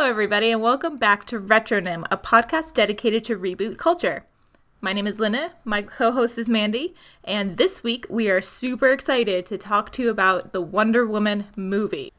Hello, 0.00 0.08
everybody, 0.08 0.50
and 0.50 0.62
welcome 0.62 0.96
back 0.96 1.26
to 1.26 1.38
Retronym, 1.38 2.06
a 2.10 2.16
podcast 2.16 2.72
dedicated 2.72 3.22
to 3.24 3.36
reboot 3.36 3.76
culture. 3.76 4.24
My 4.80 4.94
name 4.94 5.06
is 5.06 5.20
Linda, 5.20 5.52
my 5.62 5.82
co 5.82 6.10
host 6.10 6.38
is 6.38 6.48
Mandy, 6.48 6.94
and 7.22 7.58
this 7.58 7.82
week 7.82 8.06
we 8.08 8.30
are 8.30 8.40
super 8.40 8.88
excited 8.92 9.44
to 9.44 9.58
talk 9.58 9.92
to 9.92 10.02
you 10.02 10.08
about 10.08 10.54
the 10.54 10.62
Wonder 10.62 11.06
Woman 11.06 11.48
movie. 11.54 12.14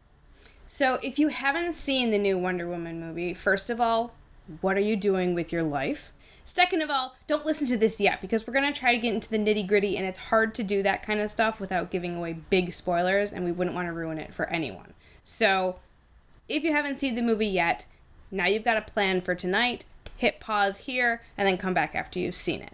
So, 0.67 0.99
if 1.02 1.17
you 1.17 1.29
haven't 1.29 1.73
seen 1.73 2.11
the 2.11 2.20
new 2.20 2.38
Wonder 2.38 2.67
Woman 2.67 2.99
movie, 2.99 3.33
first 3.33 3.71
of 3.71 3.82
all, 3.82 4.13
what 4.61 4.77
are 4.77 4.82
you 4.82 4.95
doing 4.95 5.34
with 5.34 5.52
your 5.52 5.63
life? 5.63 6.13
Second 6.45 6.84
of 6.84 6.91
all, 6.91 7.16
don't 7.25 7.48
listen 7.48 7.66
to 7.66 7.77
this 7.79 8.00
yet 8.00 8.21
because 8.21 8.45
we're 8.45 8.54
going 8.54 8.71
to 8.71 8.79
try 8.79 8.93
to 8.93 9.02
get 9.02 9.16
into 9.16 9.29
the 9.32 9.39
nitty 9.39 9.68
gritty, 9.68 9.98
and 9.98 10.05
it's 10.05 10.20
hard 10.20 10.54
to 10.54 10.63
do 10.63 10.84
that 10.84 11.02
kind 11.02 11.20
of 11.20 11.32
stuff 11.32 11.59
without 11.59 11.89
giving 11.89 12.16
away 12.16 12.34
big 12.34 12.73
spoilers, 12.73 13.33
and 13.33 13.43
we 13.43 13.51
wouldn't 13.51 13.75
want 13.75 13.87
to 13.87 13.93
ruin 13.93 14.19
it 14.19 14.36
for 14.36 14.47
anyone. 14.51 14.93
So, 15.23 15.79
if 16.51 16.64
you 16.64 16.71
haven't 16.71 17.00
seen 17.00 17.15
the 17.15 17.21
movie 17.21 17.47
yet, 17.47 17.86
now 18.29 18.46
you've 18.46 18.64
got 18.64 18.78
a 18.78 18.82
plan 18.82 19.21
for 19.21 19.36
tonight. 19.36 19.86
Hit 20.18 20.39
pause 20.39 20.77
here 20.77 21.21
and 21.37 21.47
then 21.47 21.57
come 21.57 21.74
back 21.74 21.96
after 21.96 22.19
you've 22.19 22.36
seen 22.36 22.61
it. 22.61 22.74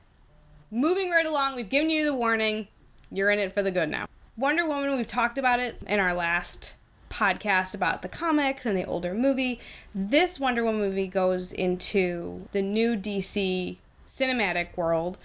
Moving 0.69 1.09
right 1.09 1.25
along, 1.25 1.55
we've 1.55 1.69
given 1.69 1.89
you 1.89 2.03
the 2.03 2.13
warning. 2.13 2.67
You're 3.11 3.29
in 3.29 3.39
it 3.39 3.53
for 3.53 3.63
the 3.63 3.71
good 3.71 3.89
now. 3.89 4.07
Wonder 4.37 4.67
Woman, 4.67 4.95
we've 4.97 5.07
talked 5.07 5.37
about 5.37 5.59
it 5.59 5.81
in 5.87 5.99
our 5.99 6.13
last 6.13 6.75
podcast 7.09 7.73
about 7.73 8.01
the 8.01 8.09
comics 8.09 8.65
and 8.65 8.77
the 8.77 8.83
older 8.83 9.13
movie. 9.13 9.59
This 9.95 10.39
Wonder 10.39 10.63
Woman 10.63 10.81
movie 10.81 11.07
goes 11.07 11.51
into 11.51 12.47
the 12.51 12.61
new 12.61 12.95
DC 12.95 13.77
cinematic 14.09 14.75
world. 14.75 15.17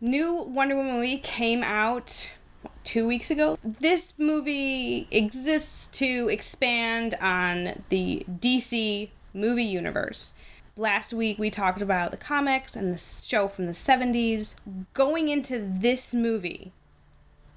New 0.00 0.34
Wonder 0.34 0.76
Woman 0.76 0.94
movie 0.94 1.18
came 1.18 1.62
out 1.62 2.34
two 2.84 3.06
weeks 3.06 3.30
ago. 3.30 3.58
This 3.64 4.14
movie 4.18 5.08
exists 5.10 5.86
to 5.98 6.28
expand 6.30 7.14
on 7.20 7.82
the 7.88 8.24
DC 8.28 9.10
movie 9.32 9.64
universe. 9.64 10.34
Last 10.76 11.12
week 11.12 11.38
we 11.38 11.50
talked 11.50 11.82
about 11.82 12.10
the 12.10 12.16
comics 12.16 12.76
and 12.76 12.94
the 12.94 12.98
show 12.98 13.48
from 13.48 13.66
the 13.66 13.72
70s. 13.72 14.54
Going 14.92 15.28
into 15.28 15.58
this 15.58 16.14
movie, 16.14 16.72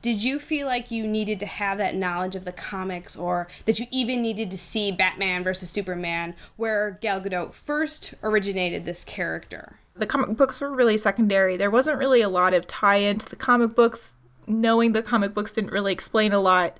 did 0.02 0.23
you 0.23 0.39
feel 0.39 0.67
like 0.67 0.92
you 0.92 1.08
needed 1.08 1.39
to 1.39 1.45
have 1.47 1.80
that 1.80 1.95
knowledge 1.95 2.36
of 2.36 2.45
the 2.45 2.52
comics 2.52 3.16
or 3.16 3.47
that 3.66 3.80
you 3.80 3.88
even 3.91 4.22
needed 4.22 4.52
to 4.52 4.58
see 4.58 4.91
Batman 4.91 5.44
versus 5.44 5.69
Superman 5.69 6.36
where 6.58 7.00
Gal 7.02 7.19
Gadot 7.19 7.53
first 7.53 8.14
originated 8.22 8.86
this 8.86 9.03
character? 9.03 9.80
The 9.95 10.06
comic 10.06 10.38
books 10.38 10.62
were 10.62 10.69
really 10.69 10.97
secondary. 10.97 11.58
There 11.58 11.72
wasn't 11.72 11.97
really 11.97 12.22
a 12.22 12.30
lot 12.30 12.53
of 12.53 12.67
tie 12.67 12.97
in 12.97 13.17
to 13.17 13.28
the 13.28 13.36
comic 13.36 13.73
books. 13.73 14.17
Knowing 14.48 14.94
the 14.94 15.03
comic 15.03 15.34
books 15.34 15.52
didn't 15.52 15.72
really 15.72 15.94
explain 15.94 16.31
a 16.31 16.40
lot 16.40 16.78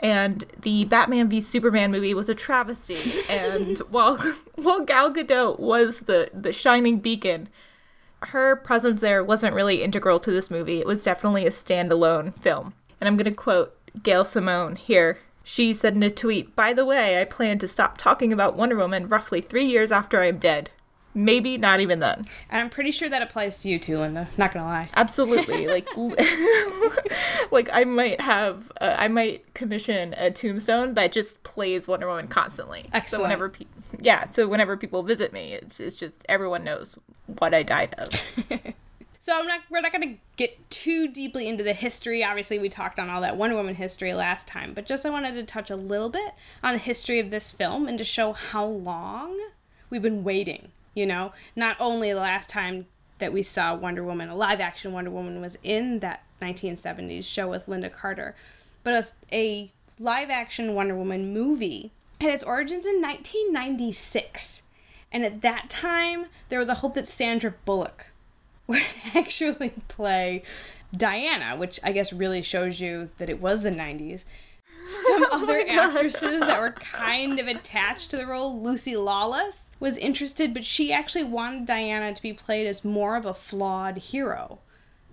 and 0.00 0.44
the 0.60 0.84
Batman 0.84 1.28
v 1.28 1.40
Superman 1.40 1.90
movie 1.90 2.14
was 2.14 2.28
a 2.28 2.34
travesty. 2.34 2.98
and 3.30 3.78
while 3.90 4.16
while 4.56 4.80
Gal 4.80 5.12
Gadot 5.12 5.58
was 5.58 6.00
the 6.00 6.30
the 6.32 6.52
shining 6.52 6.98
beacon, 6.98 7.48
her 8.22 8.56
presence 8.56 9.00
there 9.00 9.24
wasn't 9.24 9.54
really 9.54 9.82
integral 9.82 10.18
to 10.20 10.30
this 10.30 10.50
movie. 10.50 10.80
It 10.80 10.86
was 10.86 11.04
definitely 11.04 11.46
a 11.46 11.50
standalone 11.50 12.38
film. 12.40 12.74
And 13.00 13.08
I'm 13.08 13.16
going 13.16 13.26
to 13.26 13.30
quote 13.30 13.76
Gail 14.02 14.24
Simone 14.24 14.76
here. 14.76 15.18
She 15.44 15.72
said 15.74 15.94
in 15.94 16.02
a 16.02 16.10
tweet, 16.10 16.56
"By 16.56 16.72
the 16.72 16.84
way, 16.84 17.20
I 17.20 17.24
plan 17.24 17.58
to 17.58 17.68
stop 17.68 17.98
talking 17.98 18.32
about 18.32 18.56
Wonder 18.56 18.76
Woman 18.76 19.08
roughly 19.08 19.40
3 19.40 19.64
years 19.64 19.92
after 19.92 20.20
I'm 20.20 20.38
dead." 20.38 20.70
Maybe 21.16 21.56
not 21.56 21.80
even 21.80 21.98
then. 21.98 22.26
And 22.50 22.60
I'm 22.60 22.70
pretty 22.70 22.92
sure 22.92 23.08
that 23.08 23.22
applies 23.22 23.60
to 23.60 23.68
you 23.68 23.78
too, 23.78 23.98
Linda. 23.98 24.28
Not 24.36 24.52
gonna 24.52 24.66
lie. 24.66 24.90
Absolutely. 24.94 25.66
like, 25.66 25.88
like 27.50 27.68
I 27.72 27.84
might 27.84 28.20
have, 28.20 28.70
uh, 28.80 28.94
I 28.96 29.08
might 29.08 29.54
commission 29.54 30.14
a 30.18 30.30
tombstone 30.30 30.94
that 30.94 31.10
just 31.10 31.42
plays 31.42 31.88
Wonder 31.88 32.06
Woman 32.06 32.28
constantly. 32.28 32.88
Excellent. 32.92 33.20
So 33.20 33.22
whenever, 33.22 33.48
pe- 33.48 33.64
yeah. 33.98 34.26
So 34.26 34.46
whenever 34.46 34.76
people 34.76 35.02
visit 35.02 35.32
me, 35.32 35.54
it's, 35.54 35.80
it's 35.80 35.96
just 35.96 36.24
everyone 36.28 36.62
knows 36.62 36.98
what 37.38 37.54
I 37.54 37.64
died 37.64 37.94
of. 37.98 38.10
So 39.18 39.36
I'm 39.36 39.48
not 39.48 39.62
we're 39.70 39.80
not 39.80 39.90
going 39.90 40.08
to 40.08 40.20
get 40.36 40.70
too 40.70 41.08
deeply 41.08 41.48
into 41.48 41.64
the 41.64 41.72
history. 41.72 42.22
Obviously, 42.22 42.60
we 42.60 42.68
talked 42.68 43.00
on 43.00 43.10
all 43.10 43.20
that 43.22 43.36
Wonder 43.36 43.56
Woman 43.56 43.74
history 43.74 44.14
last 44.14 44.46
time, 44.46 44.72
but 44.72 44.86
just 44.86 45.04
I 45.04 45.10
wanted 45.10 45.34
to 45.34 45.42
touch 45.42 45.68
a 45.68 45.74
little 45.74 46.10
bit 46.10 46.32
on 46.62 46.74
the 46.74 46.78
history 46.78 47.18
of 47.18 47.32
this 47.32 47.50
film 47.50 47.88
and 47.88 47.98
to 47.98 48.04
show 48.04 48.34
how 48.34 48.66
long 48.66 49.36
we've 49.90 50.00
been 50.00 50.22
waiting 50.22 50.70
you 50.96 51.06
know, 51.06 51.32
not 51.54 51.76
only 51.78 52.12
the 52.12 52.18
last 52.18 52.48
time 52.48 52.86
that 53.18 53.32
we 53.32 53.42
saw 53.42 53.74
Wonder 53.74 54.02
Woman, 54.02 54.28
a 54.28 54.34
live 54.34 54.60
action 54.60 54.92
Wonder 54.92 55.10
Woman, 55.10 55.40
was 55.40 55.58
in 55.62 56.00
that 56.00 56.22
1970s 56.42 57.24
show 57.24 57.48
with 57.48 57.66
Lynda 57.66 57.92
Carter, 57.92 58.34
but 58.82 58.94
a, 58.94 59.36
a 59.36 59.72
live 60.00 60.30
action 60.30 60.74
Wonder 60.74 60.96
Woman 60.96 61.32
movie 61.32 61.92
had 62.20 62.30
its 62.30 62.42
origins 62.42 62.86
in 62.86 63.00
1996. 63.00 64.62
And 65.12 65.24
at 65.24 65.42
that 65.42 65.70
time, 65.70 66.26
there 66.48 66.58
was 66.58 66.68
a 66.68 66.74
hope 66.74 66.94
that 66.94 67.06
Sandra 67.06 67.54
Bullock 67.64 68.10
would 68.66 68.82
actually 69.14 69.74
play 69.88 70.42
Diana, 70.96 71.56
which 71.56 71.78
I 71.84 71.92
guess 71.92 72.12
really 72.12 72.42
shows 72.42 72.80
you 72.80 73.10
that 73.18 73.30
it 73.30 73.40
was 73.40 73.62
the 73.62 73.70
90s 73.70 74.24
some 74.86 75.26
oh 75.32 75.42
other 75.42 75.64
actresses 75.68 76.40
that 76.40 76.60
were 76.60 76.72
kind 76.72 77.38
of 77.38 77.46
attached 77.48 78.10
to 78.10 78.16
the 78.16 78.26
role. 78.26 78.60
Lucy 78.62 78.96
Lawless 78.96 79.70
was 79.80 79.98
interested, 79.98 80.54
but 80.54 80.64
she 80.64 80.92
actually 80.92 81.24
wanted 81.24 81.66
Diana 81.66 82.14
to 82.14 82.22
be 82.22 82.32
played 82.32 82.66
as 82.66 82.84
more 82.84 83.16
of 83.16 83.26
a 83.26 83.34
flawed 83.34 83.98
hero. 83.98 84.58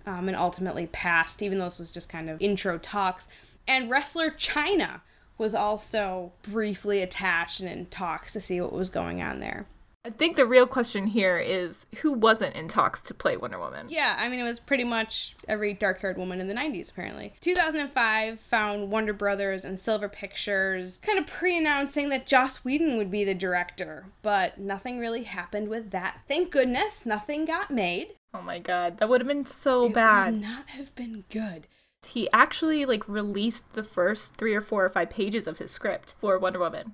Um, 0.06 0.28
and 0.28 0.36
ultimately 0.36 0.86
passed, 0.86 1.42
even 1.42 1.58
though 1.58 1.64
this 1.64 1.78
was 1.78 1.90
just 1.90 2.10
kind 2.10 2.28
of 2.28 2.40
intro 2.42 2.76
talks. 2.76 3.26
And 3.66 3.90
wrestler 3.90 4.30
Chyna 4.30 5.00
was 5.38 5.54
also 5.54 6.32
briefly 6.42 7.00
attached 7.00 7.60
and 7.60 7.68
in 7.68 7.86
talks 7.86 8.34
to 8.34 8.40
see 8.40 8.60
what 8.60 8.72
was 8.72 8.90
going 8.90 9.22
on 9.22 9.40
there. 9.40 9.66
I 10.06 10.10
think 10.10 10.36
the 10.36 10.44
real 10.44 10.66
question 10.66 11.06
here 11.06 11.38
is 11.38 11.86
who 12.02 12.12
wasn't 12.12 12.54
in 12.54 12.68
talks 12.68 13.00
to 13.02 13.14
play 13.14 13.38
Wonder 13.38 13.58
Woman? 13.58 13.86
Yeah, 13.88 14.14
I 14.18 14.28
mean, 14.28 14.38
it 14.38 14.44
was 14.44 14.60
pretty 14.60 14.84
much 14.84 15.34
every 15.48 15.72
dark 15.72 16.00
haired 16.00 16.18
woman 16.18 16.42
in 16.42 16.48
the 16.48 16.52
90s, 16.52 16.90
apparently. 16.90 17.32
2005 17.40 18.38
found 18.38 18.90
Warner 18.90 19.14
Brothers 19.14 19.64
and 19.64 19.78
Silver 19.78 20.10
Pictures 20.10 20.98
kind 20.98 21.18
of 21.18 21.26
pre 21.26 21.56
announcing 21.56 22.10
that 22.10 22.26
Joss 22.26 22.66
Whedon 22.66 22.98
would 22.98 23.10
be 23.10 23.24
the 23.24 23.34
director, 23.34 24.04
but 24.20 24.58
nothing 24.58 24.98
really 24.98 25.22
happened 25.22 25.68
with 25.68 25.90
that. 25.92 26.20
Thank 26.28 26.50
goodness, 26.50 27.06
nothing 27.06 27.46
got 27.46 27.70
made. 27.70 28.14
Oh 28.34 28.42
my 28.42 28.58
god, 28.58 28.98
that 28.98 29.08
would 29.08 29.22
have 29.22 29.28
been 29.28 29.46
so 29.46 29.88
bad. 29.88 29.90
it 29.90 29.94
bad. 29.94 30.32
Would 30.34 30.42
not 30.42 30.68
have 30.68 30.94
been 30.94 31.24
good. 31.30 31.66
He 32.06 32.28
actually 32.30 32.84
like 32.84 33.08
released 33.08 33.72
the 33.72 33.84
first 33.84 34.36
three 34.36 34.54
or 34.54 34.60
four 34.60 34.84
or 34.84 34.90
five 34.90 35.08
pages 35.08 35.46
of 35.46 35.56
his 35.56 35.70
script 35.70 36.14
for 36.20 36.38
Wonder 36.38 36.58
Woman 36.58 36.92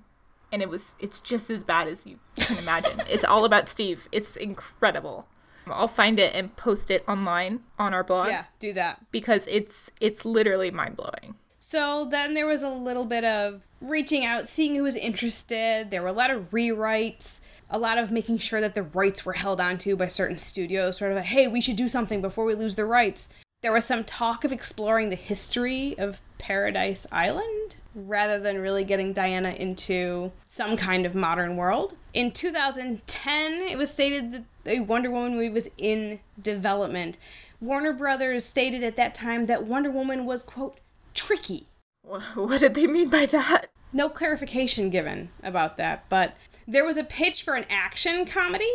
and 0.51 0.61
it 0.61 0.69
was 0.69 0.95
it's 0.99 1.19
just 1.19 1.49
as 1.49 1.63
bad 1.63 1.87
as 1.87 2.05
you 2.05 2.19
can 2.35 2.57
imagine. 2.57 3.01
it's 3.09 3.23
all 3.23 3.45
about 3.45 3.69
Steve. 3.69 4.07
It's 4.11 4.35
incredible. 4.35 5.27
I'll 5.67 5.87
find 5.87 6.19
it 6.19 6.33
and 6.33 6.55
post 6.55 6.89
it 6.89 7.03
online 7.07 7.61
on 7.77 7.93
our 7.93 8.03
blog. 8.03 8.27
Yeah, 8.27 8.45
do 8.59 8.73
that. 8.73 9.11
Because 9.11 9.47
it's 9.47 9.91
it's 9.99 10.25
literally 10.25 10.71
mind-blowing. 10.71 11.35
So 11.59 12.05
then 12.09 12.33
there 12.33 12.47
was 12.47 12.63
a 12.63 12.69
little 12.69 13.05
bit 13.05 13.23
of 13.23 13.61
reaching 13.79 14.25
out, 14.25 14.47
seeing 14.47 14.75
who 14.75 14.83
was 14.83 14.95
interested. 14.95 15.89
There 15.89 16.01
were 16.01 16.09
a 16.09 16.13
lot 16.13 16.31
of 16.31 16.51
rewrites, 16.51 17.39
a 17.69 17.79
lot 17.79 17.97
of 17.97 18.11
making 18.11 18.39
sure 18.39 18.59
that 18.59 18.75
the 18.75 18.83
rights 18.83 19.25
were 19.25 19.33
held 19.33 19.61
onto 19.61 19.95
by 19.95 20.07
certain 20.07 20.37
studios, 20.37 20.97
sort 20.97 21.11
of 21.11 21.17
a, 21.17 21.21
hey, 21.21 21.47
we 21.47 21.61
should 21.61 21.77
do 21.77 21.87
something 21.87 22.21
before 22.21 22.45
we 22.45 22.55
lose 22.55 22.75
the 22.75 22.85
rights. 22.85 23.29
There 23.63 23.71
was 23.71 23.85
some 23.85 24.03
talk 24.03 24.43
of 24.43 24.51
exploring 24.51 25.09
the 25.09 25.15
history 25.15 25.97
of 25.97 26.19
Paradise 26.39 27.07
Island 27.11 27.75
rather 27.95 28.39
than 28.39 28.59
really 28.59 28.83
getting 28.83 29.13
Diana 29.13 29.51
into 29.51 30.31
some 30.51 30.75
kind 30.75 31.05
of 31.05 31.15
modern 31.15 31.55
world. 31.55 31.95
In 32.13 32.31
2010, 32.31 33.53
it 33.61 33.77
was 33.77 33.89
stated 33.89 34.33
that 34.33 34.45
a 34.65 34.81
Wonder 34.81 35.09
Woman 35.09 35.33
movie 35.33 35.49
was 35.49 35.69
in 35.77 36.19
development. 36.41 37.17
Warner 37.61 37.93
Brothers 37.93 38.43
stated 38.43 38.83
at 38.83 38.97
that 38.97 39.15
time 39.15 39.45
that 39.45 39.65
Wonder 39.65 39.89
Woman 39.89 40.25
was, 40.25 40.43
quote, 40.43 40.79
tricky. 41.13 41.67
What 42.35 42.59
did 42.59 42.73
they 42.73 42.85
mean 42.85 43.09
by 43.09 43.27
that? 43.27 43.67
No 43.93 44.09
clarification 44.09 44.89
given 44.89 45.29
about 45.41 45.77
that, 45.77 46.03
but 46.09 46.35
there 46.67 46.85
was 46.85 46.97
a 46.97 47.03
pitch 47.05 47.43
for 47.43 47.55
an 47.55 47.65
action 47.69 48.25
comedy 48.25 48.71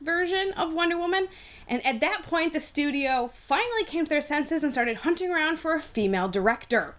version 0.00 0.52
of 0.54 0.72
Wonder 0.72 0.96
Woman, 0.96 1.28
and 1.68 1.84
at 1.86 2.00
that 2.00 2.22
point, 2.22 2.54
the 2.54 2.60
studio 2.60 3.30
finally 3.34 3.84
came 3.84 4.06
to 4.06 4.08
their 4.08 4.22
senses 4.22 4.64
and 4.64 4.72
started 4.72 4.98
hunting 4.98 5.30
around 5.30 5.58
for 5.58 5.74
a 5.74 5.80
female 5.80 6.28
director. 6.28 6.94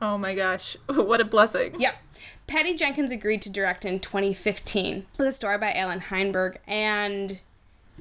Oh 0.00 0.18
my 0.18 0.34
gosh, 0.34 0.76
what 0.86 1.20
a 1.20 1.24
blessing. 1.24 1.74
Yep. 1.78 1.94
Patty 2.46 2.74
Jenkins 2.74 3.10
agreed 3.10 3.42
to 3.42 3.50
direct 3.50 3.84
in 3.84 3.98
2015 3.98 5.06
with 5.18 5.26
a 5.26 5.32
story 5.32 5.58
by 5.58 5.72
Allan 5.72 6.00
Heinberg 6.00 6.58
and 6.66 7.40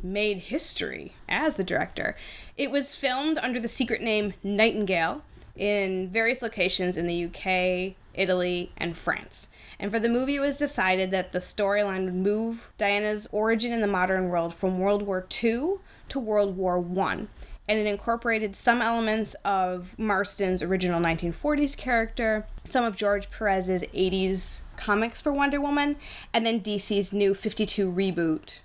made 0.04 0.38
history 0.38 1.14
as 1.28 1.56
the 1.56 1.64
director. 1.64 2.16
It 2.58 2.70
was 2.70 2.96
filmed 2.96 3.38
under 3.38 3.60
the 3.60 3.68
secret 3.68 4.02
name 4.02 4.34
Nightingale 4.44 5.24
in 5.56 6.10
various 6.10 6.42
locations 6.42 6.98
in 6.98 7.08
the 7.08 7.26
UK, 7.26 7.96
Italy, 8.14 8.72
and 8.78 8.96
France. 8.96 9.48
And 9.80 9.92
for 9.92 10.00
the 10.00 10.10
movie, 10.10 10.36
it 10.36 10.42
was 10.42 10.58
decided 10.58 11.12
that 11.12 11.32
the 11.32 11.40
storyline 11.40 12.06
would 12.06 12.16
move 12.16 12.72
Diana's 12.78 13.28
origin 13.32 13.72
in 13.72 13.82
the 13.82 13.88
modern 13.88 14.30
world 14.30 14.54
from 14.54 14.80
World 14.80 15.02
War 15.02 15.26
II 15.44 15.76
to 16.10 16.20
World 16.20 16.58
War 16.58 16.84
I. 17.00 17.28
and 17.68 17.80
it 17.80 17.88
incorporated 17.88 18.56
some 18.56 18.82
elements 18.82 19.36
of 19.44 19.98
Marston's 19.98 20.62
original 20.62 21.02
1940s 21.02 21.76
character, 21.76 22.46
some 22.64 22.84
of 22.84 22.96
George 22.96 23.30
Perez's 23.32 23.82
80s 23.84 24.62
comics 24.78 25.20
for 25.20 25.32
Wonder 25.32 25.60
Woman, 25.60 25.96
and 26.34 26.46
then 26.46 26.62
DC's 26.62 27.12
new 27.12 27.34
52 27.34 27.92
reboot 27.92 28.60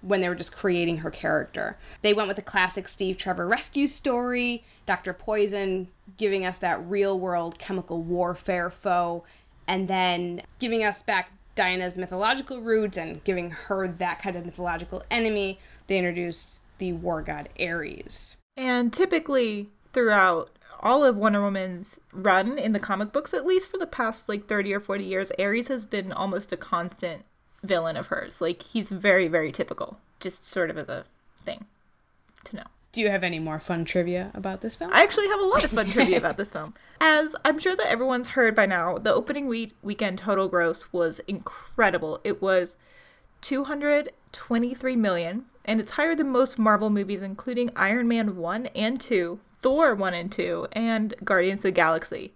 when 0.00 0.20
they 0.20 0.28
were 0.28 0.34
just 0.34 0.54
creating 0.54 0.98
her 0.98 1.10
character. 1.10 1.76
They 2.02 2.14
went 2.14 2.28
with 2.28 2.36
the 2.36 2.42
classic 2.42 2.88
Steve 2.88 3.16
Trevor 3.16 3.46
rescue 3.46 3.86
story, 3.86 4.64
Dr. 4.86 5.12
Poison 5.12 5.88
giving 6.16 6.46
us 6.46 6.58
that 6.58 6.82
real 6.88 7.18
world 7.18 7.58
chemical 7.58 8.02
warfare 8.02 8.70
foe, 8.70 9.24
and 9.66 9.88
then 9.88 10.42
giving 10.58 10.84
us 10.84 11.02
back 11.02 11.30
Diana's 11.54 11.98
mythological 11.98 12.60
roots 12.60 12.96
and 12.96 13.22
giving 13.24 13.50
her 13.50 13.88
that 13.88 14.20
kind 14.20 14.36
of 14.36 14.46
mythological 14.46 15.02
enemy. 15.10 15.58
They 15.88 15.98
introduced 15.98 16.60
the 16.78 16.92
war 16.92 17.20
god 17.20 17.48
Ares. 17.58 18.36
And 18.58 18.92
typically 18.92 19.70
throughout 19.92 20.50
all 20.80 21.04
of 21.04 21.16
Wonder 21.16 21.40
Woman's 21.40 22.00
run 22.12 22.58
in 22.58 22.72
the 22.72 22.80
comic 22.80 23.12
books, 23.12 23.32
at 23.32 23.46
least 23.46 23.70
for 23.70 23.78
the 23.78 23.86
past 23.86 24.28
like 24.28 24.46
30 24.46 24.74
or 24.74 24.80
40 24.80 25.04
years, 25.04 25.32
Ares 25.38 25.68
has 25.68 25.84
been 25.84 26.12
almost 26.12 26.52
a 26.52 26.56
constant 26.56 27.24
villain 27.62 27.96
of 27.96 28.08
hers. 28.08 28.40
Like 28.40 28.62
he's 28.62 28.90
very, 28.90 29.28
very 29.28 29.52
typical, 29.52 29.98
just 30.18 30.44
sort 30.44 30.70
of 30.70 30.76
as 30.76 30.88
a 30.88 31.04
thing 31.44 31.66
to 32.44 32.56
know. 32.56 32.64
Do 32.90 33.00
you 33.00 33.10
have 33.10 33.22
any 33.22 33.38
more 33.38 33.60
fun 33.60 33.84
trivia 33.84 34.32
about 34.34 34.60
this 34.60 34.74
film? 34.74 34.90
I 34.92 35.02
actually 35.02 35.28
have 35.28 35.40
a 35.40 35.44
lot 35.44 35.62
of 35.62 35.70
fun 35.70 35.90
trivia 35.90 36.16
about 36.16 36.36
this 36.36 36.52
film. 36.52 36.74
As 37.00 37.36
I'm 37.44 37.58
sure 37.58 37.76
that 37.76 37.86
everyone's 37.86 38.28
heard 38.28 38.56
by 38.56 38.66
now, 38.66 38.98
the 38.98 39.14
opening 39.14 39.46
week 39.46 39.74
weekend 39.82 40.18
total 40.18 40.48
gross 40.48 40.92
was 40.92 41.20
incredible. 41.28 42.20
It 42.24 42.42
was 42.42 42.74
223 44.32 44.96
million, 44.96 45.44
and 45.64 45.80
it's 45.80 45.92
higher 45.92 46.14
than 46.14 46.28
most 46.28 46.58
Marvel 46.58 46.90
movies, 46.90 47.22
including 47.22 47.70
Iron 47.76 48.08
Man 48.08 48.36
1 48.36 48.66
and 48.66 49.00
2, 49.00 49.40
Thor 49.54 49.94
1 49.94 50.14
and 50.14 50.32
2, 50.32 50.68
and 50.72 51.14
Guardians 51.24 51.60
of 51.60 51.64
the 51.64 51.72
Galaxy. 51.72 52.32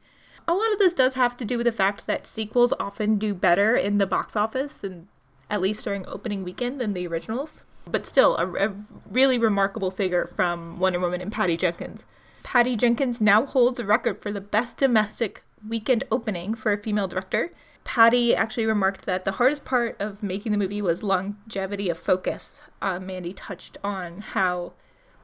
A 0.49 0.55
lot 0.55 0.73
of 0.73 0.79
this 0.79 0.95
does 0.95 1.15
have 1.15 1.37
to 1.37 1.45
do 1.45 1.57
with 1.57 1.67
the 1.67 1.73
fact 1.73 2.07
that 2.07 2.27
sequels 2.27 2.73
often 2.81 3.17
do 3.17 3.33
better 3.33 3.77
in 3.77 3.99
the 3.99 4.07
box 4.07 4.35
office 4.35 4.77
than 4.77 5.09
at 5.49 5.61
least 5.61 5.85
during 5.85 6.07
opening 6.07 6.43
weekend 6.43 6.81
than 6.81 6.95
the 6.95 7.07
originals. 7.07 7.65
But 7.87 8.07
still, 8.07 8.37
a, 8.37 8.69
a 8.69 8.75
really 9.11 9.39
remarkable 9.39 9.91
figure 9.91 10.31
from 10.35 10.79
Wonder 10.79 11.01
Woman 11.01 11.21
and 11.21 11.33
Patty 11.33 11.57
Jenkins. 11.57 12.05
Patty 12.43 12.77
Jenkins 12.77 13.21
now 13.21 13.47
holds 13.47 13.79
a 13.79 13.85
record 13.85 14.21
for 14.21 14.33
the 14.33 14.41
best 14.41 14.79
domestic 14.79 15.43
weekend 15.67 16.05
opening 16.11 16.55
for 16.55 16.73
a 16.73 16.79
female 16.79 17.09
director. 17.09 17.53
Patty 17.85 18.35
actually 18.35 18.67
remarked 18.67 19.07
that 19.07 19.25
the 19.25 19.33
hardest 19.33 19.65
part 19.65 19.97
of 20.01 20.23
making 20.23 20.53
the 20.53 20.59
movie 20.59 20.83
was 20.83 21.03
longevity 21.03 21.89
of 21.89 21.99
focus. 21.99 22.63
Uh, 22.81 23.01
Mandy 23.01 23.33
touched 23.33 23.79
on 23.83 24.21
how 24.21 24.73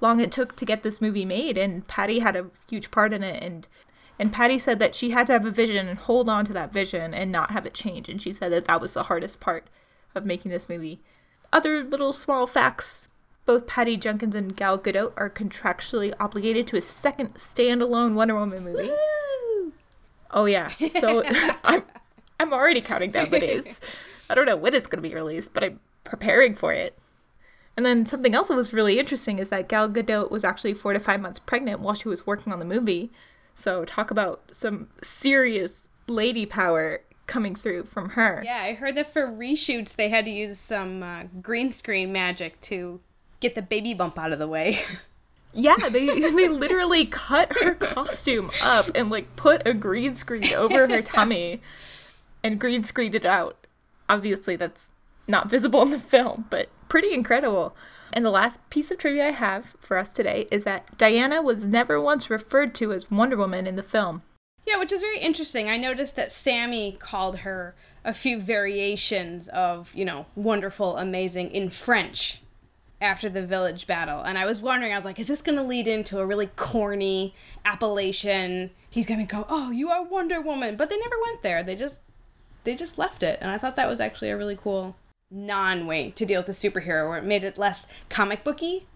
long 0.01 0.21
it 0.21 0.33
took 0.33 0.57
to 0.57 0.65
get 0.65 0.83
this 0.83 1.01
movie 1.01 1.25
made, 1.25 1.57
and 1.57 1.87
Patty 1.87 2.19
had 2.19 2.37
a 2.37 2.51
huge 2.69 2.91
part 2.91 3.13
in 3.13 3.23
it. 3.23 3.43
And 3.43 3.67
and 4.19 4.33
Patty 4.33 4.59
said 4.59 4.81
that 4.81 4.95
she 4.95 5.11
had 5.11 5.29
to 5.29 5.33
have 5.33 5.45
a 5.45 5.51
vision 5.51 5.87
and 5.89 5.99
hold 5.99 6.29
on 6.29 6.45
to 6.47 6.53
that 6.53 6.73
vision 6.73 7.15
and 7.15 7.31
not 7.31 7.53
have 7.53 7.67
it 7.67 7.75
change. 7.75 8.09
And 8.09 8.21
she 8.21 8.33
said 8.33 8.51
that 8.51 8.65
that 8.65 8.81
was 8.81 8.95
the 8.95 9.05
hardest 9.05 9.39
part 9.39 9.69
of 10.15 10.25
making 10.25 10.51
this 10.51 10.69
movie. 10.69 11.01
Other 11.53 11.85
little 11.85 12.13
small 12.13 12.47
facts 12.47 13.09
both 13.49 13.67
Patty 13.67 13.97
Jenkins 13.97 14.35
and 14.35 14.55
Gal 14.55 14.79
Gadot 14.79 15.15
are 15.17 15.31
contractually 15.31 16.13
obligated 16.21 16.67
to 16.67 16.77
a 16.77 16.83
second 16.83 17.37
standalone 17.37 18.13
Wonder 18.13 18.35
Woman 18.35 18.63
movie. 18.63 18.91
Woo! 18.91 19.73
Oh 20.31 20.45
yeah, 20.45 20.69
so 20.91 21.25
I'm 21.65 21.83
I'm 22.41 22.53
already 22.53 22.81
counting 22.81 23.11
down 23.11 23.31
the 23.31 23.41
days. 23.41 23.81
I 24.31 24.35
don't 24.35 24.47
know 24.47 24.57
when 24.57 24.75
it's 24.75 24.87
going 24.87 25.03
to 25.03 25.09
be 25.09 25.15
released, 25.15 25.55
but 25.55 25.65
I'm 25.65 25.81
preparing 26.05 26.55
for 26.55 26.73
it. 26.73 26.99
And 27.77 27.87
then 27.87 28.07
something 28.07 28.35
else 28.35 28.49
that 28.49 28.57
was 28.57 28.73
really 28.73 28.99
interesting 28.99 29.39
is 29.39 29.51
that 29.51 29.69
Gal 29.69 29.89
Gadot 29.89 30.31
was 30.31 30.45
actually 30.45 30.75
four 30.75 30.93
to 30.93 31.01
five 31.01 31.21
months 31.21 31.39
pregnant 31.39 31.81
while 31.81 31.95
she 31.95 32.09
was 32.09 32.27
working 32.27 32.53
on 32.53 32.59
the 32.59 32.65
movie. 32.65 33.11
So 33.55 33.85
talk 33.85 34.11
about 34.11 34.43
some 34.53 34.89
serious 35.03 35.89
lady 36.07 36.45
power 36.45 37.03
coming 37.27 37.55
through 37.55 37.85
from 37.85 38.11
her. 38.11 38.43
Yeah, 38.45 38.63
I 38.63 38.75
heard 38.75 38.97
that 38.97 39.13
for 39.13 39.29
reshoots 39.29 39.95
they 39.95 40.09
had 40.09 40.25
to 40.25 40.31
use 40.31 40.59
some 40.59 41.03
uh, 41.03 41.25
green 41.41 41.71
screen 41.71 42.13
magic 42.13 42.61
to 42.63 43.01
get 43.41 43.55
the 43.55 43.63
baby 43.63 43.95
bump 43.95 44.19
out 44.19 44.33
of 44.33 44.39
the 44.39 44.49
way. 44.49 44.81
Yeah, 45.55 45.89
they 45.89 46.07
they 46.07 46.47
literally 46.47 47.07
cut 47.07 47.63
her 47.63 47.75
costume 47.75 48.51
up 48.63 48.91
and 48.95 49.11
like 49.11 49.35
put 49.35 49.67
a 49.67 49.73
green 49.73 50.13
screen 50.13 50.53
over 50.53 50.87
her 50.87 51.03
tummy 51.03 51.63
and 52.43 52.61
green 52.61 52.85
screened 52.85 53.15
it 53.15 53.25
out. 53.25 53.67
Obviously 54.09 54.57
that's 54.57 54.91
not 55.27 55.51
visible 55.51 55.83
in 55.83 55.91
the 55.91 55.99
film, 55.99 56.47
but 56.51 56.69
pretty 56.89 57.13
incredible. 57.13 57.77
And 58.13 58.25
the 58.25 58.31
last 58.31 58.69
piece 58.71 58.91
of 58.91 58.99
trivia 58.99 59.29
I 59.29 59.33
have 59.33 59.75
for 59.79 59.99
us 59.99 60.13
today 60.13 60.49
is 60.51 60.65
that 60.65 60.97
Diana 60.97 61.43
was 61.43 61.67
never 61.67 62.01
once 62.01 62.31
referred 62.31 62.75
to 62.77 62.93
as 62.93 63.11
Wonder 63.11 63.37
Woman 63.37 63.67
in 63.67 63.77
the 63.77 63.83
film. 63.83 64.23
Yeah, 64.67 64.79
which 64.79 64.93
is 64.93 65.01
very 65.01 65.19
interesting. 65.19 65.69
I 65.69 65.77
noticed 65.77 66.17
that 66.17 66.33
Sammy 66.33 66.97
called 66.99 67.39
her 67.39 67.75
a 68.05 68.13
few 68.13 68.41
variations 68.41 69.49
of, 69.49 69.95
you 69.95 70.05
know, 70.05 70.27
wonderful, 70.35 70.97
amazing 70.97 71.51
in 71.53 71.71
French 71.71 72.43
after 73.01 73.29
the 73.29 73.47
village 73.47 73.87
battle. 73.87 74.21
And 74.21 74.37
I 74.37 74.45
was 74.45 74.61
wondering, 74.61 74.93
I 74.93 74.97
was 74.97 75.05
like, 75.05 75.19
is 75.19 75.27
this 75.27 75.43
going 75.43 75.57
to 75.57 75.63
lead 75.63 75.87
into 75.87 76.19
a 76.19 76.27
really 76.27 76.49
corny 76.57 77.35
appellation? 77.65 78.71
He's 78.91 79.07
going 79.07 79.25
to 79.27 79.33
go, 79.33 79.47
"Oh, 79.49 79.71
you 79.71 79.91
are 79.91 80.03
Wonder 80.03 80.41
Woman." 80.41 80.77
But 80.77 80.91
they 80.91 80.99
never 80.99 81.17
went 81.27 81.43
there. 81.43 81.63
They 81.63 81.77
just 81.77 82.01
they 82.69 82.77
just 82.77 82.99
left 82.99 83.23
it. 83.23 83.39
And 83.41 83.51
I 83.51 83.57
thought 83.57 83.77
that 83.77 83.89
was 83.89 83.99
actually 83.99 84.29
a 84.29 84.37
really 84.37 84.57
cool 84.57 84.95
non-way 85.31 86.11
to 86.11 86.27
deal 86.27 86.41
with 86.41 86.49
a 86.51 86.53
superhero 86.53 87.09
where 87.09 87.17
it 87.17 87.25
made 87.25 87.43
it 87.43 87.57
less 87.57 87.87
comic 88.11 88.45
booky. 88.45 88.87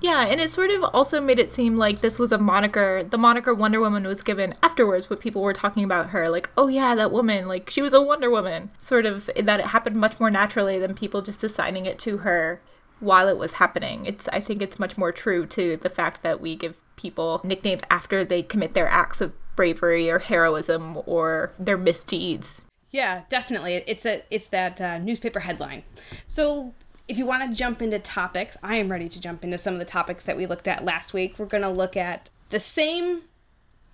Yeah, 0.00 0.26
and 0.26 0.40
it 0.40 0.48
sort 0.48 0.70
of 0.70 0.84
also 0.94 1.20
made 1.20 1.38
it 1.38 1.50
seem 1.50 1.76
like 1.76 2.00
this 2.00 2.18
was 2.18 2.32
a 2.32 2.38
moniker. 2.38 3.02
The 3.02 3.18
moniker 3.18 3.52
Wonder 3.52 3.80
Woman 3.80 4.06
was 4.06 4.22
given 4.22 4.54
afterwards 4.62 5.10
when 5.10 5.18
people 5.18 5.42
were 5.42 5.52
talking 5.52 5.84
about 5.84 6.10
her. 6.10 6.30
Like, 6.30 6.48
oh 6.56 6.68
yeah, 6.68 6.94
that 6.94 7.10
woman, 7.10 7.46
like, 7.46 7.68
she 7.68 7.82
was 7.82 7.92
a 7.92 8.00
Wonder 8.00 8.30
Woman. 8.30 8.70
Sort 8.78 9.04
of 9.04 9.28
that 9.36 9.60
it 9.60 9.66
happened 9.66 9.96
much 9.96 10.18
more 10.18 10.30
naturally 10.30 10.78
than 10.78 10.94
people 10.94 11.20
just 11.20 11.44
assigning 11.44 11.84
it 11.84 11.98
to 12.00 12.18
her 12.18 12.62
while 13.00 13.28
it 13.28 13.36
was 13.36 13.54
happening. 13.54 14.06
It's 14.06 14.26
I 14.28 14.40
think 14.40 14.62
it's 14.62 14.78
much 14.78 14.96
more 14.96 15.12
true 15.12 15.44
to 15.46 15.76
the 15.76 15.90
fact 15.90 16.22
that 16.22 16.40
we 16.40 16.56
give 16.56 16.80
people 16.96 17.42
nicknames 17.44 17.82
after 17.90 18.24
they 18.24 18.42
commit 18.42 18.72
their 18.72 18.88
acts 18.88 19.20
of 19.20 19.32
bravery 19.54 20.08
or 20.10 20.20
heroism 20.20 21.02
or 21.04 21.52
their 21.58 21.76
misdeeds. 21.76 22.64
Yeah, 22.90 23.22
definitely. 23.28 23.82
It's 23.86 24.06
a 24.06 24.22
it's 24.30 24.46
that 24.48 24.80
uh, 24.80 24.98
newspaper 24.98 25.40
headline. 25.40 25.82
So 26.26 26.74
if 27.06 27.18
you 27.18 27.26
want 27.26 27.48
to 27.48 27.56
jump 27.56 27.82
into 27.82 27.98
topics, 27.98 28.56
I 28.62 28.76
am 28.76 28.90
ready 28.90 29.08
to 29.08 29.20
jump 29.20 29.44
into 29.44 29.58
some 29.58 29.74
of 29.74 29.78
the 29.78 29.84
topics 29.84 30.24
that 30.24 30.36
we 30.36 30.46
looked 30.46 30.68
at 30.68 30.84
last 30.84 31.12
week. 31.12 31.38
We're 31.38 31.46
going 31.46 31.62
to 31.62 31.70
look 31.70 31.96
at 31.96 32.30
the 32.50 32.60
same 32.60 33.22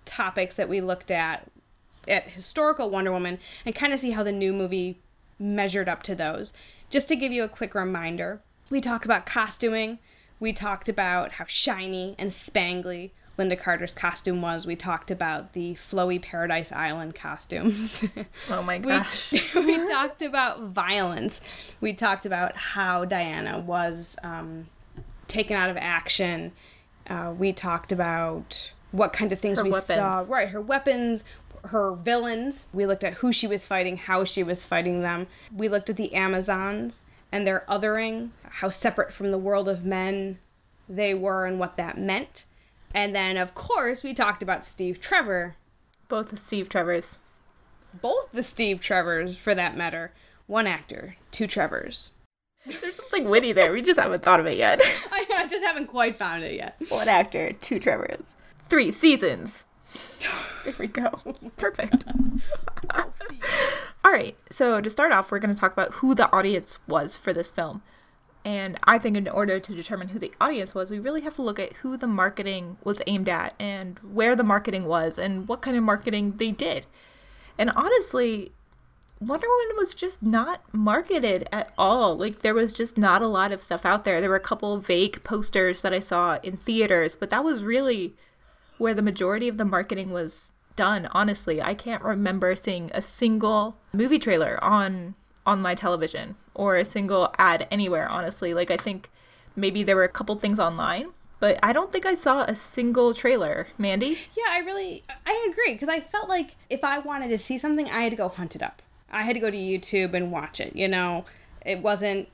topics 0.04 0.54
that 0.56 0.68
we 0.68 0.80
looked 0.80 1.10
at 1.10 1.50
at 2.06 2.24
historical 2.24 2.90
Wonder 2.90 3.12
Woman 3.12 3.38
and 3.64 3.74
kind 3.74 3.92
of 3.92 3.98
see 3.98 4.10
how 4.10 4.22
the 4.22 4.32
new 4.32 4.52
movie 4.52 5.00
measured 5.38 5.88
up 5.88 6.02
to 6.04 6.14
those. 6.14 6.52
Just 6.90 7.08
to 7.08 7.16
give 7.16 7.32
you 7.32 7.42
a 7.42 7.48
quick 7.48 7.74
reminder, 7.74 8.40
we 8.70 8.80
talked 8.80 9.04
about 9.04 9.26
costuming. 9.26 9.98
We 10.38 10.52
talked 10.52 10.88
about 10.88 11.32
how 11.32 11.46
shiny 11.46 12.14
and 12.18 12.30
spangly 12.30 13.10
Lynda 13.38 13.58
Carter's 13.58 13.94
costume 13.94 14.40
was. 14.42 14.66
We 14.66 14.76
talked 14.76 15.10
about 15.10 15.52
the 15.54 15.74
flowy 15.74 16.20
Paradise 16.22 16.70
Island 16.72 17.14
costumes. 17.14 18.04
Oh 18.50 18.62
my 18.62 18.78
gosh. 18.78 19.32
we, 19.32 19.40
we 19.66 19.88
talked 19.88 20.22
about 20.22 20.60
violence. 20.68 21.40
We 21.80 21.92
talked 21.92 22.26
about 22.26 22.56
how 22.56 23.04
Diana 23.04 23.58
was 23.58 24.16
um, 24.22 24.66
taken 25.28 25.56
out 25.56 25.70
of 25.70 25.76
action. 25.78 26.52
Uh, 27.08 27.32
we 27.36 27.52
talked 27.52 27.90
about 27.92 28.72
what 28.92 29.12
kind 29.12 29.32
of 29.32 29.40
things 29.40 29.58
Her 29.58 29.64
we 29.64 29.70
weapons. 29.70 29.86
saw. 29.98 30.24
Right, 30.28 30.48
her 30.50 30.60
weapons, 30.60 31.24
her 31.64 31.94
villains. 31.94 32.66
We 32.72 32.86
looked 32.86 33.02
at 33.04 33.14
who 33.14 33.32
she 33.32 33.46
was 33.46 33.66
fighting, 33.66 33.96
how 33.96 34.24
she 34.24 34.42
was 34.42 34.64
fighting 34.64 35.00
them. 35.00 35.26
We 35.54 35.68
looked 35.68 35.90
at 35.90 35.96
the 35.96 36.14
Amazons 36.14 37.02
and 37.32 37.46
their 37.46 37.64
othering, 37.68 38.30
how 38.48 38.70
separate 38.70 39.12
from 39.12 39.30
the 39.32 39.38
world 39.38 39.68
of 39.68 39.84
men 39.84 40.38
they 40.88 41.14
were 41.14 41.46
and 41.46 41.58
what 41.58 41.76
that 41.76 41.98
meant. 41.98 42.44
And 42.94 43.14
then, 43.14 43.36
of 43.36 43.54
course, 43.54 44.02
we 44.02 44.14
talked 44.14 44.42
about 44.42 44.64
Steve 44.64 45.00
Trevor, 45.00 45.56
Both 46.08 46.30
the 46.30 46.36
Steve 46.36 46.68
Trevors. 46.68 47.18
both 48.00 48.30
the 48.32 48.42
Steve 48.42 48.80
Trevors 48.80 49.36
for 49.36 49.54
that 49.54 49.76
matter. 49.76 50.12
One 50.46 50.66
actor, 50.66 51.16
two 51.30 51.46
Trevors. 51.46 52.12
There's 52.80 52.96
something 52.96 53.28
witty 53.28 53.52
there. 53.52 53.72
We 53.72 53.82
just 53.82 53.98
haven't 54.00 54.22
thought 54.22 54.40
of 54.40 54.46
it 54.46 54.56
yet. 54.56 54.80
I, 55.12 55.26
I 55.38 55.46
just 55.46 55.64
haven't 55.64 55.86
quite 55.88 56.16
found 56.16 56.42
it 56.44 56.54
yet. 56.54 56.76
One 56.88 57.08
actor, 57.08 57.52
two 57.52 57.78
Trevors. 57.78 58.34
Three 58.62 58.90
seasons. 58.90 59.66
There 60.64 60.74
we 60.78 60.86
go. 60.86 61.10
Perfect. 61.56 62.04
All 64.04 64.12
right. 64.12 64.36
So 64.50 64.80
to 64.80 64.90
start 64.90 65.12
off, 65.12 65.30
we're 65.30 65.38
going 65.38 65.54
to 65.54 65.60
talk 65.60 65.72
about 65.72 65.94
who 65.94 66.14
the 66.14 66.30
audience 66.32 66.78
was 66.86 67.16
for 67.16 67.32
this 67.32 67.50
film. 67.50 67.82
And 68.44 68.78
I 68.84 68.98
think 68.98 69.16
in 69.16 69.26
order 69.26 69.58
to 69.58 69.74
determine 69.74 70.08
who 70.08 70.18
the 70.18 70.32
audience 70.40 70.74
was, 70.74 70.90
we 70.90 70.98
really 70.98 71.22
have 71.22 71.36
to 71.36 71.42
look 71.42 71.58
at 71.58 71.72
who 71.74 71.96
the 71.96 72.06
marketing 72.06 72.76
was 72.84 73.00
aimed 73.06 73.28
at 73.28 73.54
and 73.58 73.98
where 74.00 74.36
the 74.36 74.44
marketing 74.44 74.84
was 74.84 75.18
and 75.18 75.48
what 75.48 75.62
kind 75.62 75.76
of 75.76 75.82
marketing 75.82 76.36
they 76.36 76.50
did. 76.50 76.84
And 77.56 77.70
honestly, 77.70 78.52
Wonder 79.18 79.46
Woman 79.48 79.76
was 79.78 79.94
just 79.94 80.22
not 80.22 80.60
marketed 80.72 81.48
at 81.52 81.72
all. 81.78 82.18
Like 82.18 82.40
there 82.40 82.52
was 82.52 82.74
just 82.74 82.98
not 82.98 83.22
a 83.22 83.28
lot 83.28 83.50
of 83.50 83.62
stuff 83.62 83.86
out 83.86 84.04
there. 84.04 84.20
There 84.20 84.28
were 84.28 84.36
a 84.36 84.40
couple 84.40 84.76
vague 84.78 85.24
posters 85.24 85.80
that 85.80 85.94
I 85.94 86.00
saw 86.00 86.38
in 86.42 86.58
theaters, 86.58 87.16
but 87.16 87.30
that 87.30 87.44
was 87.44 87.64
really 87.64 88.14
where 88.76 88.92
the 88.92 89.00
majority 89.00 89.48
of 89.48 89.56
the 89.56 89.64
marketing 89.64 90.10
was 90.10 90.52
done, 90.76 91.08
honestly. 91.12 91.62
I 91.62 91.72
can't 91.72 92.02
remember 92.02 92.54
seeing 92.56 92.90
a 92.92 93.00
single 93.00 93.78
movie 93.92 94.18
trailer 94.18 94.62
on 94.62 95.14
on 95.46 95.62
my 95.62 95.74
television 95.74 96.36
or 96.54 96.76
a 96.76 96.84
single 96.84 97.32
ad 97.38 97.66
anywhere, 97.70 98.08
honestly. 98.08 98.54
Like 98.54 98.70
I 98.70 98.76
think 98.76 99.10
maybe 99.56 99.82
there 99.82 99.96
were 99.96 100.04
a 100.04 100.08
couple 100.08 100.34
things 100.36 100.58
online, 100.58 101.10
but 101.40 101.58
I 101.62 101.72
don't 101.72 101.92
think 101.92 102.06
I 102.06 102.14
saw 102.14 102.44
a 102.44 102.54
single 102.54 103.14
trailer. 103.14 103.68
Mandy? 103.76 104.18
Yeah, 104.36 104.50
I 104.50 104.58
really 104.58 105.04
I 105.26 105.48
agree 105.50 105.74
because 105.74 105.88
I 105.88 106.00
felt 106.00 106.28
like 106.28 106.56
if 106.70 106.84
I 106.84 106.98
wanted 106.98 107.28
to 107.28 107.38
see 107.38 107.58
something, 107.58 107.90
I 107.90 108.02
had 108.02 108.10
to 108.10 108.16
go 108.16 108.28
hunt 108.28 108.56
it 108.56 108.62
up. 108.62 108.82
I 109.10 109.22
had 109.22 109.34
to 109.34 109.40
go 109.40 109.50
to 109.50 109.56
YouTube 109.56 110.14
and 110.14 110.32
watch 110.32 110.60
it, 110.60 110.74
you 110.74 110.88
know. 110.88 111.24
It 111.64 111.80
wasn't 111.80 112.28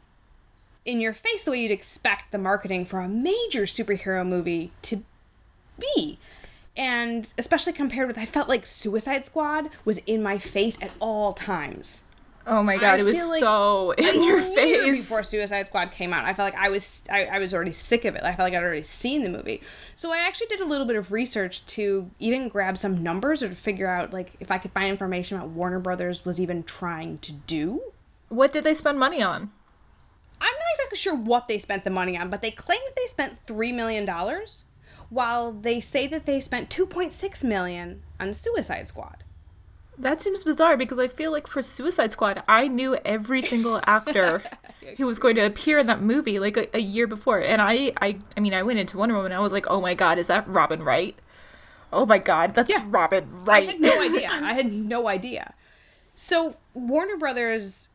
in 0.85 1.01
your 1.01 1.13
face 1.13 1.45
the 1.45 1.51
way 1.51 1.61
you'd 1.61 1.71
expect 1.71 2.33
the 2.33 2.39
marketing 2.39 2.85
for 2.85 3.01
a 3.01 3.09
major 3.09 3.63
superhero 3.63 4.27
movie 4.27 4.73
to 4.83 5.03
be. 5.79 6.19
And 6.77 7.33
especially 7.37 7.73
compared 7.73 8.09
with 8.09 8.19
I 8.19 8.25
felt 8.25 8.49
like 8.49 8.65
Suicide 8.65 9.27
Squad 9.27 9.71
was 9.85 9.99
in 9.99 10.23
my 10.23 10.39
face 10.39 10.79
at 10.81 10.91
all 11.01 11.33
times. 11.33 12.03
Oh 12.47 12.63
my 12.63 12.79
god, 12.79 12.99
I 12.99 13.03
it 13.03 13.05
was 13.05 13.29
like 13.29 13.41
so 13.41 13.93
in 13.93 14.23
your 14.23 14.41
year 14.41 14.55
face. 14.57 15.03
before 15.03 15.23
Suicide 15.23 15.67
Squad 15.67 15.93
came 15.93 16.13
out. 16.13 16.25
I 16.25 16.33
felt 16.33 16.53
like 16.53 16.61
I 16.61 16.71
was 16.71 17.05
I, 17.11 17.27
I 17.27 17.39
was 17.39 17.53
already 17.53 17.73
sick 17.73 18.05
of 18.05 18.15
it. 18.15 18.23
I 18.23 18.35
felt 18.35 18.47
like 18.47 18.55
I'd 18.55 18.63
already 18.63 18.83
seen 18.83 19.25
the 19.25 19.29
movie. 19.29 19.61
So 19.95 20.13
I 20.13 20.19
actually 20.19 20.47
did 20.49 20.61
a 20.61 20.65
little 20.65 20.87
bit 20.87 20.97
of 20.97 21.13
research 21.13 21.65
to 21.67 22.11
even 22.19 22.49
grab 22.49 22.77
some 22.77 23.03
numbers 23.03 23.43
or 23.43 23.49
to 23.51 23.55
figure 23.55 23.87
out 23.87 24.13
like 24.13 24.33
if 24.41 24.51
I 24.51 24.59
could 24.59 24.73
find 24.73 24.89
information 24.89 25.37
about 25.37 25.51
Warner 25.51 25.81
Brothers 25.81 26.25
was 26.25 26.41
even 26.41 26.63
trying 26.63 27.19
to 27.19 27.33
do. 27.33 27.83
What 28.29 28.53
did 28.53 28.65
they 28.65 28.75
spend 28.75 28.99
money 28.99 29.23
on? 29.23 29.51
I'm 30.41 30.55
not 30.55 30.75
exactly 30.75 30.97
sure 30.99 31.15
what 31.15 31.47
they 31.47 31.59
spent 31.59 31.85
the 31.85 31.91
money 31.91 32.17
on, 32.17 32.31
but 32.31 32.41
they 32.41 32.51
claim 32.51 32.81
that 32.87 32.97
they 32.97 33.07
spent 33.07 33.39
three 33.47 33.73
million 33.73 34.07
dollars, 34.07 34.65
while 35.11 35.53
they 35.53 35.81
say 35.81 36.07
that 36.07 36.25
they 36.25 36.41
spent 36.41 36.71
two 36.71 36.87
point 36.87 37.13
six 37.13 37.45
million 37.45 38.03
on 38.19 38.33
Suicide 38.33 38.89
Squad. 38.89 39.25
That 40.01 40.23
seems 40.23 40.45
bizarre 40.45 40.79
because 40.79 40.99
I 40.99 41.09
feel 41.09 41.31
like 41.31 41.47
for 41.47 41.61
Suicide 41.61 42.13
Squad, 42.13 42.43
I 42.49 42.69
knew 42.69 42.97
every 43.05 43.43
single 43.43 43.81
actor 43.87 44.43
who 44.97 45.07
was 45.07 45.19
going 45.19 45.35
to 45.35 45.43
appear 45.45 45.79
in 45.79 45.87
that 45.89 46.01
movie 46.01 46.39
like 46.39 46.57
a, 46.57 46.75
a 46.75 46.81
year 46.81 47.07
before. 47.07 47.39
And 47.39 47.61
I, 47.61 47.93
I, 48.01 48.17
I 48.37 48.41
mean, 48.41 48.55
I 48.55 48.63
went 48.63 48.79
into 48.79 48.97
Wonder 48.97 49.15
Woman 49.15 49.33
and 49.33 49.39
I 49.39 49.43
was 49.43 49.53
like, 49.53 49.67
oh 49.69 49.81
my 49.81 49.93
god, 49.95 50.19
is 50.19 50.29
that 50.29 50.49
Robin 50.49 50.83
Wright? 50.83 51.17
Oh 51.93 52.07
my 52.07 52.19
god, 52.19 52.55
that's 52.55 52.71
Yeah. 52.71 52.85
Robin 52.89 53.45
Wright. 53.45 53.69
I 53.69 53.73
had 53.73 53.81
no 53.81 54.01
idea. 54.03 54.29
I 54.33 54.55
had 54.55 54.73
no 54.73 55.07
idea. 55.07 55.55
So 56.15 56.57
Warner 56.73 57.17
Brothers 57.17 57.91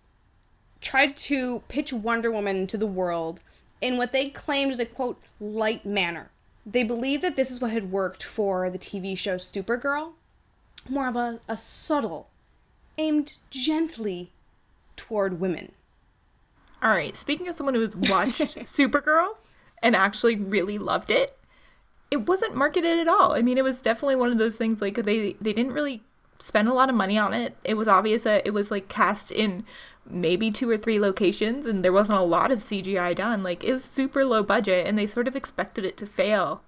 tried 0.82 1.18
to 1.18 1.64
pitch 1.70 1.92
Wonder 1.92 2.32
Woman 2.32 2.68
to 2.68 2.78
the 2.78 2.86
world 2.86 3.42
in 3.82 3.98
what 3.98 4.12
they 4.12 4.30
claimed 4.30 4.70
was 4.70 4.80
a 4.80 4.86
quote 4.86 5.20
light 5.40 5.86
manner. 5.86 6.30
They 6.68 6.84
believed 6.84 7.24
that 7.24 7.36
this 7.36 7.50
is 7.50 7.60
what 7.60 7.72
had 7.72 7.92
worked 7.92 8.24
for 8.24 8.70
the 8.70 8.80
TV 8.80 9.18
show 9.18 9.36
Supergirl, 9.36 10.14
more 10.90 11.08
of 11.08 11.16
a, 11.16 11.40
a 11.48 11.58
subtle, 11.58 12.30
aimed 12.98 13.38
gently 13.50 14.32
toward 14.96 15.40
women. 15.40 15.72
All 16.82 16.92
right, 16.92 17.16
speaking 17.16 17.48
of 17.48 17.56
someone 17.56 17.76
who's 17.76 17.96
watched 17.96 18.40
Supergirl 18.40 19.38
and 19.82 19.96
actually 19.96 20.36
really 20.36 20.78
loved 20.78 21.12
it, 21.12 21.38
it 22.12 22.28
wasn't 22.28 22.56
marketed 22.56 23.00
at 23.00 23.08
all. 23.08 23.34
I 23.34 23.42
mean, 23.42 23.58
it 23.58 23.64
was 23.64 23.82
definitely 23.82 24.16
one 24.16 24.32
of 24.32 24.38
those 24.38 24.58
things 24.58 24.82
like 24.82 24.96
they 24.96 25.34
they 25.34 25.54
didn't 25.54 25.74
really 25.74 26.04
spend 26.40 26.68
a 26.68 26.74
lot 26.74 26.90
of 26.90 26.96
money 26.96 27.18
on 27.18 27.34
it. 27.34 27.56
It 27.64 27.76
was 27.76 27.88
obvious 27.88 28.24
that 28.24 28.46
it 28.46 28.52
was 28.52 28.72
like 28.72 28.88
cast 28.88 29.32
in 29.32 29.66
maybe 30.08 30.52
two 30.52 30.70
or 30.70 30.78
three 30.78 31.00
locations 31.00 31.66
and 31.66 31.84
there 31.84 31.94
wasn't 31.94 32.20
a 32.20 32.24
lot 32.24 32.52
of 32.52 32.60
CGI 32.60 33.16
done. 33.16 33.42
Like 33.42 33.64
it 33.64 33.74
was 33.74 33.84
super 33.84 34.24
low 34.26 34.44
budget 34.44 34.86
and 34.86 34.98
they 34.98 35.08
sort 35.08 35.28
of 35.28 35.36
expected 35.36 35.86
it 35.86 35.98
to 35.98 36.06
fail. 36.06 36.62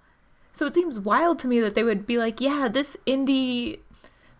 So 0.54 0.66
it 0.66 0.74
seems 0.74 1.00
wild 1.00 1.38
to 1.40 1.48
me 1.48 1.60
that 1.60 1.76
they 1.76 1.84
would 1.84 2.08
be 2.08 2.18
like, 2.18 2.42
"Yeah, 2.42 2.68
this 2.68 2.98
indie 3.06 3.80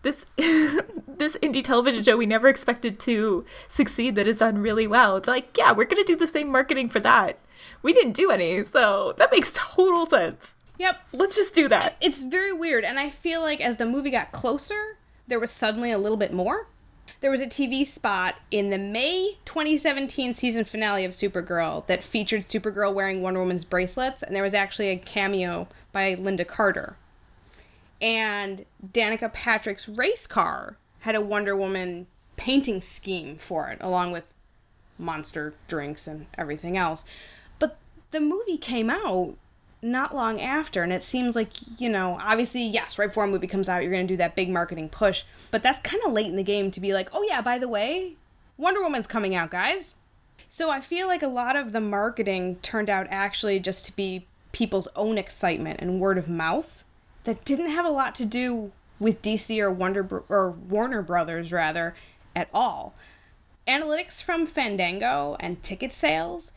this 0.02 0.26
this 0.36 1.36
indie 1.38 1.64
television 1.64 2.02
show 2.02 2.16
we 2.16 2.26
never 2.26 2.48
expected 2.48 2.98
to 3.00 3.44
succeed 3.68 4.14
that 4.14 4.26
has 4.26 4.38
done 4.38 4.58
really 4.58 4.86
well. 4.86 5.20
They're 5.20 5.34
like, 5.34 5.56
yeah, 5.56 5.72
we're 5.72 5.84
gonna 5.86 6.04
do 6.04 6.16
the 6.16 6.26
same 6.28 6.48
marketing 6.48 6.88
for 6.88 7.00
that. 7.00 7.38
We 7.82 7.92
didn't 7.92 8.12
do 8.12 8.30
any, 8.30 8.64
so 8.64 9.14
that 9.18 9.30
makes 9.32 9.52
total 9.54 10.06
sense. 10.06 10.54
Yep, 10.78 10.96
Let's 11.12 11.34
just 11.34 11.54
do 11.54 11.66
that. 11.68 11.96
it's 12.00 12.22
very 12.22 12.52
weird 12.52 12.84
and 12.84 13.00
i 13.00 13.10
feel 13.10 13.40
like 13.40 13.60
as 13.60 13.78
the 13.78 13.84
movie 13.84 14.12
got 14.12 14.30
closer 14.30 14.96
there 15.26 15.40
was 15.40 15.50
suddenly 15.50 15.90
a 15.90 15.98
little 15.98 16.16
bit 16.16 16.32
more 16.32 16.68
there 17.20 17.32
was 17.32 17.40
a 17.40 17.46
tv 17.48 17.84
spot 17.84 18.36
in 18.52 18.70
the 18.70 18.78
may 18.78 19.38
2017 19.44 20.34
season 20.34 20.62
finale 20.64 21.04
of 21.04 21.10
supergirl 21.10 21.84
that 21.88 22.04
featured 22.04 22.46
supergirl 22.46 22.94
wearing 22.94 23.22
wonder 23.22 23.40
woman's 23.40 23.64
bracelets 23.64 24.22
and 24.22 24.36
there 24.36 24.42
was 24.44 24.54
actually 24.54 24.90
a 24.90 24.98
cameo 25.00 25.66
by 25.90 26.14
lynda 26.14 26.46
carter 26.46 26.96
and 28.00 28.64
danica 28.92 29.32
patrick's 29.32 29.88
race 29.88 30.26
car 30.26 30.76
had 31.00 31.14
a 31.14 31.20
wonder 31.20 31.56
woman 31.56 32.06
painting 32.36 32.80
scheme 32.80 33.36
for 33.36 33.68
it 33.68 33.78
along 33.80 34.12
with 34.12 34.32
monster 34.98 35.54
drinks 35.66 36.06
and 36.06 36.26
everything 36.36 36.76
else. 36.76 37.04
But 37.58 37.76
the 38.10 38.20
movie 38.20 38.58
came 38.58 38.90
out 38.90 39.34
not 39.80 40.14
long 40.14 40.40
after 40.40 40.82
and 40.82 40.92
it 40.92 41.02
seems 41.02 41.36
like 41.36 41.50
you 41.78 41.88
know 41.88 42.18
obviously 42.20 42.66
yes 42.66 42.98
right 42.98 43.06
before 43.06 43.22
a 43.22 43.28
movie 43.28 43.46
comes 43.46 43.68
out 43.68 43.80
you're 43.80 43.92
going 43.92 44.04
to 44.04 44.12
do 44.12 44.16
that 44.16 44.34
big 44.34 44.50
marketing 44.50 44.88
push 44.88 45.22
but 45.52 45.62
that's 45.62 45.80
kind 45.82 46.02
of 46.04 46.12
late 46.12 46.26
in 46.26 46.34
the 46.34 46.42
game 46.42 46.68
to 46.68 46.80
be 46.80 46.92
like 46.92 47.08
oh 47.12 47.24
yeah 47.28 47.40
by 47.40 47.58
the 47.58 47.68
way 47.68 48.12
wonder 48.56 48.82
woman's 48.82 49.06
coming 49.06 49.36
out 49.36 49.50
guys. 49.50 49.94
So 50.48 50.68
i 50.68 50.80
feel 50.80 51.06
like 51.06 51.22
a 51.22 51.28
lot 51.28 51.54
of 51.54 51.70
the 51.70 51.80
marketing 51.80 52.56
turned 52.56 52.90
out 52.90 53.06
actually 53.10 53.60
just 53.60 53.86
to 53.86 53.94
be 53.94 54.26
people's 54.50 54.88
own 54.96 55.16
excitement 55.16 55.78
and 55.80 56.00
word 56.00 56.18
of 56.18 56.28
mouth 56.28 56.82
that 57.24 57.44
didn't 57.44 57.70
have 57.70 57.84
a 57.84 57.90
lot 57.90 58.14
to 58.14 58.24
do 58.24 58.72
with 58.98 59.22
dc 59.22 59.56
or 59.58 59.70
wonder 59.70 60.22
or 60.28 60.50
warner 60.50 61.02
brothers 61.02 61.52
rather 61.52 61.94
at 62.34 62.48
all 62.52 62.94
analytics 63.66 64.22
from 64.22 64.46
fandango 64.46 65.36
and 65.40 65.62
ticket 65.62 65.92
sales 65.92 66.52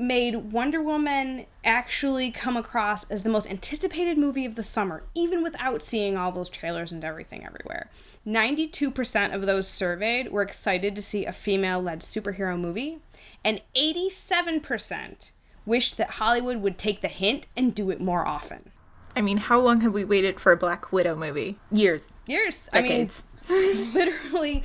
made 0.00 0.52
Wonder 0.52 0.80
Woman 0.80 1.44
actually 1.62 2.30
come 2.30 2.56
across 2.56 3.08
as 3.10 3.22
the 3.22 3.28
most 3.28 3.48
anticipated 3.48 4.16
movie 4.16 4.46
of 4.46 4.54
the 4.54 4.62
summer, 4.62 5.02
even 5.14 5.42
without 5.42 5.82
seeing 5.82 6.16
all 6.16 6.32
those 6.32 6.48
trailers 6.48 6.90
and 6.90 7.04
everything 7.04 7.44
everywhere. 7.44 7.90
92% 8.26 9.34
of 9.34 9.42
those 9.42 9.68
surveyed 9.68 10.32
were 10.32 10.42
excited 10.42 10.96
to 10.96 11.02
see 11.02 11.26
a 11.26 11.32
female 11.32 11.82
led 11.82 12.00
superhero 12.00 12.58
movie, 12.58 12.98
and 13.44 13.60
87% 13.76 15.32
wished 15.66 15.98
that 15.98 16.10
Hollywood 16.12 16.56
would 16.56 16.78
take 16.78 17.02
the 17.02 17.08
hint 17.08 17.46
and 17.54 17.74
do 17.74 17.90
it 17.90 18.00
more 18.00 18.26
often. 18.26 18.70
I 19.16 19.20
mean, 19.20 19.38
how 19.38 19.60
long 19.60 19.80
have 19.80 19.92
we 19.92 20.04
waited 20.04 20.38
for 20.38 20.52
a 20.52 20.56
Black 20.56 20.92
Widow 20.92 21.16
movie? 21.16 21.58
Years. 21.70 22.12
Years. 22.26 22.68
Decades. 22.72 23.24
I 23.48 23.52
mean, 23.52 23.92
literally 23.94 24.62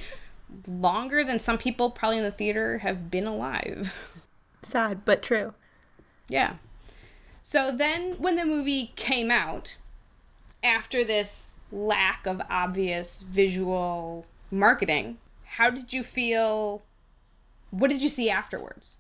longer 0.68 1.24
than 1.24 1.40
some 1.40 1.58
people 1.58 1.90
probably 1.90 2.18
in 2.20 2.24
the 2.24 2.32
theater 2.32 2.80
have 2.80 3.10
been 3.10 3.26
alive. 3.26 3.94
Sad, 4.64 5.04
but 5.06 5.22
true. 5.22 5.54
Yeah. 6.28 6.56
So 7.42 7.72
then, 7.76 8.14
when 8.14 8.36
the 8.36 8.46
movie 8.46 8.94
came 8.96 9.30
out, 9.30 9.78
after 10.64 11.04
this 11.04 11.54
lack 11.72 12.26
of 12.26 12.42
obvious 12.50 13.22
visual 13.22 14.26
marketing, 14.50 15.18
how 15.46 15.70
did 15.70 15.94
you 15.94 16.04
feel? 16.04 16.84
What 17.70 17.90
did 17.90 18.02
you 18.02 18.10
see 18.10 18.30
afterwards? 18.30 18.98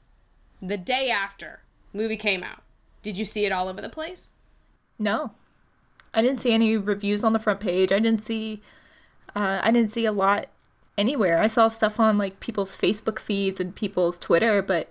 The 0.61 0.77
day 0.77 1.09
after 1.09 1.61
movie 1.93 2.17
came 2.17 2.43
out, 2.43 2.61
did 3.01 3.17
you 3.17 3.25
see 3.25 3.45
it 3.45 3.51
all 3.51 3.67
over 3.67 3.81
the 3.81 3.89
place? 3.89 4.29
No. 4.97 5.31
I 6.13 6.21
didn't 6.21 6.39
see 6.39 6.53
any 6.53 6.77
reviews 6.77 7.23
on 7.23 7.33
the 7.33 7.39
front 7.39 7.59
page. 7.59 7.91
I 7.91 7.99
didn't 7.99 8.21
see 8.21 8.61
uh, 9.35 9.59
I 9.61 9.71
didn't 9.71 9.91
see 9.91 10.05
a 10.05 10.11
lot 10.11 10.47
anywhere. 10.97 11.39
I 11.39 11.47
saw 11.47 11.67
stuff 11.67 11.99
on 11.99 12.17
like 12.17 12.39
people's 12.39 12.77
Facebook 12.77 13.19
feeds 13.19 13.59
and 13.59 13.75
people's 13.75 14.17
Twitter, 14.17 14.61
but 14.61 14.89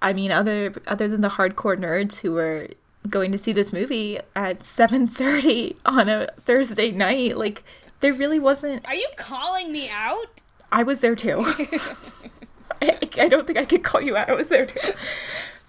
I 0.00 0.12
mean 0.12 0.30
other 0.30 0.72
other 0.86 1.08
than 1.08 1.20
the 1.20 1.30
hardcore 1.30 1.76
nerds 1.76 2.20
who 2.20 2.32
were 2.32 2.68
going 3.10 3.30
to 3.32 3.38
see 3.38 3.52
this 3.52 3.72
movie 3.72 4.18
at 4.34 4.60
7:30 4.60 5.76
on 5.86 6.08
a 6.08 6.28
Thursday 6.40 6.90
night, 6.90 7.36
like 7.36 7.62
there 8.00 8.14
really 8.14 8.38
wasn't 8.38 8.86
Are 8.88 8.94
you 8.94 9.08
calling 9.16 9.70
me 9.70 9.90
out? 9.90 10.40
I 10.72 10.82
was 10.82 11.00
there 11.00 11.14
too. 11.14 11.44
I, 12.82 12.98
I 13.18 13.28
don't 13.28 13.46
think 13.46 13.58
I 13.58 13.64
could 13.64 13.84
call 13.84 14.00
you 14.00 14.16
out. 14.16 14.30
I 14.30 14.34
was 14.34 14.48
there 14.48 14.66
too. 14.66 14.92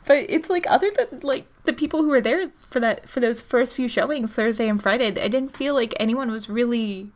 But 0.05 0.25
it's 0.29 0.49
like 0.49 0.65
other 0.69 0.91
than 0.91 1.19
like 1.21 1.47
the 1.63 1.73
people 1.73 2.03
who 2.03 2.09
were 2.09 2.21
there 2.21 2.51
for 2.69 2.79
that 2.79 3.09
for 3.09 3.19
those 3.19 3.41
first 3.41 3.75
few 3.75 3.87
showings 3.87 4.35
Thursday 4.35 4.67
and 4.67 4.81
Friday, 4.81 5.07
I 5.07 5.27
didn't 5.27 5.57
feel 5.57 5.73
like 5.73 5.93
anyone 5.99 6.31
was 6.31 6.49
really, 6.49 7.09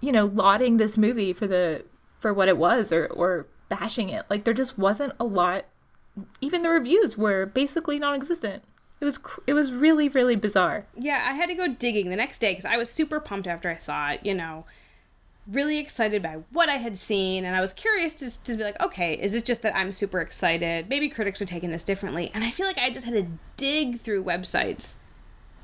you 0.00 0.12
know, 0.12 0.26
lauding 0.26 0.76
this 0.76 0.98
movie 0.98 1.32
for 1.32 1.46
the 1.46 1.84
for 2.20 2.34
what 2.34 2.48
it 2.48 2.58
was 2.58 2.92
or 2.92 3.06
or 3.06 3.46
bashing 3.68 4.10
it. 4.10 4.24
Like 4.28 4.44
there 4.44 4.54
just 4.54 4.78
wasn't 4.78 5.14
a 5.18 5.24
lot. 5.24 5.66
Even 6.40 6.62
the 6.62 6.70
reviews 6.70 7.16
were 7.16 7.46
basically 7.46 7.98
non-existent. 7.98 8.62
It 9.00 9.04
was 9.04 9.18
it 9.46 9.54
was 9.54 9.72
really 9.72 10.08
really 10.08 10.36
bizarre. 10.36 10.86
Yeah, 10.96 11.26
I 11.28 11.32
had 11.32 11.48
to 11.48 11.54
go 11.54 11.68
digging 11.68 12.10
the 12.10 12.16
next 12.16 12.40
day 12.40 12.52
because 12.52 12.64
I 12.64 12.76
was 12.76 12.90
super 12.90 13.20
pumped 13.20 13.46
after 13.46 13.70
I 13.70 13.76
saw 13.76 14.10
it. 14.10 14.20
You 14.24 14.34
know, 14.34 14.66
really 15.50 15.78
excited 15.78 16.22
by 16.22 16.38
what 16.50 16.68
I 16.68 16.76
had 16.76 16.98
seen, 16.98 17.44
and 17.44 17.56
I 17.56 17.60
was 17.60 17.72
curious 17.72 18.14
to, 18.14 18.42
to 18.44 18.56
be 18.56 18.62
like, 18.62 18.80
okay, 18.80 19.14
is 19.14 19.34
it 19.34 19.46
just 19.46 19.62
that 19.62 19.76
I'm 19.76 19.92
super 19.92 20.20
excited? 20.20 20.88
Maybe 20.88 21.08
critics 21.08 21.40
are 21.40 21.46
taking 21.46 21.70
this 21.70 21.84
differently. 21.84 22.30
And 22.34 22.44
I 22.44 22.50
feel 22.50 22.66
like 22.66 22.78
I 22.78 22.90
just 22.90 23.06
had 23.06 23.14
to 23.14 23.26
dig 23.56 23.98
through 24.00 24.24
websites 24.24 24.96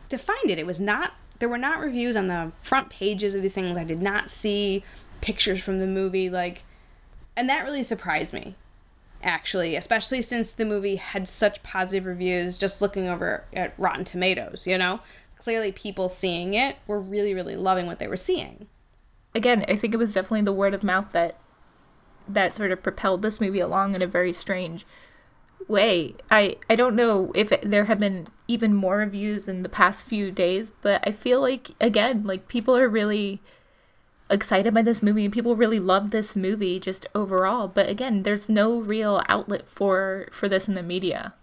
to 0.08 0.18
find 0.18 0.48
it. 0.48 0.58
It 0.58 0.66
was 0.66 0.80
not, 0.80 1.12
there 1.38 1.48
were 1.48 1.58
not 1.58 1.80
reviews 1.80 2.16
on 2.16 2.28
the 2.28 2.52
front 2.62 2.88
pages 2.88 3.34
of 3.34 3.42
these 3.42 3.54
things. 3.54 3.76
I 3.76 3.84
did 3.84 4.00
not 4.00 4.30
see 4.30 4.82
pictures 5.20 5.62
from 5.62 5.78
the 5.78 5.86
movie. 5.86 6.30
Like, 6.30 6.64
and 7.36 7.48
that 7.48 7.64
really 7.64 7.82
surprised 7.82 8.32
me, 8.32 8.54
actually, 9.22 9.76
especially 9.76 10.22
since 10.22 10.54
the 10.54 10.64
movie 10.64 10.96
had 10.96 11.28
such 11.28 11.62
positive 11.62 12.06
reviews 12.06 12.56
just 12.56 12.80
looking 12.80 13.06
over 13.06 13.44
at 13.52 13.74
Rotten 13.76 14.04
Tomatoes, 14.04 14.66
you 14.66 14.78
know? 14.78 15.00
Clearly, 15.36 15.72
people 15.72 16.08
seeing 16.08 16.54
it 16.54 16.76
were 16.86 16.98
really, 16.98 17.34
really 17.34 17.54
loving 17.54 17.84
what 17.86 17.98
they 17.98 18.08
were 18.08 18.16
seeing 18.16 18.66
again, 19.34 19.64
I 19.68 19.76
think 19.76 19.94
it 19.94 19.98
was 19.98 20.14
definitely 20.14 20.42
the 20.42 20.52
word 20.52 20.74
of 20.74 20.82
mouth 20.82 21.12
that 21.12 21.38
that 22.26 22.54
sort 22.54 22.72
of 22.72 22.82
propelled 22.82 23.20
this 23.20 23.40
movie 23.40 23.60
along 23.60 23.94
in 23.94 24.00
a 24.00 24.06
very 24.06 24.32
strange 24.32 24.86
way. 25.68 26.14
I 26.30 26.56
I 26.68 26.76
don't 26.76 26.96
know 26.96 27.32
if 27.34 27.52
it, 27.52 27.62
there 27.62 27.84
have 27.84 28.00
been 28.00 28.26
even 28.48 28.74
more 28.74 28.98
reviews 28.98 29.48
in 29.48 29.62
the 29.62 29.68
past 29.68 30.04
few 30.04 30.30
days, 30.30 30.70
but 30.70 31.06
I 31.06 31.12
feel 31.12 31.40
like 31.40 31.70
again, 31.80 32.24
like 32.24 32.48
people 32.48 32.76
are 32.76 32.88
really 32.88 33.40
excited 34.30 34.72
by 34.72 34.82
this 34.82 35.02
movie 35.02 35.24
and 35.24 35.32
people 35.32 35.54
really 35.56 35.78
love 35.78 36.10
this 36.10 36.34
movie 36.34 36.80
just 36.80 37.06
overall, 37.14 37.68
but 37.68 37.88
again, 37.88 38.22
there's 38.22 38.48
no 38.48 38.78
real 38.78 39.22
outlet 39.28 39.68
for 39.68 40.28
for 40.32 40.48
this 40.48 40.68
in 40.68 40.74
the 40.74 40.82
media. 40.82 41.34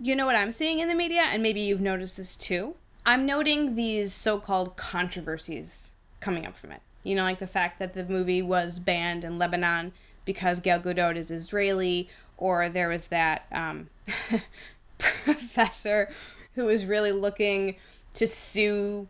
You 0.00 0.14
know 0.14 0.26
what 0.26 0.36
I'm 0.36 0.52
seeing 0.52 0.78
in 0.78 0.88
the 0.88 0.94
media 0.94 1.22
and 1.22 1.42
maybe 1.42 1.60
you've 1.60 1.80
noticed 1.80 2.16
this 2.16 2.36
too? 2.36 2.76
I'm 3.06 3.24
noting 3.24 3.74
these 3.74 4.12
so-called 4.12 4.76
controversies 4.76 5.94
coming 6.20 6.46
up 6.46 6.56
from 6.56 6.72
it. 6.72 6.82
You 7.02 7.14
know, 7.14 7.22
like 7.22 7.38
the 7.38 7.46
fact 7.46 7.78
that 7.78 7.94
the 7.94 8.04
movie 8.04 8.42
was 8.42 8.78
banned 8.78 9.24
in 9.24 9.38
Lebanon 9.38 9.92
because 10.24 10.60
Gal 10.60 10.80
Gadot 10.80 11.16
is 11.16 11.30
Israeli, 11.30 12.08
or 12.36 12.68
there 12.68 12.88
was 12.88 13.08
that 13.08 13.46
um, 13.50 13.88
professor 14.98 16.10
who 16.54 16.66
was 16.66 16.84
really 16.84 17.12
looking 17.12 17.76
to 18.14 18.26
sue 18.26 19.08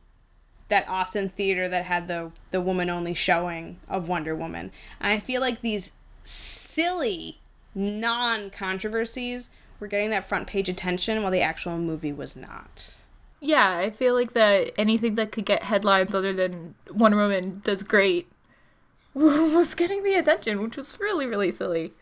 that 0.68 0.88
Austin 0.88 1.28
theater 1.30 1.68
that 1.68 1.84
had 1.84 2.08
the 2.08 2.30
the 2.50 2.60
woman 2.60 2.90
only 2.90 3.14
showing 3.14 3.80
of 3.88 4.08
Wonder 4.08 4.36
Woman. 4.36 4.70
And 5.00 5.12
I 5.12 5.18
feel 5.18 5.40
like 5.40 5.60
these 5.60 5.90
silly 6.24 7.40
non 7.74 8.50
controversies 8.50 9.50
were 9.80 9.86
getting 9.86 10.10
that 10.10 10.28
front 10.28 10.46
page 10.46 10.68
attention 10.68 11.22
while 11.22 11.32
the 11.32 11.40
actual 11.40 11.78
movie 11.78 12.12
was 12.12 12.36
not. 12.36 12.92
Yeah, 13.40 13.76
I 13.76 13.90
feel 13.90 14.14
like 14.14 14.32
that 14.32 14.72
anything 14.76 15.14
that 15.14 15.30
could 15.30 15.44
get 15.44 15.64
headlines 15.64 16.14
other 16.14 16.32
than 16.32 16.74
Wonder 16.92 17.18
Woman 17.18 17.60
does 17.64 17.82
great 17.82 18.28
was 19.14 19.74
getting 19.74 20.02
the 20.02 20.14
attention, 20.14 20.60
which 20.62 20.76
was 20.76 20.98
really, 21.00 21.26
really 21.26 21.52
silly. 21.52 21.92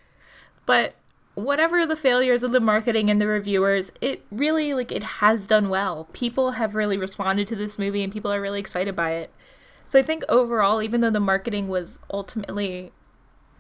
But 0.64 0.95
whatever 1.35 1.85
the 1.85 1.97
failures 1.97 2.43
of 2.43 2.52
the 2.52 2.61
marketing 2.61 3.11
and 3.11 3.21
the 3.21 3.26
reviewers, 3.26 3.93
it 4.00 4.25
really 4.31 4.73
like 4.73 4.90
it 4.90 5.02
has 5.05 5.47
done 5.47 5.69
well. 5.69 6.09
People 6.12 6.52
have 6.52 6.75
really 6.75 6.97
responded 6.97 7.47
to 7.49 7.57
this 7.57 7.78
movie 7.78 8.02
and 8.02 8.12
people 8.12 8.33
are 8.33 8.40
really 8.40 8.61
excited 8.61 8.97
by 8.97 9.12
it. 9.12 9.31
So 9.85 9.99
I 9.99 10.02
think 10.02 10.25
overall, 10.28 10.83
even 10.83 11.00
though 11.02 11.11
the 11.11 11.21
marketing 11.21 11.69
was 11.69 12.00
ultimately 12.11 12.93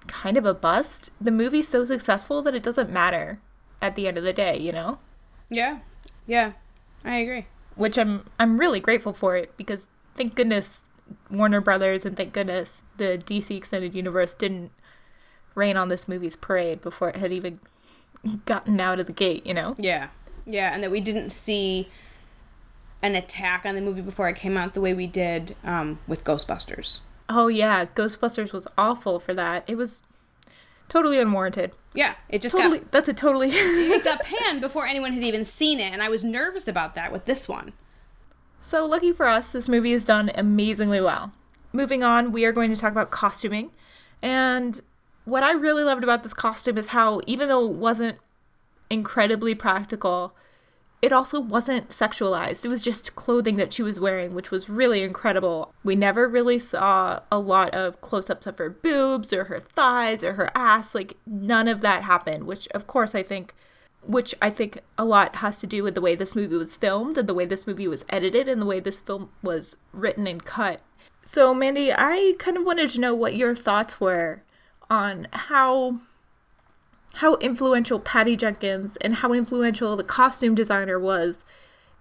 kind 0.06 0.36
of 0.36 0.46
a 0.46 0.54
bust, 0.54 1.10
the 1.20 1.30
movie's 1.30 1.68
so 1.68 1.84
successful 1.84 2.42
that 2.42 2.54
it 2.54 2.62
doesn't 2.62 2.90
matter 2.90 3.38
at 3.82 3.94
the 3.94 4.08
end 4.08 4.18
of 4.18 4.24
the 4.24 4.32
day, 4.32 4.58
you 4.58 4.72
know? 4.72 4.98
Yeah. 5.50 5.80
Yeah. 6.26 6.52
I 7.04 7.18
agree 7.18 7.46
which 7.76 7.98
I'm 7.98 8.24
I'm 8.38 8.58
really 8.58 8.80
grateful 8.80 9.12
for 9.12 9.36
it 9.36 9.56
because 9.56 9.86
thank 10.14 10.34
goodness 10.34 10.84
Warner 11.30 11.60
Brothers 11.60 12.04
and 12.04 12.16
thank 12.16 12.32
goodness 12.32 12.84
the 12.96 13.22
DC 13.24 13.56
extended 13.56 13.94
universe 13.94 14.34
didn't 14.34 14.72
rain 15.54 15.76
on 15.76 15.88
this 15.88 16.08
movie's 16.08 16.36
parade 16.36 16.80
before 16.82 17.10
it 17.10 17.16
had 17.16 17.32
even 17.32 17.60
gotten 18.44 18.80
out 18.80 19.00
of 19.00 19.06
the 19.06 19.12
gate, 19.12 19.46
you 19.46 19.54
know? 19.54 19.74
Yeah. 19.78 20.08
Yeah, 20.44 20.72
and 20.72 20.82
that 20.82 20.90
we 20.90 21.00
didn't 21.00 21.30
see 21.30 21.88
an 23.02 23.14
attack 23.14 23.66
on 23.66 23.74
the 23.74 23.80
movie 23.80 24.00
before 24.00 24.28
it 24.28 24.36
came 24.36 24.56
out 24.56 24.74
the 24.74 24.80
way 24.80 24.94
we 24.94 25.06
did 25.06 25.56
um, 25.64 25.98
with 26.06 26.24
Ghostbusters. 26.24 27.00
Oh 27.28 27.48
yeah, 27.48 27.84
Ghostbusters 27.84 28.52
was 28.52 28.66
awful 28.78 29.18
for 29.18 29.34
that. 29.34 29.64
It 29.66 29.76
was 29.76 30.02
totally 30.88 31.18
unwarranted. 31.18 31.72
Yeah, 31.94 32.14
it 32.28 32.42
just 32.42 32.54
totally. 32.54 32.80
Got, 32.80 32.92
that's 32.92 33.08
a 33.08 33.14
totally. 33.14 33.48
it 33.52 34.04
got 34.04 34.20
panned 34.24 34.60
before 34.60 34.86
anyone 34.86 35.12
had 35.12 35.24
even 35.24 35.44
seen 35.44 35.80
it, 35.80 35.92
and 35.92 36.02
I 36.02 36.08
was 36.08 36.24
nervous 36.24 36.68
about 36.68 36.94
that 36.94 37.12
with 37.12 37.24
this 37.24 37.48
one. 37.48 37.72
So 38.60 38.84
lucky 38.86 39.12
for 39.12 39.26
us, 39.26 39.52
this 39.52 39.68
movie 39.68 39.92
is 39.92 40.04
done 40.04 40.30
amazingly 40.34 41.00
well. 41.00 41.32
Moving 41.72 42.02
on, 42.02 42.32
we 42.32 42.44
are 42.44 42.52
going 42.52 42.70
to 42.70 42.76
talk 42.76 42.92
about 42.92 43.10
costuming, 43.10 43.70
and 44.22 44.80
what 45.24 45.42
I 45.42 45.52
really 45.52 45.82
loved 45.82 46.04
about 46.04 46.22
this 46.22 46.34
costume 46.34 46.78
is 46.78 46.88
how, 46.88 47.20
even 47.26 47.48
though 47.48 47.66
it 47.66 47.72
wasn't 47.72 48.18
incredibly 48.88 49.54
practical, 49.54 50.34
it 51.02 51.12
also 51.12 51.40
wasn't 51.40 51.90
sexualized. 51.90 52.64
It 52.64 52.68
was 52.68 52.82
just 52.82 53.14
clothing 53.14 53.56
that 53.56 53.72
she 53.72 53.82
was 53.82 54.00
wearing, 54.00 54.34
which 54.34 54.50
was 54.50 54.68
really 54.68 55.02
incredible. 55.02 55.74
We 55.84 55.94
never 55.94 56.28
really 56.28 56.58
saw 56.58 57.20
a 57.30 57.38
lot 57.38 57.74
of 57.74 58.00
close 58.00 58.30
ups 58.30 58.46
of 58.46 58.58
her 58.58 58.70
boobs 58.70 59.32
or 59.32 59.44
her 59.44 59.60
thighs 59.60 60.24
or 60.24 60.34
her 60.34 60.50
ass. 60.54 60.94
Like, 60.94 61.16
none 61.26 61.68
of 61.68 61.80
that 61.82 62.02
happened, 62.02 62.44
which, 62.44 62.66
of 62.68 62.86
course, 62.86 63.14
I 63.14 63.22
think. 63.22 63.54
Which 64.02 64.36
I 64.40 64.50
think 64.50 64.82
a 64.96 65.04
lot 65.04 65.36
has 65.36 65.58
to 65.58 65.66
do 65.66 65.82
with 65.82 65.96
the 65.96 66.00
way 66.00 66.14
this 66.14 66.36
movie 66.36 66.54
was 66.54 66.76
filmed 66.76 67.18
and 67.18 67.28
the 67.28 67.34
way 67.34 67.44
this 67.44 67.66
movie 67.66 67.88
was 67.88 68.04
edited 68.08 68.48
and 68.48 68.62
the 68.62 68.66
way 68.66 68.78
this 68.78 69.00
film 69.00 69.30
was 69.42 69.78
written 69.92 70.28
and 70.28 70.44
cut. 70.44 70.80
So, 71.24 71.52
Mandy, 71.52 71.92
I 71.92 72.34
kind 72.38 72.56
of 72.56 72.64
wanted 72.64 72.90
to 72.90 73.00
know 73.00 73.16
what 73.16 73.34
your 73.34 73.56
thoughts 73.56 74.00
were 74.00 74.42
on 74.88 75.26
how 75.32 75.98
how 77.16 77.36
influential 77.36 77.98
Patty 77.98 78.36
Jenkins 78.36 78.96
and 78.98 79.16
how 79.16 79.32
influential 79.32 79.96
the 79.96 80.04
costume 80.04 80.54
designer 80.54 80.98
was 80.98 81.42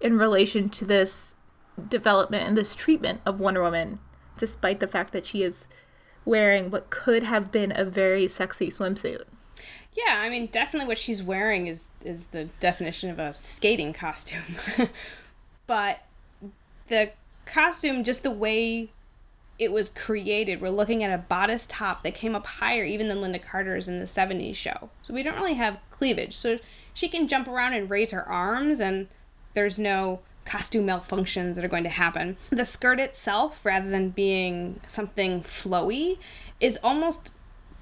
in 0.02 0.18
relation 0.18 0.68
to 0.70 0.84
this 0.84 1.36
development 1.88 2.46
and 2.46 2.58
this 2.58 2.76
treatment 2.76 3.22
of 3.26 3.40
Wonder 3.40 3.64
Woman, 3.64 4.00
despite 4.38 4.82
the 4.82 4.88
fact 4.88 5.14
that 5.14 5.26
she 5.26 5.42
is 5.42 5.68
wearing 6.26 6.70
what 6.70 6.90
could 6.90 7.24
have 7.24 7.50
been 7.50 7.72
a 7.76 7.86
very 7.86 8.28
sexy 8.28 8.70
swimsuit. 8.70 9.24
Yeah, 9.94 10.20
I 10.20 10.30
mean, 10.30 10.48
definitely 10.48 10.88
what 10.88 10.98
she's 10.98 11.24
wearing 11.24 11.68
is 11.68 11.88
is 12.04 12.28
the 12.28 12.46
definition 12.60 13.10
of 13.10 13.18
a 13.18 13.34
skating 13.34 13.94
costume. 13.94 14.58
but 15.68 16.00
the 16.90 17.12
costume, 17.46 18.04
just 18.04 18.24
the 18.24 18.32
way 18.32 18.92
it 19.58 19.72
was 19.72 19.90
created. 19.90 20.62
We're 20.62 20.70
looking 20.70 21.04
at 21.04 21.14
a 21.14 21.24
bodice 21.24 21.66
top 21.68 22.04
that 22.04 22.14
came 22.14 22.36
up 22.36 22.46
higher 22.46 22.84
even 22.84 23.08
than 23.08 23.20
Lynda 23.20 23.42
Carter's 23.42 23.88
in 23.88 24.00
the 24.00 24.06
70s 24.06 24.56
show. 24.56 24.90
So 25.02 25.14
we 25.14 25.24
don't 25.24 25.38
really 25.38 25.54
have 25.54 25.80
cleavage. 25.90 26.36
So 26.36 26.60
she 26.94 27.08
can 27.08 27.28
jump 27.28 27.48
around 27.48 27.74
and 27.74 27.90
raise 27.90 28.12
her 28.12 28.28
arms, 28.28 28.80
and 28.80 29.08
there's 29.54 29.80
no 29.80 30.20
costume 30.46 30.86
malfunctions 30.86 31.56
that 31.56 31.66
are 31.66 31.70
going 31.70 31.84
to 31.84 31.90
happen. 31.90 32.38
The 32.50 32.66
skirt 32.66 33.00
itself, 33.00 33.66
rather 33.66 33.90
than 33.90 34.10
being 34.10 34.80
something 34.88 35.42
flowy, 35.42 36.18
is 36.60 36.78
almost 36.84 37.32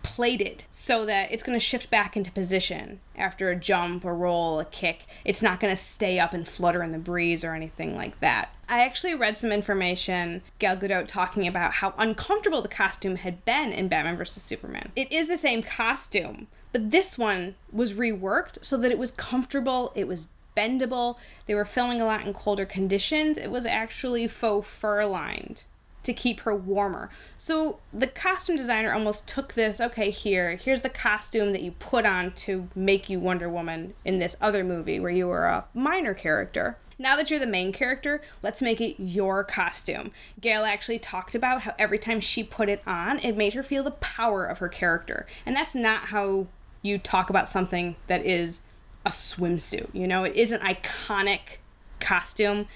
plated 0.04 0.66
so 0.70 1.06
that 1.06 1.32
it's 1.32 1.44
going 1.44 1.58
to 1.58 1.66
shift 1.66 1.90
back 1.90 2.16
into 2.16 2.32
position 2.32 3.00
after 3.16 3.50
a 3.50 3.56
jump, 3.56 4.06
a 4.06 4.14
roll, 4.14 4.60
a 4.60 4.66
kick. 4.66 5.08
It's 5.26 5.42
not 5.42 5.60
going 5.60 5.76
to 5.76 5.82
stay 5.82 6.20
up 6.20 6.34
and 6.34 6.48
flutter 6.48 6.84
in 6.84 6.92
the 6.92 7.00
breeze 7.00 7.44
or 7.44 7.56
anything 7.56 7.96
like 7.96 8.20
that. 8.20 8.54
I 8.70 8.82
actually 8.82 9.16
read 9.16 9.38
some 9.38 9.52
information, 9.52 10.42
Gal 10.60 10.78
Gadot 10.78 11.08
talking 11.08 11.48
about 11.48 11.74
how 11.74 11.94
uncomfortable 11.98 12.62
the 12.62 12.68
costume 12.68 13.16
had 13.16 13.44
been 13.46 13.72
in 13.72 13.88
Batman 13.88 14.18
vs. 14.18 14.44
Superman. 14.44 14.92
It 14.96 15.12
is 15.12 15.28
the 15.28 15.38
same 15.38 15.64
costume, 15.64 16.48
but 16.72 16.92
this 16.92 17.18
one 17.18 17.56
was 17.72 17.94
reworked 17.94 18.64
so 18.64 18.78
that 18.78 18.92
it 18.92 19.00
was 19.00 19.12
comfortable, 19.12 19.92
it 19.96 20.08
was 20.08 20.28
bendable. 20.56 21.18
They 21.46 21.56
were 21.56 21.66
filming 21.66 22.02
a 22.02 22.06
lot 22.06 22.26
in 22.26 22.34
colder 22.34 22.66
conditions. 22.66 23.38
It 23.38 23.50
was 23.50 23.66
actually 23.66 24.28
faux 24.28 24.68
fur 24.70 25.06
lined 25.06 25.64
to 26.04 26.14
keep 26.14 26.42
her 26.42 26.56
warmer. 26.56 27.10
So 27.38 27.80
the 27.94 28.08
costume 28.08 28.56
designer 28.56 28.94
almost 28.94 29.28
took 29.28 29.54
this, 29.54 29.80
okay, 29.82 30.10
here, 30.10 30.56
here's 30.56 30.82
the 30.82 30.90
costume 30.90 31.52
that 31.54 31.62
you 31.62 31.72
put 31.72 32.06
on 32.06 32.32
to 32.34 32.70
make 32.76 33.10
you 33.10 33.20
Wonder 33.20 33.50
Woman 33.50 33.94
in 34.06 34.20
this 34.20 34.36
other 34.42 34.64
movie 34.64 35.00
where 35.00 35.12
you 35.12 35.28
were 35.28 35.46
a 35.46 35.66
minor 35.74 36.14
character. 36.14 36.78
Now 37.00 37.16
that 37.16 37.32
you're 37.32 37.40
the 37.40 37.48
main 37.48 37.72
character, 37.72 38.22
let's 38.42 38.62
make 38.62 38.80
it 38.80 38.96
your 39.00 39.44
costume. 39.44 40.12
Gal 40.40 40.64
actually 40.64 41.00
talked 41.00 41.36
about 41.36 41.62
how 41.62 41.74
every 41.80 41.98
time 41.98 42.20
she 42.20 42.44
put 42.44 42.70
it 42.70 42.82
on, 42.86 43.20
it 43.20 43.36
made 43.36 43.54
her 43.54 43.64
feel 43.64 43.84
the 43.84 43.92
power 43.92 44.46
of 44.46 44.60
her 44.60 44.70
character. 44.70 45.26
And 45.46 45.56
that's 45.56 45.74
not 45.74 46.06
how 46.06 46.48
you 46.82 46.98
talk 46.98 47.30
about 47.30 47.50
something 47.50 47.96
that 48.08 48.26
is 48.26 48.62
a 49.06 49.10
swimsuit. 49.10 49.90
You 49.94 50.08
know, 50.08 50.24
it 50.24 50.36
is 50.36 50.52
an 50.52 50.60
iconic 50.62 51.58
costume 52.00 52.68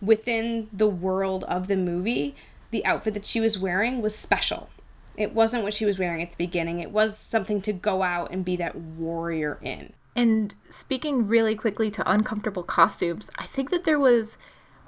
within 0.00 0.68
the 0.72 0.88
world 0.88 1.44
of 1.44 1.68
the 1.68 1.76
movie 1.76 2.34
the 2.72 2.84
outfit 2.84 3.14
that 3.14 3.24
she 3.24 3.38
was 3.38 3.58
wearing 3.58 4.02
was 4.02 4.16
special. 4.16 4.68
It 5.16 5.34
wasn't 5.34 5.62
what 5.62 5.74
she 5.74 5.84
was 5.84 5.98
wearing 5.98 6.22
at 6.22 6.30
the 6.30 6.36
beginning. 6.36 6.80
It 6.80 6.90
was 6.90 7.16
something 7.16 7.60
to 7.62 7.72
go 7.72 8.02
out 8.02 8.32
and 8.32 8.44
be 8.44 8.56
that 8.56 8.74
warrior 8.74 9.58
in. 9.62 9.92
And 10.16 10.54
speaking 10.68 11.28
really 11.28 11.54
quickly 11.54 11.90
to 11.92 12.10
uncomfortable 12.10 12.62
costumes, 12.62 13.30
I 13.38 13.44
think 13.44 13.70
that 13.70 13.84
there 13.84 13.98
was, 13.98 14.36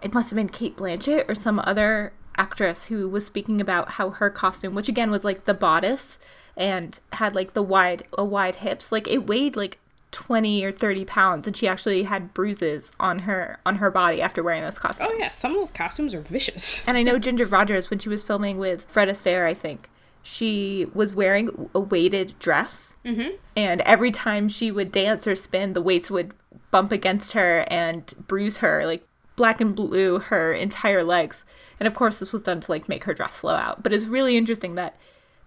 it 0.03 0.13
must 0.13 0.31
have 0.31 0.37
been 0.37 0.49
Cate 0.49 0.77
Blanchett 0.77 1.29
or 1.29 1.35
some 1.35 1.61
other 1.61 2.13
actress 2.37 2.87
who 2.87 3.09
was 3.09 3.25
speaking 3.27 3.61
about 3.61 3.93
how 3.93 4.11
her 4.11 4.31
costume, 4.31 4.75
which 4.75 4.89
again 4.89 5.11
was 5.11 5.25
like 5.25 5.45
the 5.45 5.55
bodice 5.55 6.19
and 6.57 6.99
had 7.13 7.35
like 7.35 7.53
the 7.53 7.63
wide 7.63 8.05
a 8.17 8.25
wide 8.25 8.57
hips, 8.57 8.91
like 8.91 9.07
it 9.09 9.27
weighed 9.27 9.57
like 9.57 9.79
20 10.15 10.65
or 10.65 10.71
30 10.71 11.05
pounds 11.05 11.47
and 11.47 11.57
she 11.57 11.67
actually 11.67 12.05
had 12.05 12.33
bruises 12.33 12.93
on 13.01 13.21
her 13.21 13.59
on 13.67 13.77
her 13.77 13.91
body 13.91 14.23
after 14.23 14.43
wearing 14.45 14.63
this 14.63 14.79
costume. 14.79 15.09
Oh 15.11 15.17
yeah, 15.19 15.31
some 15.31 15.51
of 15.51 15.59
those 15.59 15.73
costumes 15.73 16.15
are 16.15 16.21
vicious. 16.21 16.83
And 16.95 16.97
I 16.97 17.03
know 17.03 17.19
Ginger 17.19 17.47
Rogers 17.47 17.91
when 17.91 17.99
she 17.99 18.09
was 18.09 18.23
filming 18.23 18.57
with 18.57 18.85
Fred 18.85 19.09
Astaire, 19.09 19.45
I 19.45 19.55
think, 19.55 19.91
she 20.23 20.87
was 20.95 21.15
wearing 21.15 21.69
a 21.75 21.81
weighted 21.81 22.39
dress. 22.39 22.97
Mm-hmm. 23.05 23.37
And 23.57 23.81
every 23.81 24.13
time 24.13 24.49
she 24.49 24.71
would 24.71 24.93
dance 24.93 25.27
or 25.27 25.35
spin, 25.35 25.73
the 25.73 25.83
weights 25.83 26.11
would 26.11 26.33
bump 26.71 26.93
against 26.93 27.33
her 27.33 27.65
and 27.69 28.15
bruise 28.29 28.59
her, 28.59 28.87
like 28.87 29.05
black 29.35 29.61
and 29.61 29.75
blue 29.75 30.21
her 30.21 30.53
entire 30.53 31.03
legs. 31.03 31.45
And 31.81 31.89
of 31.89 31.95
course, 31.95 32.21
this 32.21 32.33
was 32.33 32.45
done 32.45 32.61
to 32.61 32.71
like 32.71 32.89
make 32.89 33.05
her 33.05 33.15
dress 33.15 33.39
flow 33.39 33.55
out. 33.55 33.83
But 33.83 33.93
it's 33.93 34.05
really 34.05 34.37
interesting 34.37 34.77
that 34.77 34.97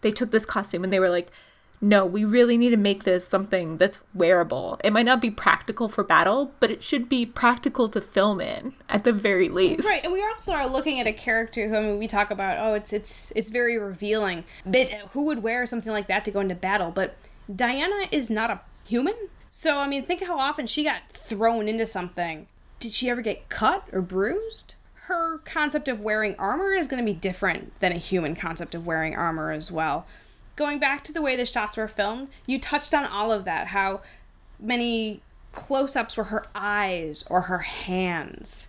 they 0.02 0.12
took 0.12 0.32
this 0.32 0.46
costume 0.46 0.84
and 0.84 0.92
they 0.92 1.00
were 1.00 1.10
like, 1.10 1.32
no, 1.80 2.06
we 2.06 2.26
really 2.26 2.58
need 2.58 2.72
to 2.72 2.78
make 2.78 3.04
this 3.04 3.28
something 3.28 3.78
that's 3.78 4.02
wearable. 4.14 4.80
It 4.84 4.92
might 4.92 5.06
not 5.06 5.22
be 5.22 5.30
practical 5.30 5.88
for 5.88 6.04
battle, 6.04 6.52
but 6.60 6.72
it 6.72 6.82
should 6.82 7.08
be 7.08 7.26
practical 7.26 7.88
to 7.90 8.02
film 8.02 8.42
in 8.42 8.74
at 8.90 9.04
the 9.04 9.14
very 9.14 9.48
least. 9.48 9.86
Right, 9.86 10.04
and 10.04 10.12
we 10.12 10.24
also 10.24 10.54
are 10.54 10.68
looking 10.68 11.00
at 11.00 11.06
a 11.06 11.14
character 11.14 11.70
who 11.70 11.76
I 11.76 11.82
mean, 11.82 12.00
we 12.00 12.08
talk 12.08 12.32
about. 12.32 12.58
Oh, 12.60 12.74
it's 12.74 12.94
it's 12.94 13.32
it's 13.36 13.50
very 13.50 13.78
revealing. 13.78 14.44
But 14.66 14.90
who 15.12 15.26
would 15.26 15.44
wear 15.44 15.66
something 15.66 15.92
like 15.92 16.08
that 16.08 16.26
to 16.26 16.32
go 16.32 16.40
into 16.40 16.56
battle? 16.56 16.90
But 16.90 17.16
Diana 17.54 18.08
is 18.12 18.32
not 18.32 18.50
a 18.50 18.62
human, 18.86 19.16
so 19.52 19.78
I 19.78 19.88
mean, 19.88 20.04
think 20.04 20.24
how 20.24 20.40
often 20.40 20.66
she 20.66 20.84
got 20.84 21.02
thrown 21.14 21.68
into 21.68 21.86
something. 21.86 22.48
Did 22.80 22.94
she 22.94 23.10
ever 23.10 23.22
get 23.22 23.50
cut 23.50 23.88
or 23.92 24.02
bruised? 24.02 24.74
Her 25.06 25.38
concept 25.40 25.88
of 25.88 26.02
wearing 26.02 26.36
armor 26.38 26.74
is 26.74 26.88
going 26.88 27.04
to 27.04 27.10
be 27.10 27.18
different 27.18 27.80
than 27.80 27.94
a 27.94 27.98
human 27.98 28.36
concept 28.36 28.76
of 28.76 28.86
wearing 28.86 29.16
armor 29.16 29.52
as 29.52 29.72
well 29.72 30.06
going 30.58 30.80
back 30.80 31.06
to 31.06 31.14
the 31.14 31.22
way 31.22 31.38
the 31.38 31.46
shots 31.46 31.78
were 31.78 31.88
filmed, 31.88 32.28
you 32.46 32.60
touched 32.60 32.94
on 32.94 33.06
all 33.06 33.32
of 33.32 33.46
that. 33.46 33.68
How 33.68 34.02
many 34.60 35.22
close 35.58 35.96
ups 35.96 36.16
were 36.16 36.26
her 36.26 36.46
eyes 36.54 37.24
or 37.30 37.42
her 37.42 37.60
hands 37.60 38.68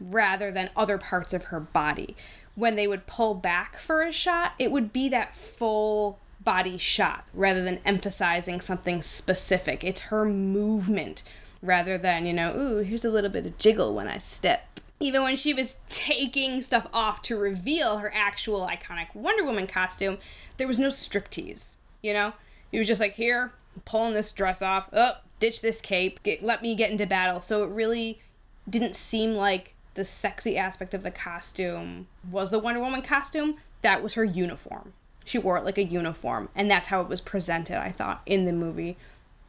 rather 0.00 0.50
than 0.50 0.70
other 0.76 0.98
parts 0.98 1.32
of 1.32 1.44
her 1.44 1.60
body. 1.60 2.16
When 2.54 2.76
they 2.76 2.86
would 2.86 3.06
pull 3.06 3.34
back 3.34 3.78
for 3.78 4.02
a 4.02 4.12
shot, 4.12 4.54
it 4.58 4.70
would 4.70 4.92
be 4.92 5.08
that 5.10 5.36
full 5.36 6.18
body 6.40 6.76
shot 6.76 7.24
rather 7.34 7.62
than 7.62 7.80
emphasizing 7.84 8.60
something 8.60 9.02
specific. 9.02 9.82
It's 9.82 10.02
her 10.02 10.24
movement 10.24 11.22
rather 11.62 11.98
than, 11.98 12.26
you 12.26 12.32
know, 12.32 12.54
ooh, 12.56 12.76
here's 12.78 13.04
a 13.04 13.10
little 13.10 13.30
bit 13.30 13.46
of 13.46 13.58
jiggle 13.58 13.94
when 13.94 14.08
I 14.08 14.18
step. 14.18 14.73
Even 15.00 15.22
when 15.22 15.36
she 15.36 15.52
was 15.52 15.76
taking 15.88 16.62
stuff 16.62 16.86
off 16.92 17.20
to 17.22 17.36
reveal 17.36 17.98
her 17.98 18.12
actual 18.14 18.66
iconic 18.66 19.14
Wonder 19.14 19.44
Woman 19.44 19.66
costume, 19.66 20.18
there 20.56 20.68
was 20.68 20.78
no 20.78 20.88
striptease, 20.88 21.74
you 22.02 22.12
know? 22.12 22.32
It 22.70 22.78
was 22.78 22.86
just 22.86 23.00
like, 23.00 23.14
here, 23.14 23.52
I'm 23.74 23.82
pulling 23.84 24.14
this 24.14 24.32
dress 24.32 24.62
off, 24.62 24.88
oh, 24.92 25.18
ditch 25.40 25.62
this 25.62 25.80
cape, 25.80 26.22
get, 26.22 26.42
let 26.42 26.62
me 26.62 26.74
get 26.74 26.90
into 26.90 27.06
battle. 27.06 27.40
So 27.40 27.64
it 27.64 27.70
really 27.70 28.20
didn't 28.68 28.96
seem 28.96 29.34
like 29.34 29.74
the 29.94 30.04
sexy 30.04 30.56
aspect 30.56 30.94
of 30.94 31.02
the 31.02 31.10
costume 31.10 32.06
was 32.30 32.50
the 32.50 32.58
Wonder 32.58 32.80
Woman 32.80 33.02
costume. 33.02 33.56
That 33.82 34.02
was 34.02 34.14
her 34.14 34.24
uniform. 34.24 34.92
She 35.24 35.38
wore 35.38 35.56
it 35.56 35.64
like 35.64 35.78
a 35.78 35.84
uniform, 35.84 36.48
and 36.54 36.70
that's 36.70 36.86
how 36.86 37.00
it 37.00 37.08
was 37.08 37.20
presented, 37.20 37.78
I 37.78 37.90
thought, 37.90 38.22
in 38.26 38.44
the 38.44 38.52
movie 38.52 38.96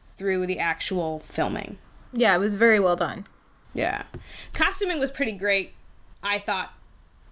through 0.08 0.46
the 0.46 0.58
actual 0.58 1.20
filming. 1.20 1.78
Yeah, 2.12 2.34
it 2.34 2.38
was 2.38 2.54
very 2.54 2.80
well 2.80 2.96
done. 2.96 3.26
Yeah. 3.76 4.04
Costuming 4.54 4.98
was 4.98 5.10
pretty 5.10 5.32
great, 5.32 5.72
I 6.22 6.38
thought, 6.38 6.72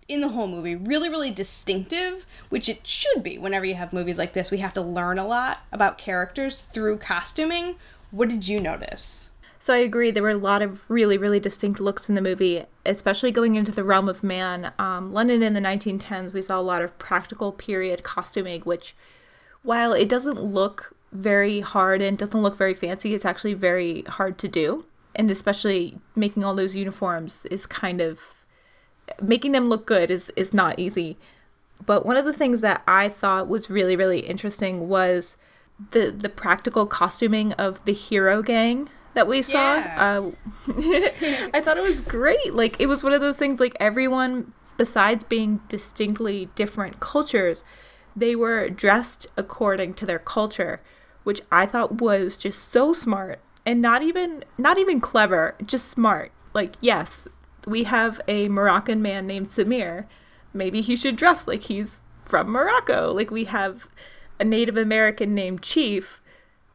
in 0.08 0.20
the 0.20 0.28
whole 0.28 0.46
movie. 0.46 0.76
Really, 0.76 1.08
really 1.08 1.30
distinctive, 1.30 2.26
which 2.50 2.68
it 2.68 2.86
should 2.86 3.22
be 3.22 3.38
whenever 3.38 3.64
you 3.64 3.74
have 3.74 3.92
movies 3.92 4.18
like 4.18 4.34
this. 4.34 4.50
We 4.50 4.58
have 4.58 4.74
to 4.74 4.82
learn 4.82 5.18
a 5.18 5.26
lot 5.26 5.60
about 5.72 5.98
characters 5.98 6.60
through 6.60 6.98
costuming. 6.98 7.76
What 8.10 8.28
did 8.28 8.46
you 8.46 8.60
notice? 8.60 9.30
So 9.58 9.72
I 9.72 9.78
agree. 9.78 10.10
There 10.10 10.22
were 10.22 10.28
a 10.28 10.36
lot 10.36 10.60
of 10.60 10.88
really, 10.90 11.16
really 11.16 11.40
distinct 11.40 11.80
looks 11.80 12.10
in 12.10 12.14
the 12.14 12.20
movie, 12.20 12.64
especially 12.84 13.32
going 13.32 13.56
into 13.56 13.72
the 13.72 13.82
realm 13.82 14.10
of 14.10 14.22
man. 14.22 14.72
Um, 14.78 15.10
London 15.10 15.42
in 15.42 15.54
the 15.54 15.60
1910s, 15.60 16.34
we 16.34 16.42
saw 16.42 16.60
a 16.60 16.62
lot 16.62 16.82
of 16.82 16.98
practical 16.98 17.50
period 17.50 18.02
costuming, 18.02 18.60
which, 18.60 18.94
while 19.62 19.94
it 19.94 20.06
doesn't 20.06 20.42
look 20.42 20.94
very 21.12 21.60
hard 21.60 22.02
and 22.02 22.18
doesn't 22.18 22.42
look 22.42 22.58
very 22.58 22.74
fancy, 22.74 23.14
it's 23.14 23.24
actually 23.24 23.54
very 23.54 24.02
hard 24.02 24.36
to 24.36 24.48
do. 24.48 24.84
And 25.14 25.30
especially 25.30 25.98
making 26.16 26.44
all 26.44 26.54
those 26.54 26.76
uniforms 26.76 27.46
is 27.46 27.66
kind 27.66 28.00
of 28.00 28.20
making 29.20 29.52
them 29.52 29.68
look 29.68 29.86
good 29.86 30.10
is 30.10 30.30
is 30.36 30.52
not 30.52 30.78
easy. 30.78 31.16
But 31.84 32.06
one 32.06 32.16
of 32.16 32.24
the 32.24 32.32
things 32.32 32.60
that 32.62 32.82
I 32.86 33.08
thought 33.08 33.48
was 33.48 33.70
really 33.70 33.96
really 33.96 34.20
interesting 34.20 34.88
was 34.88 35.36
the 35.90 36.10
the 36.10 36.28
practical 36.28 36.86
costuming 36.86 37.52
of 37.54 37.84
the 37.84 37.92
hero 37.92 38.42
gang 38.42 38.88
that 39.14 39.26
we 39.26 39.42
saw. 39.42 39.76
Yeah. 39.76 39.94
Uh, 39.98 40.30
I 41.54 41.60
thought 41.60 41.76
it 41.76 41.82
was 41.82 42.00
great. 42.00 42.54
Like 42.54 42.80
it 42.80 42.86
was 42.86 43.04
one 43.04 43.12
of 43.12 43.20
those 43.20 43.38
things 43.38 43.60
like 43.60 43.76
everyone 43.78 44.52
besides 44.76 45.24
being 45.24 45.60
distinctly 45.68 46.48
different 46.54 47.00
cultures, 47.00 47.64
they 48.16 48.34
were 48.36 48.68
dressed 48.68 49.26
according 49.36 49.94
to 49.94 50.06
their 50.06 50.18
culture, 50.18 50.80
which 51.22 51.40
I 51.50 51.66
thought 51.66 52.00
was 52.00 52.36
just 52.36 52.60
so 52.60 52.92
smart 52.92 53.40
and 53.66 53.80
not 53.80 54.02
even 54.02 54.44
not 54.58 54.78
even 54.78 55.00
clever, 55.00 55.54
just 55.64 55.88
smart. 55.88 56.32
Like 56.52 56.74
yes, 56.80 57.28
we 57.66 57.84
have 57.84 58.20
a 58.28 58.48
Moroccan 58.48 59.02
man 59.02 59.26
named 59.26 59.46
Samir. 59.46 60.06
Maybe 60.52 60.80
he 60.80 60.96
should 60.96 61.16
dress 61.16 61.48
like 61.48 61.64
he's 61.64 62.06
from 62.24 62.50
Morocco. 62.50 63.12
Like 63.12 63.30
we 63.30 63.44
have 63.44 63.88
a 64.38 64.44
Native 64.44 64.76
American 64.76 65.34
named 65.34 65.62
Chief 65.62 66.20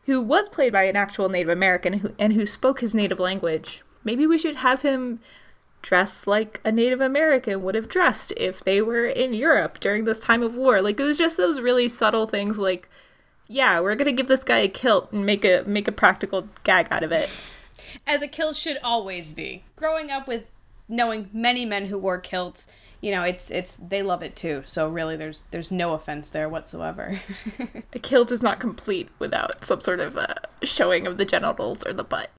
who 0.05 0.21
was 0.21 0.49
played 0.49 0.73
by 0.73 0.83
an 0.83 0.95
actual 0.95 1.29
Native 1.29 1.49
American 1.49 1.93
who, 1.93 2.15
and 2.17 2.33
who 2.33 2.45
spoke 2.45 2.79
his 2.79 2.95
native 2.95 3.19
language. 3.19 3.83
Maybe 4.03 4.25
we 4.25 4.39
should 4.39 4.57
have 4.57 4.81
him 4.81 5.19
dress 5.81 6.27
like 6.27 6.59
a 6.65 6.71
Native 6.71 6.99
American 6.99 7.61
would 7.63 7.75
have 7.75 7.87
dressed 7.87 8.33
if 8.35 8.63
they 8.63 8.81
were 8.81 9.05
in 9.05 9.33
Europe 9.33 9.79
during 9.79 10.03
this 10.03 10.19
time 10.19 10.41
of 10.41 10.55
war. 10.55 10.81
Like 10.81 10.99
it 10.99 11.03
was 11.03 11.17
just 11.17 11.37
those 11.37 11.61
really 11.61 11.89
subtle 11.89 12.25
things 12.25 12.57
like 12.57 12.89
yeah, 13.49 13.79
we're 13.79 13.95
going 13.95 14.05
to 14.05 14.13
give 14.13 14.27
this 14.27 14.43
guy 14.43 14.59
a 14.59 14.67
kilt 14.67 15.11
and 15.11 15.25
make 15.25 15.43
a 15.43 15.63
make 15.65 15.87
a 15.87 15.91
practical 15.91 16.47
gag 16.63 16.87
out 16.91 17.03
of 17.03 17.11
it. 17.11 17.29
As 18.05 18.21
a 18.21 18.27
kilt 18.27 18.55
should 18.55 18.77
always 18.83 19.33
be. 19.33 19.63
Growing 19.75 20.11
up 20.11 20.27
with 20.27 20.49
knowing 20.87 21.29
many 21.33 21.65
men 21.65 21.87
who 21.87 21.97
wore 21.97 22.19
kilts, 22.19 22.67
you 23.01 23.11
know, 23.11 23.23
it's 23.23 23.49
it's 23.49 23.75
they 23.75 24.03
love 24.03 24.21
it 24.21 24.35
too. 24.35 24.61
So 24.65 24.87
really, 24.87 25.17
there's 25.17 25.43
there's 25.49 25.71
no 25.71 25.93
offense 25.93 26.29
there 26.29 26.47
whatsoever. 26.47 27.19
a 27.93 27.99
kilt 27.99 28.31
is 28.31 28.43
not 28.43 28.59
complete 28.59 29.09
without 29.17 29.65
some 29.65 29.81
sort 29.81 29.99
of 29.99 30.15
uh, 30.15 30.35
showing 30.61 31.07
of 31.07 31.17
the 31.17 31.25
genitals 31.25 31.85
or 31.87 31.91
the 31.91 32.03
butt. 32.03 32.29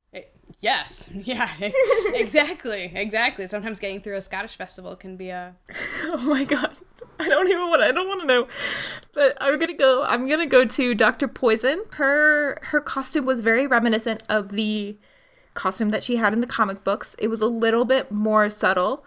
Yes, 0.61 1.09
yeah, 1.15 1.51
exactly, 2.15 2.93
exactly. 2.95 3.47
Sometimes 3.47 3.81
getting 3.81 4.01
through 4.01 4.17
a 4.17 4.23
Scottish 4.23 4.57
festival 4.57 4.95
can 4.95 5.17
be 5.17 5.31
a. 5.31 5.55
oh 6.13 6.19
my 6.19 6.45
god. 6.45 6.77
I 7.25 7.29
don't 7.29 7.49
even 7.49 7.69
want. 7.69 7.83
I 7.83 7.93
don't 7.93 8.09
want 8.09 8.23
to 8.23 8.27
know. 8.27 8.49
But 9.13 9.37
I'm 9.41 9.59
gonna 9.59 9.75
go. 9.75 10.05
I'm 10.05 10.27
gonna 10.27 10.47
go 10.47 10.65
to 10.65 10.95
Doctor 10.95 11.29
Poison. 11.29 11.85
Her 11.93 12.59
her 12.63 12.81
costume 12.81 13.27
was 13.27 13.43
very 13.43 13.67
reminiscent 13.67 14.23
of 14.29 14.51
the 14.53 14.97
costume 15.53 15.91
that 15.91 16.03
she 16.03 16.17
had 16.17 16.33
in 16.33 16.41
the 16.41 16.47
comic 16.47 16.83
books. 16.83 17.15
It 17.19 17.29
was 17.29 17.43
a 17.43 17.47
little 17.47 17.85
bit 17.85 18.11
more 18.11 18.49
subtle, 18.49 19.05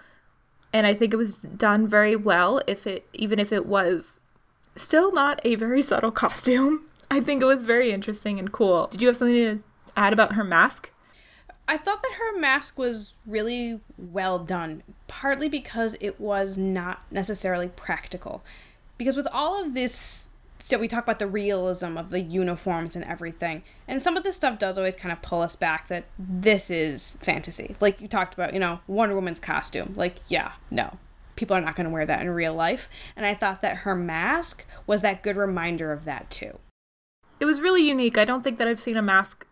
and 0.71 0.85
I 0.85 0.93
think 0.93 1.11
it 1.13 1.17
was 1.17 1.35
done 1.35 1.87
very 1.87 2.15
well. 2.15 2.61
If 2.67 2.85
it 2.85 3.07
even 3.13 3.39
if 3.39 3.51
it 3.51 3.65
was 3.65 4.19
still 4.75 5.11
not 5.11 5.41
a 5.43 5.55
very 5.55 5.81
subtle 5.81 6.11
costume, 6.23 6.85
I 7.09 7.19
think 7.19 7.41
it 7.41 7.45
was 7.45 7.63
very 7.63 7.91
interesting 7.91 8.37
and 8.37 8.51
cool. 8.51 8.87
Did 8.87 9.01
you 9.01 9.07
have 9.07 9.17
something 9.17 9.35
to 9.35 9.63
add 9.97 10.13
about 10.13 10.33
her 10.33 10.43
mask? 10.43 10.91
I 11.67 11.77
thought 11.77 12.01
that 12.01 12.13
her 12.17 12.37
mask 12.39 12.77
was 12.77 13.15
really 13.25 13.79
well 13.97 14.39
done, 14.39 14.83
partly 15.07 15.47
because 15.47 15.95
it 16.01 16.19
was 16.19 16.57
not 16.57 17.03
necessarily 17.09 17.67
practical. 17.67 18.43
Because 18.97 19.15
with 19.15 19.27
all 19.31 19.63
of 19.63 19.73
this 19.73 20.27
so 20.63 20.77
we 20.77 20.87
talk 20.87 21.03
about 21.03 21.19
the 21.19 21.27
realism 21.27 21.97
of 21.97 22.09
the 22.09 22.21
uniforms 22.21 22.95
and 22.95 23.03
everything. 23.03 23.63
And 23.85 24.01
some 24.01 24.15
of 24.15 24.23
this 24.23 24.37
stuff 24.37 24.57
does 24.57 24.77
always 24.77 24.95
kind 24.95 25.11
of 25.11 25.21
pull 25.21 25.41
us 25.41 25.57
back 25.57 25.89
that 25.89 26.05
this 26.17 26.71
is 26.71 27.17
fantasy. 27.19 27.75
Like 27.81 27.99
you 27.99 28.07
talked 28.07 28.33
about, 28.33 28.53
you 28.53 28.61
know, 28.61 28.79
Wonder 28.87 29.13
Woman's 29.13 29.41
costume. 29.41 29.93
Like, 29.97 30.21
yeah, 30.29 30.53
no. 30.71 30.99
People 31.35 31.57
are 31.57 31.61
not 31.61 31.75
going 31.75 31.83
to 31.83 31.91
wear 31.91 32.05
that 32.05 32.21
in 32.21 32.29
real 32.29 32.53
life. 32.53 32.87
And 33.17 33.25
I 33.25 33.35
thought 33.35 33.61
that 33.61 33.79
her 33.79 33.93
mask 33.93 34.65
was 34.87 35.01
that 35.01 35.21
good 35.21 35.35
reminder 35.35 35.91
of 35.91 36.05
that 36.05 36.29
too. 36.29 36.57
It 37.41 37.45
was 37.45 37.59
really 37.59 37.85
unique. 37.85 38.17
I 38.17 38.23
don't 38.23 38.41
think 38.41 38.57
that 38.57 38.67
I've 38.69 38.79
seen 38.79 38.95
a 38.95 39.01
mask 39.01 39.45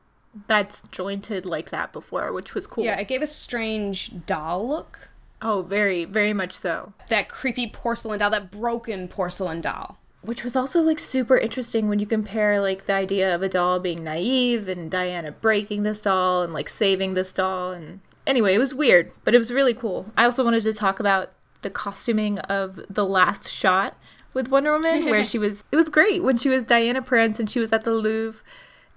that's 0.48 0.82
jointed 0.84 1.46
like 1.46 1.70
that 1.70 1.92
before, 1.92 2.32
which 2.32 2.54
was 2.54 2.68
cool. 2.68 2.84
Yeah, 2.84 3.00
it 3.00 3.08
gave 3.08 3.22
a 3.22 3.28
strange 3.28 4.12
doll 4.26 4.68
look. 4.68 5.10
Oh, 5.42 5.64
very, 5.64 6.06
very 6.06 6.34
much 6.34 6.54
so. 6.54 6.94
That 7.10 7.28
creepy 7.28 7.68
porcelain 7.68 8.20
doll, 8.20 8.30
that 8.30 8.52
broken 8.52 9.08
porcelain 9.08 9.62
doll 9.62 9.98
which 10.24 10.44
was 10.44 10.56
also 10.56 10.82
like 10.82 11.00
super 11.00 11.36
interesting 11.36 11.90
when 11.90 11.98
you 11.98 12.06
compare 12.06 12.62
like 12.62 12.86
the 12.86 12.94
idea 12.94 13.34
of 13.34 13.42
a 13.42 13.50
doll 13.50 13.80
being 13.80 14.04
naive 14.04 14.68
and 14.68 14.92
Diana 14.92 15.32
breaking 15.32 15.82
this 15.82 16.00
doll 16.00 16.44
and 16.44 16.54
like 16.54 16.70
saving 16.70 17.16
this 17.16 17.32
doll 17.32 17.72
and 17.72 18.02
anyway, 18.28 18.54
it 18.54 18.60
was 18.60 18.74
weird, 18.74 19.12
but 19.24 19.34
it 19.34 19.40
was 19.40 19.52
really 19.52 19.74
cool. 19.74 20.12
I 20.18 20.26
also 20.26 20.44
wanted 20.44 20.64
to 20.64 20.74
talk 20.74 21.00
about 21.00 21.32
the 21.62 21.70
costuming 21.70 22.40
of 22.40 22.80
the 22.90 23.06
last 23.06 23.50
shot 23.50 23.98
with 24.34 24.50
Wonder 24.50 24.72
Woman, 24.72 25.06
where 25.06 25.26
she 25.26 25.38
was. 25.38 25.64
It 25.72 25.76
was 25.76 25.90
great 25.90 26.24
when 26.24 26.38
she 26.38 26.50
was 26.50 26.64
Diana 26.64 27.02
Prince 27.02 27.40
and 27.40 27.50
she 27.50 27.60
was 27.60 27.72
at 27.74 27.84
the 27.84 27.92
Louvre 27.92 28.44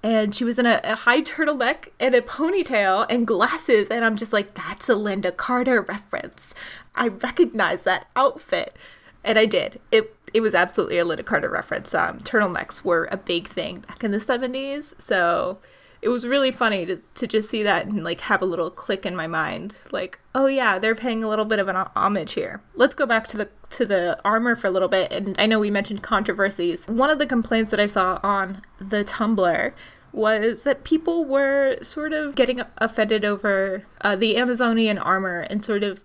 and 0.04 0.34
she 0.34 0.44
was 0.44 0.58
in 0.58 0.66
a, 0.66 0.80
a, 0.84 0.94
high 0.94 1.22
turtleneck 1.22 1.88
and 1.98 2.14
a 2.14 2.20
ponytail 2.20 3.06
and 3.08 3.26
glasses 3.26 3.88
and 3.88 4.04
i'm 4.04 4.16
just 4.16 4.32
like 4.32 4.54
that's 4.54 4.88
a 4.88 4.92
lynda 4.94 5.34
carter 5.36 5.80
reference. 5.80 6.54
I 6.94 7.08
recognize 7.08 7.82
that 7.82 8.06
outfit. 8.14 8.76
And 9.24 9.38
i 9.38 9.46
did. 9.46 9.80
It 9.90 10.14
it 10.34 10.40
was 10.42 10.54
absolutely 10.54 10.98
a 10.98 11.04
lynda 11.04 11.24
carter 11.24 11.48
reference. 11.48 11.94
Um, 11.94 12.20
turtlenecks 12.20 12.84
were 12.84 13.08
a 13.10 13.16
big 13.16 13.48
thing 13.48 13.80
back 13.80 14.04
in 14.04 14.10
the 14.10 14.18
70s 14.18 14.94
so 15.00 15.58
it 16.04 16.10
was 16.10 16.26
really 16.26 16.50
funny 16.50 16.84
to, 16.84 16.98
to 17.14 17.26
just 17.26 17.48
see 17.48 17.62
that 17.62 17.86
and 17.86 18.04
like 18.04 18.20
have 18.20 18.42
a 18.42 18.44
little 18.44 18.70
click 18.70 19.06
in 19.06 19.16
my 19.16 19.26
mind. 19.26 19.74
Like 19.90 20.20
oh 20.34 20.46
yeah 20.46 20.78
they're 20.78 20.94
paying 20.94 21.24
a 21.24 21.28
little 21.28 21.46
bit 21.46 21.58
of 21.58 21.66
an 21.66 21.76
homage 21.96 22.34
here. 22.34 22.60
Let's 22.74 22.94
go 22.94 23.06
back 23.06 23.26
to 23.28 23.38
the 23.38 23.48
to 23.70 23.86
the 23.86 24.20
armor 24.22 24.54
for 24.54 24.66
a 24.66 24.70
little 24.70 24.88
bit. 24.88 25.10
And 25.10 25.34
i 25.38 25.46
know 25.46 25.58
we 25.58 25.70
mentioned 25.70 26.02
controversies. 26.02 26.86
One 26.86 27.08
of 27.08 27.18
the 27.18 27.26
complaints 27.26 27.70
that 27.70 27.80
i 27.80 27.86
saw 27.86 28.20
on 28.22 28.60
the 28.78 29.02
tumblr 29.02 29.72
was 30.12 30.62
that 30.64 30.84
people 30.84 31.24
were 31.24 31.78
sort 31.82 32.12
of 32.12 32.34
getting 32.34 32.60
offended 32.78 33.24
over 33.24 33.84
uh, 34.02 34.14
the 34.14 34.36
amazonian 34.36 34.98
armor 34.98 35.40
and 35.50 35.64
sort 35.64 35.82
of 35.82 36.04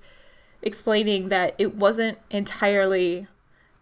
explaining 0.63 1.27
that 1.27 1.53
it 1.59 1.75
wasn't 1.75 2.17
entirely 2.31 3.27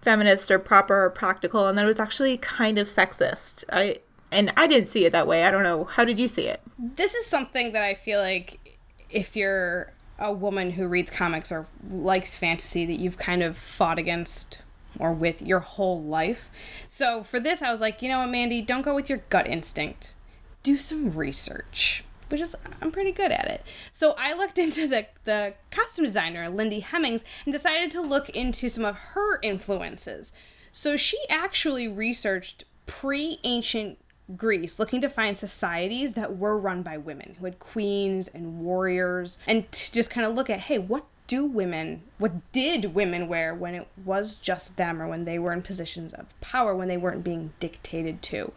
feminist 0.01 0.51
or 0.51 0.59
proper 0.59 1.05
or 1.05 1.09
practical 1.09 1.67
and 1.67 1.77
that 1.77 1.85
it 1.85 1.87
was 1.87 1.99
actually 1.99 2.37
kind 2.37 2.77
of 2.77 2.87
sexist. 2.87 3.63
I 3.71 3.99
and 4.31 4.51
I 4.57 4.67
didn't 4.67 4.87
see 4.87 5.05
it 5.05 5.11
that 5.11 5.27
way. 5.27 5.43
I 5.43 5.51
don't 5.51 5.63
know. 5.63 5.85
How 5.85 6.05
did 6.05 6.19
you 6.19 6.27
see 6.27 6.47
it? 6.47 6.61
This 6.77 7.13
is 7.13 7.25
something 7.25 7.71
that 7.71 7.83
I 7.83 7.93
feel 7.93 8.19
like 8.19 8.77
if 9.09 9.35
you're 9.35 9.93
a 10.19 10.31
woman 10.31 10.71
who 10.71 10.87
reads 10.87 11.11
comics 11.11 11.51
or 11.51 11.67
likes 11.89 12.35
fantasy 12.35 12.85
that 12.85 12.99
you've 12.99 13.17
kind 13.17 13.43
of 13.43 13.57
fought 13.57 13.99
against 13.99 14.63
or 14.99 15.13
with 15.13 15.41
your 15.41 15.59
whole 15.59 16.01
life. 16.01 16.49
So 16.87 17.23
for 17.23 17.39
this, 17.39 17.61
I 17.61 17.69
was 17.69 17.81
like, 17.81 18.01
you 18.01 18.09
know 18.09 18.19
what, 18.19 18.29
Mandy, 18.29 18.61
don't 18.61 18.81
go 18.81 18.95
with 18.95 19.09
your 19.09 19.19
gut 19.29 19.47
instinct. 19.47 20.15
Do 20.63 20.77
some 20.77 21.11
research, 21.15 22.03
which 22.29 22.41
is 22.41 22.55
I'm 22.81 22.91
pretty 22.91 23.11
good 23.11 23.31
at 23.31 23.47
it. 23.47 23.65
So 23.91 24.15
I 24.17 24.33
looked 24.33 24.57
into 24.59 24.87
the 24.87 25.07
the 25.23 25.53
costume 25.71 26.05
designer 26.05 26.49
Lindy 26.49 26.79
Hemmings 26.79 27.23
and 27.45 27.53
decided 27.53 27.91
to 27.91 28.01
look 28.01 28.29
into 28.29 28.69
some 28.69 28.85
of 28.85 28.97
her 28.97 29.39
influences. 29.41 30.33
So 30.71 30.97
she 30.97 31.17
actually 31.29 31.87
researched 31.87 32.65
pre-ancient 32.85 33.99
Greece 34.35 34.79
looking 34.79 35.01
to 35.01 35.09
find 35.09 35.37
societies 35.37 36.13
that 36.13 36.37
were 36.37 36.57
run 36.57 36.83
by 36.83 36.97
women 36.97 37.35
who 37.39 37.45
had 37.45 37.59
queens 37.59 38.27
and 38.27 38.59
warriors 38.59 39.37
and 39.47 39.71
to 39.71 39.93
just 39.93 40.09
kind 40.09 40.27
of 40.27 40.35
look 40.35 40.49
at 40.49 40.59
hey 40.59 40.77
what 40.77 41.05
do 41.27 41.45
women 41.45 42.01
what 42.17 42.51
did 42.51 42.93
women 42.93 43.27
wear 43.27 43.53
when 43.53 43.73
it 43.73 43.87
was 44.03 44.35
just 44.35 44.75
them 44.75 45.01
or 45.01 45.07
when 45.07 45.25
they 45.25 45.39
were 45.39 45.53
in 45.53 45.61
positions 45.61 46.13
of 46.13 46.25
power 46.41 46.75
when 46.75 46.87
they 46.87 46.97
weren't 46.97 47.23
being 47.23 47.53
dictated 47.59 48.21
to 48.21 48.51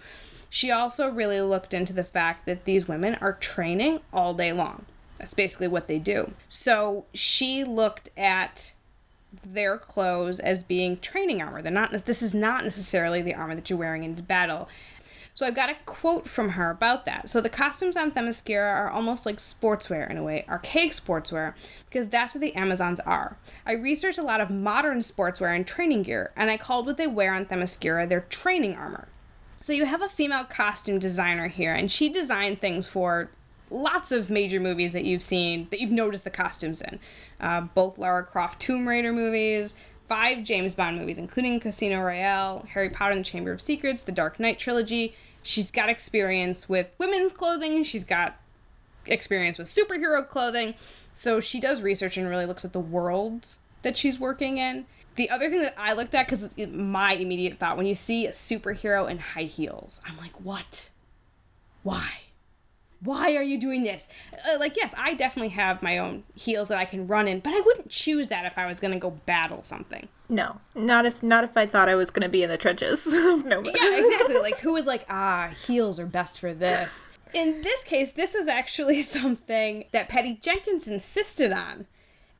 she 0.48 0.70
also 0.70 1.09
really 1.09 1.40
looked 1.40 1.72
into 1.72 1.92
the 1.92 2.04
fact 2.04 2.46
that 2.46 2.64
these 2.64 2.88
women 2.88 3.14
are 3.16 3.35
training 3.35 4.00
all 4.12 4.35
day 4.35 4.52
long 4.52 4.85
that's 5.18 5.35
basically 5.35 5.68
what 5.68 5.87
they 5.87 5.98
do 5.98 6.33
so 6.48 7.04
she 7.14 7.62
looked 7.62 8.11
at 8.16 8.72
their 9.44 9.78
clothes 9.78 10.40
as 10.40 10.62
being 10.62 10.98
training 10.98 11.40
armor. 11.40 11.62
They're 11.62 11.72
not 11.72 11.92
this 12.04 12.22
is 12.22 12.35
not 12.35 12.64
necessarily 12.64 13.22
the 13.22 13.35
armor 13.35 13.54
that 13.54 13.70
you're 13.70 13.78
wearing 13.78 14.04
into 14.04 14.22
battle. 14.22 14.68
So 15.40 15.46
I've 15.46 15.55
got 15.55 15.70
a 15.70 15.76
quote 15.87 16.29
from 16.29 16.50
her 16.50 16.68
about 16.68 17.07
that. 17.07 17.31
So 17.31 17.40
the 17.40 17.48
costumes 17.48 17.96
on 17.96 18.11
Themyscira 18.11 18.76
are 18.76 18.90
almost 18.90 19.24
like 19.24 19.38
sportswear 19.38 20.11
in 20.11 20.18
a 20.18 20.22
way, 20.22 20.44
archaic 20.46 20.92
sportswear, 20.92 21.55
because 21.87 22.09
that's 22.09 22.35
what 22.35 22.42
the 22.42 22.55
Amazons 22.55 23.00
are. 23.07 23.38
I 23.64 23.72
researched 23.72 24.18
a 24.18 24.22
lot 24.22 24.42
of 24.42 24.50
modern 24.50 24.98
sportswear 24.98 25.57
and 25.57 25.66
training 25.66 26.03
gear, 26.03 26.31
and 26.37 26.50
I 26.50 26.59
called 26.59 26.85
what 26.85 26.98
they 26.98 27.07
wear 27.07 27.33
on 27.33 27.46
Themyscira 27.46 28.07
their 28.07 28.20
training 28.20 28.76
armor. 28.76 29.09
So 29.62 29.72
you 29.72 29.87
have 29.87 30.03
a 30.03 30.11
female 30.11 30.44
costume 30.44 30.98
designer 30.98 31.48
here, 31.48 31.72
and 31.72 31.90
she 31.90 32.11
designed 32.11 32.61
things 32.61 32.87
for 32.87 33.31
lots 33.70 34.12
of 34.12 34.29
major 34.29 34.61
movies 34.61 34.92
that 34.92 35.07
you've 35.07 35.22
seen 35.22 35.68
that 35.70 35.81
you've 35.81 35.90
noticed 35.90 36.24
the 36.24 36.31
costumes 36.31 36.83
in. 36.83 37.00
Uh, 37.40 37.62
both 37.62 37.96
Lara 37.96 38.24
Croft 38.24 38.61
Tomb 38.61 38.87
Raider 38.87 39.14
movies, 39.14 39.74
five 40.07 40.44
James 40.44 40.74
Bond 40.74 40.98
movies, 40.98 41.16
including 41.16 41.61
Casino 41.61 42.03
Royale, 42.03 42.66
Harry 42.74 42.90
Potter 42.90 43.12
and 43.12 43.20
the 43.20 43.24
Chamber 43.24 43.53
of 43.53 43.62
Secrets, 43.62 44.03
the 44.03 44.12
Dark 44.12 44.38
Knight 44.38 44.59
trilogy, 44.59 45.14
she's 45.42 45.70
got 45.70 45.88
experience 45.88 46.68
with 46.68 46.88
women's 46.98 47.33
clothing, 47.33 47.83
she's 47.83 48.05
got 48.05 48.40
experience 49.07 49.59
with 49.59 49.68
superhero 49.68 50.26
clothing. 50.26 50.74
So 51.14 51.40
she 51.40 51.61
does 51.61 51.83
research 51.83 52.16
and 52.16 52.29
really 52.29 52.46
looks 52.46 52.64
at 52.64 52.72
the 52.72 52.81
world 52.81 53.55
that 53.83 53.96
she's 53.96 54.20
working 54.20 54.59
in. 54.59 54.87
The 55.16 55.29
other 55.31 55.50
thing 55.50 55.62
that 55.62 55.74
I 55.76 55.92
looked 55.92 56.14
at, 56.14 56.26
because 56.26 56.50
my 56.57 57.14
immediate 57.14 57.57
thought, 57.57 57.76
when 57.76 57.87
you 57.87 57.94
see 57.94 58.26
a 58.26 58.31
superhero 58.31 59.11
in 59.11 59.18
high 59.18 59.44
heels, 59.44 60.00
I'm 60.07 60.16
like, 60.16 60.33
what? 60.40 60.90
Why? 61.83 62.20
Why 63.03 63.35
are 63.35 63.43
you 63.43 63.59
doing 63.59 63.83
this? 63.83 64.07
Uh, 64.33 64.59
like, 64.59 64.77
yes, 64.77 64.95
I 64.97 65.15
definitely 65.15 65.51
have 65.51 65.83
my 65.83 65.99
own 65.99 66.25
heels 66.35 66.69
that 66.69 66.79
I 66.79 66.85
can 66.85 67.07
run 67.07 67.29
in, 67.29 67.41
but 67.41 67.53
I 67.55 67.61
wouldn't 67.61 67.89
choose 67.89 68.29
that 68.29 68.45
if 68.45 68.59
I 68.59 68.67
was 68.67 68.79
going 68.79 68.93
to 68.93 69.01
go 69.01 69.11
battle 69.11 69.63
something. 69.63 70.09
No, 70.29 70.61
not 70.75 71.07
if 71.07 71.23
not 71.23 71.43
if 71.43 71.57
I 71.57 71.67
thought 71.67 71.89
I 71.89 71.95
was 71.95 72.11
going 72.11 72.23
to 72.23 72.29
be 72.29 72.43
in 72.43 72.51
the 72.51 72.59
trenches. 72.59 73.07
no. 73.07 73.63
Yeah, 73.63 73.99
exactly. 73.99 74.39
Like, 74.39 74.59
who 74.59 74.75
was 74.75 74.87
like, 74.87 75.07
ah, 75.09 75.51
heels 75.67 75.99
are 75.99 76.07
best 76.07 76.39
for 76.39 76.53
this. 76.53 77.09
In 77.33 77.63
this 77.63 77.85
case, 77.85 78.13
this 78.13 78.35
is 78.35 78.47
actually 78.47 79.03
something 79.03 79.85
that 79.93 80.09
Patty 80.09 80.39
Jenkins 80.41 80.87
insisted 80.87 81.53
on, 81.53 81.87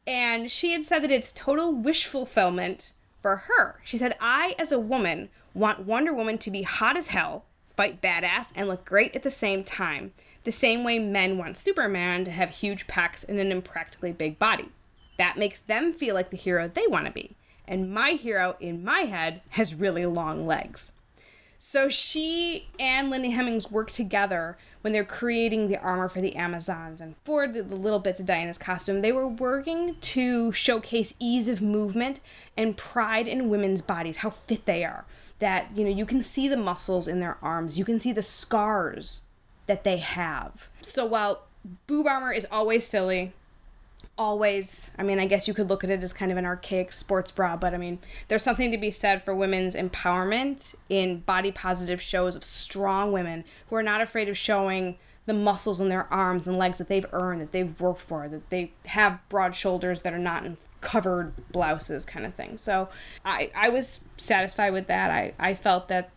and 0.07 0.51
she 0.51 0.73
had 0.73 0.85
said 0.85 1.03
that 1.03 1.11
it's 1.11 1.33
total 1.33 1.75
wish 1.75 2.07
fulfillment 2.07 2.93
for 3.23 3.37
her. 3.37 3.81
She 3.83 3.97
said, 3.97 4.15
"I, 4.21 4.55
as 4.59 4.73
a 4.73 4.79
woman, 4.79 5.31
want 5.55 5.87
Wonder 5.87 6.13
Woman 6.13 6.39
to 6.39 6.51
be 6.51 6.63
hot 6.63 6.97
as 6.97 7.09
hell." 7.09 7.45
fight 7.77 8.03
badass 8.03 8.53
and 8.55 8.69
look 8.69 8.85
great 8.85 9.17
at 9.17 9.23
the 9.23 9.31
same 9.31 9.65
time 9.65 10.13
the 10.45 10.53
same 10.53 10.85
way 10.85 10.99
men 10.99 11.37
want 11.37 11.59
Superman 11.59 12.25
to 12.25 12.31
have 12.31 12.51
huge 12.51 12.87
pecs 12.87 13.29
and 13.29 13.39
an 13.39 13.53
impractically 13.53 14.13
big 14.13 14.39
body. 14.39 14.69
That 15.19 15.37
makes 15.37 15.59
them 15.61 15.93
feel 15.93 16.15
like 16.15 16.31
the 16.31 16.37
hero 16.37 16.69
they 16.69 16.87
want 16.87 17.07
to 17.07 17.13
be. 17.13 17.37
And 17.69 17.93
my 17.93 18.13
hero, 18.13 18.57
in 18.59 18.83
my 18.83 19.01
head, 19.01 19.43
has 19.51 19.75
really 19.75 20.07
long 20.07 20.47
legs. 20.47 20.93
So 21.63 21.91
she 21.91 22.69
and 22.81 23.11
Lindy 23.11 23.31
Hemmings 23.31 23.71
work 23.71 23.91
together 23.91 24.57
when 24.81 24.95
they're 24.95 25.05
creating 25.05 25.69
the 25.69 25.77
armor 25.77 26.09
for 26.09 26.23
the 26.23 26.35
Amazons 26.35 27.03
and 27.03 27.17
for 27.23 27.47
the, 27.47 27.63
the, 27.63 27.77
little 27.77 27.99
bits 27.99 28.19
of 28.19 28.25
Diana's 28.25 28.57
costume. 28.57 29.03
They 29.03 29.13
were 29.13 29.29
working 29.29 29.97
to 30.01 30.53
showcase 30.53 31.13
ease 31.19 31.49
of 31.49 31.61
movement 31.61 32.21
and 32.57 32.79
pride 32.79 33.29
in 33.29 33.51
women's 33.51 33.83
bodies, 33.83 34.17
how 34.17 34.31
fit 34.31 34.65
they 34.65 34.85
are. 34.85 35.05
That, 35.39 35.77
you 35.77 35.85
know, 35.85 35.91
you 35.91 36.07
can 36.07 36.23
see 36.23 36.49
the 36.49 36.57
muscles 36.57 37.07
in 37.07 37.21
their 37.21 37.37
arms, 37.43 37.79
you 37.79 37.85
can 37.85 38.01
see 38.01 38.13
the 38.13 38.23
scars 38.23 39.21
that 39.71 39.85
they 39.85 39.99
have. 39.99 40.69
So 40.83 41.07
while 41.07 41.45
boob 41.87 42.09
armor 42.09 42.33
is 42.33 42.45
always 42.51 42.85
silly, 42.85 43.33
always, 44.19 44.91
I 44.99 45.05
mean, 45.05 45.21
I 45.21 45.27
guess 45.27 45.47
you 45.47 45.55
could 45.55 45.69
look 45.69 45.85
at 45.85 45.91
it 45.91 46.03
as 46.03 46.13
kind 46.13 46.33
of 46.33 46.39
an 46.39 46.45
archaic 46.45 46.91
sports 46.91 47.31
bra, 47.31 47.57
but 47.57 47.73
I 47.73 47.77
mean, 47.77 48.01
there's 48.27 48.43
something 48.43 48.73
to 48.73 48.79
be 48.79 48.91
said 48.91 49.25
for 49.25 49.33
women's 49.33 49.77
empowerment 49.77 50.75
in 50.89 51.21
body 51.21 51.53
positive 51.53 52.03
shows 52.03 52.35
of 52.35 52.43
strong 52.43 53.13
women 53.13 53.45
who 53.69 53.77
are 53.77 53.83
not 53.85 54.01
afraid 54.01 54.29
of 54.29 54.37
showing 54.37 54.99
the 55.27 55.35
muscles 55.35 55.79
in 55.79 55.89
their 55.89 56.13
arms 56.13 56.49
and 56.49 56.59
legs 56.59 56.79
that 56.79 56.89
they've 56.89 57.07
earned, 57.13 57.41
that 57.41 57.53
they've 57.53 57.81
worked 57.81 58.01
for, 58.01 58.27
that 58.27 58.51
they 58.51 58.73
have 58.87 59.21
broad 59.29 59.55
shoulders 59.55 60.01
that 60.01 60.13
are 60.13 60.19
not 60.19 60.45
in 60.45 60.57
covered 60.81 61.33
blouses 61.53 62.05
kind 62.05 62.27
of 62.27 62.35
thing. 62.35 62.59
So 62.59 62.89
I, 63.25 63.53
I 63.55 63.69
was 63.69 64.01
satisfied 64.17 64.73
with 64.73 64.89
that. 64.89 65.13
I, 65.13 65.35
I 65.39 65.55
felt 65.55 65.87
that 65.89 66.11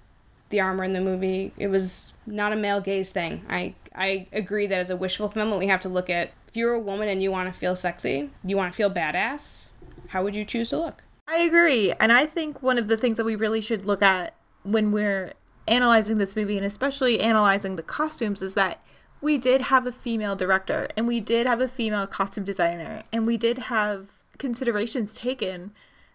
the 0.53 0.61
armor 0.61 0.85
in 0.85 0.93
the 0.93 1.01
movie. 1.01 1.51
It 1.57 1.67
was 1.67 2.13
not 2.25 2.53
a 2.53 2.55
male 2.55 2.79
gaze 2.79 3.09
thing. 3.09 3.43
I 3.49 3.75
I 3.93 4.27
agree 4.31 4.67
that 4.67 4.79
as 4.79 4.89
a 4.89 4.95
wish 4.95 5.17
fulfillment, 5.17 5.59
we 5.59 5.67
have 5.67 5.81
to 5.81 5.89
look 5.89 6.09
at 6.09 6.31
if 6.47 6.55
you're 6.55 6.73
a 6.73 6.79
woman 6.79 7.09
and 7.09 7.21
you 7.21 7.31
want 7.31 7.51
to 7.51 7.59
feel 7.59 7.75
sexy, 7.75 8.29
you 8.45 8.55
want 8.55 8.71
to 8.71 8.77
feel 8.77 8.89
badass. 8.89 9.69
How 10.07 10.23
would 10.23 10.35
you 10.35 10.45
choose 10.45 10.69
to 10.69 10.77
look? 10.77 11.03
I 11.27 11.37
agree, 11.37 11.91
and 11.99 12.11
I 12.11 12.25
think 12.25 12.61
one 12.61 12.77
of 12.77 12.87
the 12.87 12.97
things 12.97 13.17
that 13.17 13.25
we 13.25 13.35
really 13.35 13.61
should 13.61 13.85
look 13.85 14.01
at 14.01 14.35
when 14.63 14.91
we're 14.91 15.33
analyzing 15.67 16.17
this 16.17 16.35
movie, 16.35 16.57
and 16.57 16.65
especially 16.65 17.19
analyzing 17.19 17.75
the 17.75 17.83
costumes, 17.83 18.41
is 18.41 18.53
that 18.53 18.83
we 19.21 19.37
did 19.37 19.61
have 19.61 19.87
a 19.87 19.91
female 19.91 20.35
director, 20.35 20.87
and 20.95 21.07
we 21.07 21.19
did 21.19 21.47
have 21.47 21.61
a 21.61 21.67
female 21.67 22.05
costume 22.05 22.43
designer, 22.43 23.03
and 23.11 23.25
we 23.25 23.37
did 23.37 23.57
have 23.57 24.09
considerations 24.37 25.15
taken 25.15 25.71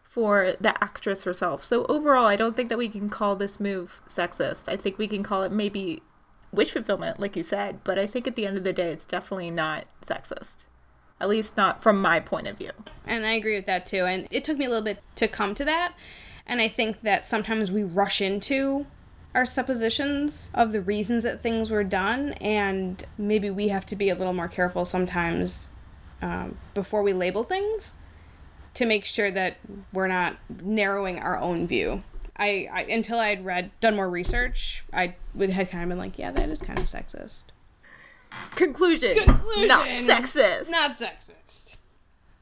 for 0.09 0.55
the 0.59 0.83
actress 0.83 1.25
herself. 1.25 1.62
So 1.62 1.85
overall, 1.85 2.27
I 2.27 2.35
don't 2.35 2.57
think 2.57 2.71
that 2.71 2.79
we 2.79 2.88
can 2.88 3.11
call 3.11 3.37
this 3.37 3.61
move 3.61 4.01
sexist. 4.09 4.66
I 4.66 4.75
think 4.75 4.97
we 4.97 5.07
can 5.07 5.23
call 5.23 5.42
it 5.42 5.53
maybe 5.53 6.03
wish 6.51 6.73
fulfillment, 6.73 7.21
like 7.21 7.37
you 7.37 7.42
said, 7.42 7.85
but 7.85 7.99
I 7.99 8.07
think 8.07 8.27
at 8.27 8.35
the 8.35 8.47
end 8.47 8.57
of 8.57 8.64
the 8.64 8.73
day, 8.73 8.90
it's 8.90 9.05
definitely 9.05 9.51
not 9.51 9.85
sexist. 10.03 10.64
At 11.21 11.29
least 11.29 11.59
not 11.59 11.83
from 11.83 12.01
my 12.01 12.21
point 12.21 12.47
of 12.47 12.57
view. 12.57 12.71
And 13.07 13.27
I 13.27 13.33
agree 13.33 13.55
with 13.55 13.66
that 13.66 13.85
too. 13.85 14.07
And 14.07 14.27
it 14.31 14.44
took 14.44 14.57
me 14.57 14.64
a 14.64 14.68
little 14.71 14.85
bit 14.85 15.03
to 15.16 15.29
come 15.29 15.55
to 15.57 15.64
that. 15.66 15.92
And 16.47 16.62
I 16.62 16.68
think 16.68 17.03
that 17.03 17.25
sometimes 17.27 17.71
we 17.71 17.83
rush 17.83 18.23
into 18.23 18.87
our 19.35 19.44
suppositions 19.44 20.49
of 20.55 20.73
the 20.73 20.81
reasons 20.81 21.23
that 21.25 21.42
things 21.42 21.68
were 21.68 21.85
done, 21.85 22.33
and 22.35 23.05
maybe 23.18 23.51
we 23.51 23.68
have 23.68 23.85
to 23.87 23.94
be 23.94 24.09
a 24.09 24.14
little 24.14 24.33
more 24.33 24.49
careful 24.49 24.87
sometimes 24.87 25.71
um, 26.23 26.57
before 26.73 27.03
we 27.03 27.12
label 27.12 27.44
things 27.44 27.92
to 28.74 28.87
make 28.87 29.04
sure 29.04 29.31
that 29.31 29.57
we're 29.92 30.09
not 30.09 30.37
narrowing 30.62 31.18
our 31.18 31.38
own 31.38 31.66
view. 31.66 32.02
I, 32.37 32.68
I 32.72 32.83
until 32.83 33.18
I 33.18 33.28
had 33.28 33.44
read 33.44 33.70
done 33.81 33.96
more 33.96 34.09
research, 34.09 34.85
I 34.92 35.16
would 35.35 35.50
had 35.50 35.70
kind 35.70 35.83
of 35.83 35.88
been 35.88 35.98
like, 35.98 36.18
yeah, 36.18 36.31
that 36.31 36.48
is 36.48 36.61
kind 36.61 36.78
of 36.78 36.85
sexist. 36.85 37.44
Conclusion. 38.54 39.16
Conclusion. 39.16 39.68
Not 39.68 39.87
sexist. 39.87 40.70
Not 40.70 40.98
sexist. 40.98 41.76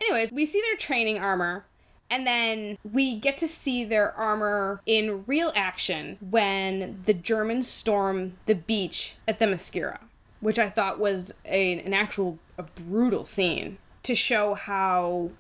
Anyways, 0.01 0.33
we 0.33 0.45
see 0.45 0.61
their 0.61 0.77
training 0.77 1.19
armor, 1.19 1.65
and 2.11 2.27
then 2.27 2.77
we 2.93 3.19
get 3.19 3.39
to 3.39 3.49
see 3.49 3.85
their 3.85 4.13
armor 4.13 4.83
in 4.85 5.25
real 5.27 5.53
action 5.55 6.19
when 6.21 7.01
the 7.07 7.15
Germans 7.15 7.67
storm 7.67 8.37
the 8.47 8.55
beach 8.55 9.17
at 9.27 9.39
the 9.39 9.47
Themyscira, 9.47 10.01
which 10.41 10.59
I 10.59 10.69
thought 10.69 10.99
was 10.99 11.33
a, 11.45 11.81
an 11.81 11.95
actual 11.95 12.39
a 12.59 12.63
brutal 12.63 13.25
scene 13.25 13.79
to 14.03 14.15
show 14.15 14.55
how 14.55 15.31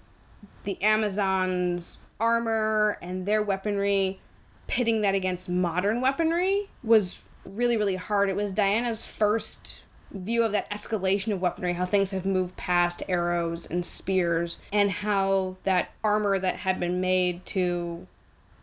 the 0.64 0.80
Amazons' 0.82 2.00
armor 2.18 2.98
and 3.00 3.26
their 3.26 3.42
weaponry, 3.42 4.20
pitting 4.66 5.00
that 5.02 5.14
against 5.14 5.48
modern 5.48 6.00
weaponry, 6.00 6.68
was 6.82 7.22
really, 7.44 7.76
really 7.76 7.96
hard. 7.96 8.28
It 8.28 8.36
was 8.36 8.52
Diana's 8.52 9.06
first 9.06 9.82
view 10.12 10.44
of 10.44 10.52
that 10.52 10.70
escalation 10.70 11.32
of 11.32 11.40
weaponry, 11.40 11.74
how 11.74 11.84
things 11.84 12.10
have 12.10 12.24
moved 12.24 12.56
past 12.56 13.02
arrows 13.08 13.66
and 13.66 13.84
spears, 13.84 14.58
and 14.72 14.90
how 14.90 15.56
that 15.64 15.90
armor 16.02 16.38
that 16.38 16.56
had 16.56 16.80
been 16.80 17.00
made 17.00 17.44
to 17.46 18.06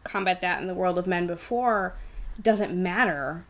combat 0.03 0.41
that 0.41 0.61
in 0.61 0.67
the 0.67 0.73
world 0.73 0.97
of 0.97 1.07
men 1.07 1.27
before 1.27 1.95
doesn't 2.41 2.73
matter 2.73 3.45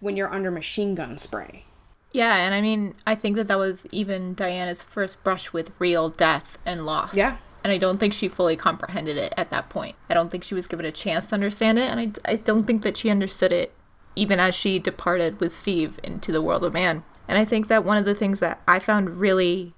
when 0.00 0.16
you're 0.16 0.32
under 0.32 0.50
machine 0.50 0.94
gun 0.94 1.18
spray. 1.18 1.64
Yeah, 2.12 2.36
and 2.36 2.54
I 2.54 2.60
mean, 2.60 2.94
I 3.06 3.14
think 3.14 3.36
that 3.36 3.46
that 3.48 3.58
was 3.58 3.86
even 3.92 4.34
Diana's 4.34 4.82
first 4.82 5.22
brush 5.22 5.52
with 5.52 5.72
real 5.78 6.08
death 6.08 6.58
and 6.64 6.84
loss. 6.84 7.14
Yeah. 7.14 7.36
And 7.62 7.72
I 7.72 7.78
don't 7.78 7.98
think 7.98 8.14
she 8.14 8.28
fully 8.28 8.56
comprehended 8.56 9.16
it 9.16 9.34
at 9.36 9.50
that 9.50 9.68
point. 9.68 9.96
I 10.08 10.14
don't 10.14 10.30
think 10.30 10.44
she 10.44 10.54
was 10.54 10.66
given 10.66 10.86
a 10.86 10.92
chance 10.92 11.26
to 11.26 11.34
understand 11.34 11.78
it, 11.78 11.90
and 11.90 12.00
I, 12.26 12.32
I 12.32 12.36
don't 12.36 12.66
think 12.66 12.82
that 12.82 12.96
she 12.96 13.10
understood 13.10 13.52
it 13.52 13.74
even 14.16 14.40
as 14.40 14.54
she 14.54 14.78
departed 14.78 15.40
with 15.40 15.52
Steve 15.52 16.00
into 16.02 16.32
the 16.32 16.42
world 16.42 16.64
of 16.64 16.72
man. 16.72 17.04
And 17.28 17.38
I 17.38 17.44
think 17.44 17.68
that 17.68 17.84
one 17.84 17.96
of 17.96 18.04
the 18.04 18.14
things 18.14 18.40
that 18.40 18.60
I 18.66 18.78
found 18.78 19.20
really, 19.20 19.72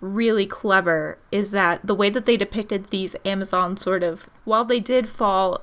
really 0.00 0.46
clever 0.46 1.18
is 1.30 1.50
that 1.50 1.86
the 1.86 1.94
way 1.94 2.08
that 2.10 2.24
they 2.24 2.36
depicted 2.36 2.86
these 2.86 3.16
Amazon 3.24 3.76
sort 3.76 4.02
of, 4.02 4.30
while 4.44 4.64
they 4.64 4.80
did 4.80 5.08
fall 5.08 5.62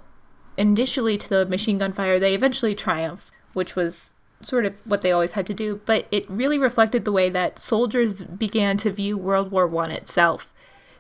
initially 0.58 1.18
to 1.18 1.30
the 1.30 1.46
machine 1.46 1.80
gun 1.80 1.94
fire, 1.94 2.20
they 2.20 2.36
eventually 2.36 2.76
triumph, 2.76 3.32
which 3.54 3.76
was 3.76 4.14
sort 4.42 4.66
of 4.66 4.76
what 4.86 5.02
they 5.02 5.12
always 5.12 5.32
had 5.32 5.48
to 5.48 5.54
do. 5.54 5.82
But 5.86 6.08
it 6.12 6.30
really 6.30 6.60
reflected 6.60 7.06
the 7.06 7.12
way 7.12 7.30
that 7.30 7.58
soldiers 7.58 8.22
began 8.24 8.78
to 8.78 8.92
view 8.92 9.18
World 9.18 9.50
War 9.52 9.66
One 9.66 9.90
itself. 9.90 10.53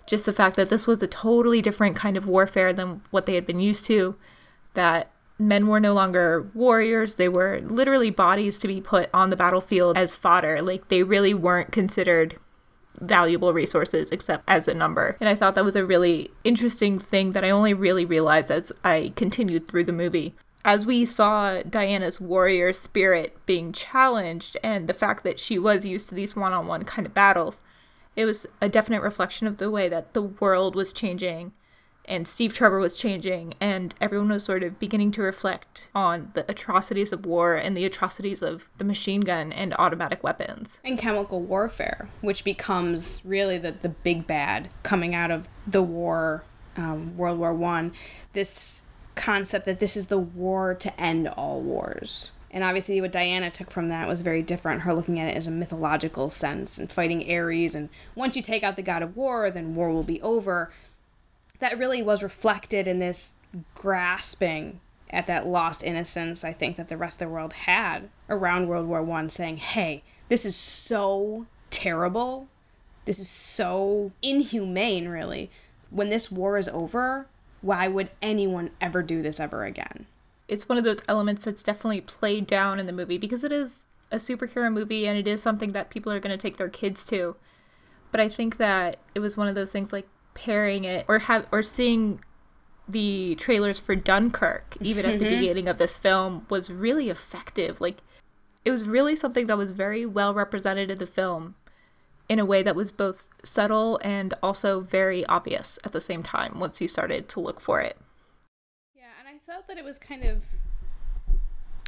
Just 0.05 0.25
the 0.25 0.33
fact 0.33 0.55
that 0.55 0.69
this 0.69 0.85
was 0.85 1.01
a 1.01 1.07
totally 1.07 1.61
different 1.61 1.95
kind 1.95 2.17
of 2.17 2.27
warfare 2.27 2.73
than 2.73 3.01
what 3.11 3.25
they 3.25 3.35
had 3.35 3.45
been 3.45 3.59
used 3.59 3.85
to, 3.85 4.15
that 4.73 5.11
men 5.39 5.67
were 5.67 5.79
no 5.79 5.93
longer 5.93 6.49
warriors. 6.53 7.15
They 7.15 7.29
were 7.29 7.61
literally 7.63 8.09
bodies 8.09 8.57
to 8.59 8.67
be 8.67 8.81
put 8.81 9.09
on 9.13 9.29
the 9.29 9.35
battlefield 9.35 9.97
as 9.97 10.15
fodder. 10.15 10.61
Like 10.61 10.87
they 10.87 11.03
really 11.03 11.33
weren't 11.33 11.71
considered 11.71 12.37
valuable 13.01 13.53
resources 13.53 14.11
except 14.11 14.43
as 14.47 14.67
a 14.67 14.73
number. 14.73 15.17
And 15.19 15.27
I 15.27 15.35
thought 15.35 15.55
that 15.55 15.65
was 15.65 15.75
a 15.75 15.85
really 15.85 16.31
interesting 16.43 16.99
thing 16.99 17.31
that 17.31 17.43
I 17.43 17.49
only 17.49 17.73
really 17.73 18.05
realized 18.05 18.51
as 18.51 18.71
I 18.83 19.13
continued 19.15 19.67
through 19.67 19.85
the 19.85 19.91
movie. 19.91 20.35
As 20.65 20.85
we 20.85 21.05
saw 21.05 21.61
Diana's 21.63 22.21
warrior 22.21 22.71
spirit 22.71 23.35
being 23.45 23.73
challenged 23.73 24.55
and 24.63 24.87
the 24.87 24.93
fact 24.93 25.23
that 25.25 25.39
she 25.39 25.59
was 25.59 25.85
used 25.85 26.07
to 26.09 26.15
these 26.15 26.35
one 26.35 26.53
on 26.53 26.67
one 26.67 26.85
kind 26.85 27.05
of 27.05 27.13
battles, 27.13 27.61
it 28.15 28.25
was 28.25 28.45
a 28.61 28.69
definite 28.69 29.01
reflection 29.01 29.47
of 29.47 29.57
the 29.57 29.71
way 29.71 29.89
that 29.89 30.13
the 30.13 30.21
world 30.21 30.75
was 30.75 30.93
changing 30.93 31.53
and 32.05 32.27
Steve 32.27 32.53
Trevor 32.53 32.79
was 32.79 32.97
changing, 32.97 33.53
and 33.61 33.95
everyone 34.01 34.29
was 34.29 34.43
sort 34.43 34.63
of 34.63 34.79
beginning 34.79 35.11
to 35.11 35.21
reflect 35.21 35.89
on 35.95 36.31
the 36.33 36.49
atrocities 36.49 37.11
of 37.11 37.25
war 37.25 37.55
and 37.55 37.77
the 37.77 37.85
atrocities 37.85 38.41
of 38.41 38.67
the 38.77 38.83
machine 38.83 39.21
gun 39.21 39.53
and 39.53 39.73
automatic 39.79 40.23
weapons. 40.23 40.79
And 40.83 40.97
chemical 40.97 41.41
warfare, 41.41 42.09
which 42.21 42.43
becomes 42.43 43.21
really 43.23 43.57
the, 43.57 43.71
the 43.71 43.89
big 43.89 44.27
bad 44.27 44.69
coming 44.83 45.15
out 45.15 45.31
of 45.31 45.47
the 45.65 45.81
war, 45.81 46.43
um, 46.75 47.15
World 47.17 47.39
War 47.39 47.53
One. 47.53 47.93
This 48.33 48.85
concept 49.15 49.65
that 49.65 49.79
this 49.79 49.95
is 49.95 50.07
the 50.07 50.17
war 50.17 50.73
to 50.75 51.01
end 51.01 51.27
all 51.27 51.61
wars. 51.61 52.31
And 52.53 52.63
obviously, 52.63 53.01
what 53.01 53.11
Diana 53.11 53.49
took 53.49 53.71
from 53.71 53.89
that 53.89 54.07
was 54.07 54.21
very 54.21 54.43
different. 54.43 54.83
Her 54.83 54.93
looking 54.93 55.19
at 55.19 55.27
it 55.27 55.35
as 55.35 55.47
a 55.47 55.51
mythological 55.51 56.29
sense 56.29 56.77
and 56.77 56.89
fighting 56.89 57.29
Ares. 57.29 57.75
And 57.75 57.89
once 58.15 58.35
you 58.35 58.41
take 58.41 58.63
out 58.63 58.75
the 58.77 58.83
god 58.83 59.01
of 59.01 59.17
war, 59.17 59.51
then 59.51 59.75
war 59.75 59.91
will 59.91 60.03
be 60.03 60.21
over 60.21 60.71
that 61.63 61.77
really 61.77 62.03
was 62.03 62.21
reflected 62.21 62.89
in 62.89 62.99
this 62.99 63.33
grasping 63.73 64.81
at 65.09 65.27
that 65.27 65.47
lost 65.47 65.81
innocence 65.81 66.43
I 66.43 66.51
think 66.51 66.75
that 66.75 66.89
the 66.89 66.97
rest 66.97 67.21
of 67.21 67.27
the 67.27 67.33
world 67.33 67.53
had 67.53 68.09
around 68.29 68.67
World 68.67 68.87
War 68.87 69.01
One, 69.01 69.29
saying, 69.29 69.57
"Hey, 69.57 70.03
this 70.27 70.45
is 70.45 70.57
so 70.57 71.45
terrible. 71.69 72.47
This 73.05 73.17
is 73.17 73.29
so 73.29 74.11
inhumane, 74.21 75.07
really. 75.07 75.49
When 75.89 76.09
this 76.09 76.29
war 76.29 76.57
is 76.57 76.67
over, 76.67 77.27
why 77.61 77.87
would 77.87 78.09
anyone 78.21 78.71
ever 78.81 79.01
do 79.01 79.21
this 79.21 79.39
ever 79.39 79.63
again?" 79.63 80.05
It's 80.53 80.69
one 80.69 80.77
of 80.77 80.83
those 80.83 81.03
elements 81.07 81.45
that's 81.45 81.63
definitely 81.63 82.01
played 82.01 82.45
down 82.45 82.79
in 82.79 82.85
the 82.85 82.93
movie 82.93 83.17
because 83.17 83.43
it 83.43 83.51
is 83.51 83.87
a 84.11 84.17
superhero 84.17 84.71
movie 84.71 85.07
and 85.07 85.17
it 85.17 85.27
is 85.27 85.41
something 85.41 85.71
that 85.71 85.89
people 85.89 86.11
are 86.11 86.19
going 86.19 86.37
to 86.37 86.41
take 86.41 86.57
their 86.57 86.69
kids 86.69 87.05
to. 87.07 87.35
But 88.11 88.21
I 88.21 88.29
think 88.29 88.57
that 88.57 88.97
it 89.15 89.19
was 89.19 89.35
one 89.35 89.47
of 89.47 89.55
those 89.55 89.71
things 89.71 89.91
like 89.91 90.07
pairing 90.35 90.85
it 90.85 91.05
or 91.09 91.19
have 91.19 91.47
or 91.51 91.63
seeing 91.63 92.19
the 92.87 93.35
trailers 93.39 93.79
for 93.79 93.95
Dunkirk 93.95 94.77
even 94.79 95.05
at 95.05 95.17
the 95.17 95.25
mm-hmm. 95.25 95.39
beginning 95.39 95.67
of 95.67 95.79
this 95.79 95.97
film 95.97 96.45
was 96.49 96.69
really 96.69 97.09
effective. 97.09 97.81
Like 97.81 97.97
it 98.63 98.69
was 98.69 98.83
really 98.83 99.15
something 99.15 99.47
that 99.47 99.57
was 99.57 99.71
very 99.71 100.05
well 100.05 100.33
represented 100.33 100.91
in 100.91 100.99
the 100.99 101.07
film 101.07 101.55
in 102.29 102.37
a 102.37 102.45
way 102.45 102.61
that 102.61 102.75
was 102.75 102.91
both 102.91 103.27
subtle 103.43 103.99
and 104.03 104.33
also 104.43 104.81
very 104.81 105.25
obvious 105.25 105.79
at 105.83 105.91
the 105.91 106.01
same 106.01 106.21
time 106.21 106.59
once 106.59 106.79
you 106.79 106.87
started 106.87 107.27
to 107.29 107.39
look 107.39 107.59
for 107.59 107.81
it. 107.81 107.97
Felt 109.53 109.67
that 109.67 109.77
it 109.77 109.85
was 109.85 109.99
kind 109.99 110.23
of 110.23 110.41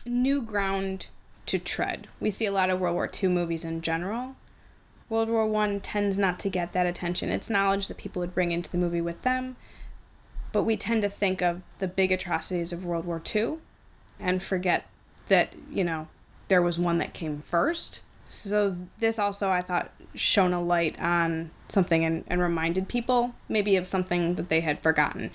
new 0.05 0.39
ground 0.39 1.07
to 1.47 1.57
tread. 1.57 2.07
We 2.19 2.29
see 2.29 2.45
a 2.45 2.51
lot 2.51 2.69
of 2.69 2.79
World 2.79 2.93
War 2.93 3.09
II 3.11 3.29
movies 3.29 3.63
in 3.63 3.81
general, 3.81 4.35
World 5.09 5.29
War 5.29 5.47
One 5.47 5.79
tends 5.79 6.15
not 6.15 6.37
to 6.41 6.49
get 6.49 6.73
that 6.73 6.85
attention. 6.85 7.29
It's 7.29 7.49
knowledge 7.49 7.87
that 7.87 7.97
people 7.97 8.19
would 8.19 8.35
bring 8.35 8.51
into 8.51 8.69
the 8.69 8.77
movie 8.77 9.01
with 9.01 9.21
them, 9.23 9.55
but 10.51 10.61
we 10.61 10.77
tend 10.77 11.01
to 11.01 11.09
think 11.09 11.41
of 11.41 11.63
the 11.79 11.87
big 11.87 12.11
atrocities 12.11 12.71
of 12.71 12.85
World 12.85 13.05
War 13.05 13.19
Two, 13.19 13.59
and 14.19 14.43
forget 14.43 14.85
that 15.29 15.55
you 15.71 15.83
know 15.83 16.07
there 16.49 16.61
was 16.61 16.77
one 16.77 16.99
that 16.99 17.15
came 17.15 17.41
first. 17.41 18.01
So 18.27 18.75
this 18.99 19.17
also 19.17 19.49
I 19.49 19.63
thought 19.63 19.91
shone 20.13 20.53
a 20.53 20.61
light 20.61 20.99
on 21.01 21.49
something 21.67 22.05
and, 22.05 22.23
and 22.27 22.39
reminded 22.39 22.87
people 22.87 23.33
maybe 23.49 23.75
of 23.75 23.87
something 23.87 24.35
that 24.35 24.49
they 24.49 24.61
had 24.61 24.83
forgotten. 24.83 25.31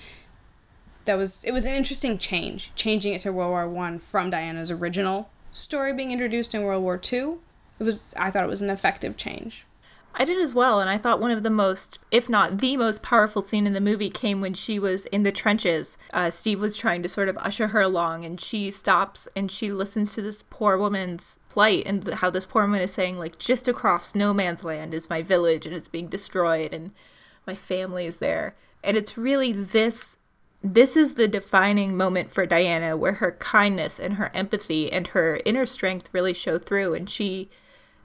That 1.05 1.17
was 1.17 1.43
it 1.43 1.51
was 1.51 1.65
an 1.65 1.73
interesting 1.73 2.17
change, 2.17 2.71
changing 2.75 3.13
it 3.13 3.21
to 3.21 3.31
World 3.31 3.51
War 3.51 3.67
One 3.67 3.99
from 3.99 4.29
Diana's 4.29 4.71
original 4.71 5.29
story 5.51 5.93
being 5.93 6.11
introduced 6.11 6.55
in 6.55 6.63
World 6.63 6.83
War 6.83 6.97
Two 6.97 7.39
it 7.81 7.83
was 7.83 8.13
I 8.15 8.29
thought 8.29 8.43
it 8.43 8.49
was 8.49 8.61
an 8.61 8.69
effective 8.69 9.17
change. 9.17 9.65
I 10.13 10.23
did 10.23 10.39
as 10.39 10.53
well, 10.53 10.79
and 10.79 10.89
I 10.89 10.97
thought 10.97 11.21
one 11.21 11.31
of 11.31 11.41
the 11.41 11.49
most, 11.49 11.97
if 12.11 12.29
not 12.29 12.59
the 12.59 12.77
most 12.77 13.01
powerful 13.01 13.41
scene 13.41 13.65
in 13.65 13.73
the 13.73 13.81
movie 13.81 14.09
came 14.09 14.39
when 14.39 14.53
she 14.53 14.77
was 14.77 15.05
in 15.07 15.23
the 15.23 15.31
trenches. 15.31 15.97
Uh, 16.13 16.29
Steve 16.29 16.59
was 16.59 16.75
trying 16.75 17.01
to 17.01 17.09
sort 17.09 17.29
of 17.29 17.37
usher 17.39 17.69
her 17.69 17.81
along, 17.81 18.23
and 18.23 18.39
she 18.39 18.69
stops 18.69 19.27
and 19.35 19.49
she 19.49 19.71
listens 19.71 20.13
to 20.13 20.21
this 20.21 20.43
poor 20.49 20.77
woman's 20.77 21.39
plight 21.49 21.83
and 21.87 22.05
how 22.15 22.29
this 22.29 22.45
poor 22.45 22.63
woman 22.63 22.81
is 22.81 22.93
saying, 22.93 23.17
like, 23.17 23.39
just 23.39 23.67
across 23.67 24.13
no 24.13 24.33
man's 24.33 24.63
land 24.63 24.93
is 24.93 25.09
my 25.09 25.23
village, 25.23 25.65
and 25.65 25.73
it's 25.73 25.87
being 25.87 26.07
destroyed, 26.07 26.73
and 26.73 26.91
my 27.47 27.55
family 27.55 28.05
is 28.05 28.17
there. 28.17 28.53
And 28.83 28.97
it's 28.97 29.17
really 29.17 29.53
this. 29.53 30.17
This 30.63 30.95
is 30.95 31.15
the 31.15 31.27
defining 31.27 31.97
moment 31.97 32.31
for 32.31 32.45
Diana 32.45 32.95
where 32.95 33.13
her 33.13 33.31
kindness 33.33 33.99
and 33.99 34.15
her 34.15 34.29
empathy 34.33 34.91
and 34.91 35.07
her 35.07 35.39
inner 35.43 35.65
strength 35.65 36.09
really 36.11 36.33
show 36.33 36.59
through, 36.59 36.93
and 36.93 37.09
she 37.09 37.49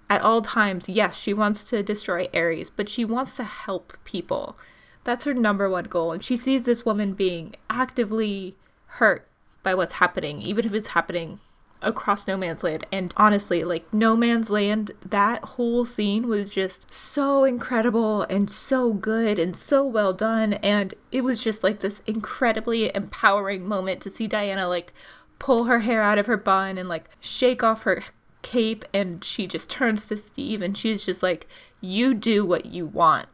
at 0.09 0.23
all 0.23 0.41
times, 0.41 0.89
yes, 0.89 1.19
she 1.19 1.35
wants 1.35 1.65
to 1.65 1.83
destroy 1.83 2.29
Ares, 2.33 2.71
but 2.71 2.89
she 2.89 3.05
wants 3.05 3.37
to 3.37 3.45
help 3.45 3.99
people. 4.05 4.57
That's 5.05 5.25
her 5.25 5.35
number 5.35 5.69
one 5.69 5.85
goal. 5.85 6.13
And 6.13 6.23
she 6.23 6.37
sees 6.37 6.65
this 6.65 6.85
woman 6.85 7.13
being 7.13 7.57
actively 7.69 8.55
hurt 8.87 9.27
by 9.63 9.75
what's 9.75 9.95
happening, 9.95 10.43
even 10.43 10.65
if 10.65 10.73
it's 10.73 10.89
happening 10.89 11.41
across 11.87 12.27
no 12.27 12.37
man's 12.37 12.63
land. 12.63 12.85
And 12.93 13.15
honestly, 13.17 13.65
like 13.65 13.93
no 13.95 14.17
man's 14.17 14.51
land, 14.51 14.91
that 15.09 15.43
whole 15.45 15.85
scene 15.85 16.29
was 16.29 16.53
just 16.53 16.93
so 16.93 17.45
incredible 17.45 18.23
and 18.25 18.51
so 18.51 18.93
good 18.93 19.39
and 19.39 19.57
so 19.57 19.87
well 19.87 20.13
done. 20.13 20.55
And 20.55 20.93
it 21.13 21.23
was 21.23 21.43
just 21.43 21.63
like 21.65 21.81
this 21.81 22.03
incredibly 22.07 22.95
empowering 22.95 23.67
moment 23.67 24.01
to 24.03 24.11
see 24.11 24.27
Diana 24.27 24.69
like 24.69 24.93
pull 25.39 25.65
her 25.65 25.81
hair 25.81 26.03
out 26.03 26.19
of 26.19 26.27
her 26.27 26.37
bun 26.37 26.77
and 26.79 26.89
like 26.89 27.09
shake 27.21 27.63
off 27.63 27.85
her 27.85 28.03
cape 28.43 28.85
and 28.93 29.25
she 29.25 29.47
just 29.47 29.71
turns 29.71 30.07
to 30.07 30.17
Steve 30.17 30.61
and 30.63 30.77
she's 30.77 31.07
just 31.07 31.23
like, 31.23 31.47
You 31.81 32.13
do 32.15 32.45
what 32.45 32.67
you 32.67 32.87
want. 32.87 33.29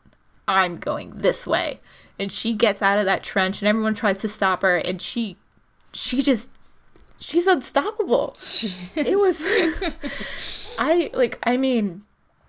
I'm 0.47 0.77
going 0.77 1.13
this 1.17 1.47
way. 1.47 1.81
and 2.19 2.31
she 2.33 2.53
gets 2.53 2.83
out 2.83 2.99
of 2.99 3.05
that 3.07 3.23
trench 3.23 3.61
and 3.61 3.69
everyone 3.69 3.95
tries 3.95 4.21
to 4.21 4.29
stop 4.29 4.63
her 4.63 4.77
and 4.77 5.01
she 5.01 5.37
she 5.93 6.23
just 6.23 6.51
she's 7.23 7.47
unstoppable. 7.47 8.37
it 8.95 9.19
was 9.19 9.43
I 10.79 11.11
like 11.15 11.39
I 11.45 11.57
mean 11.57 12.03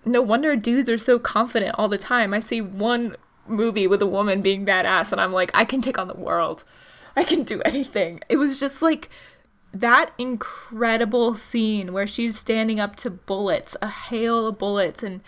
no 0.05 0.21
wonder 0.21 0.55
dudes 0.55 0.89
are 0.89 0.97
so 0.97 1.19
confident 1.19 1.75
all 1.77 1.87
the 1.87 1.97
time. 1.97 2.33
I 2.33 2.39
see 2.39 2.61
one 2.61 3.15
movie 3.47 3.87
with 3.87 4.01
a 4.01 4.07
woman 4.07 4.41
being 4.41 4.65
badass 4.65 5.11
and 5.11 5.21
I'm 5.21 5.33
like 5.33 5.51
I 5.53 5.65
can 5.65 5.81
take 5.81 5.97
on 5.97 6.07
the 6.07 6.15
world. 6.15 6.63
I 7.15 7.23
can 7.23 7.43
do 7.43 7.61
anything. 7.61 8.21
It 8.27 8.37
was 8.37 8.59
just 8.59 8.81
like 8.81 9.09
that 9.73 10.11
incredible 10.17 11.35
scene 11.35 11.93
where 11.93 12.07
she's 12.07 12.37
standing 12.37 12.79
up 12.79 12.95
to 12.97 13.09
bullets, 13.09 13.75
a 13.81 13.87
hail 13.87 14.47
of 14.47 14.57
bullets 14.57 15.03
and 15.03 15.21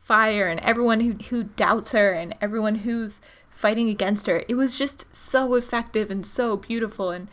fire 0.00 0.48
and 0.48 0.60
everyone 0.60 1.00
who 1.00 1.12
who 1.30 1.44
doubts 1.44 1.92
her 1.92 2.12
and 2.12 2.34
everyone 2.40 2.76
who's 2.76 3.20
fighting 3.48 3.90
against 3.90 4.26
her. 4.26 4.42
It 4.48 4.54
was 4.54 4.78
just 4.78 5.14
so 5.14 5.54
effective 5.54 6.10
and 6.10 6.24
so 6.24 6.56
beautiful. 6.56 7.10
And 7.10 7.28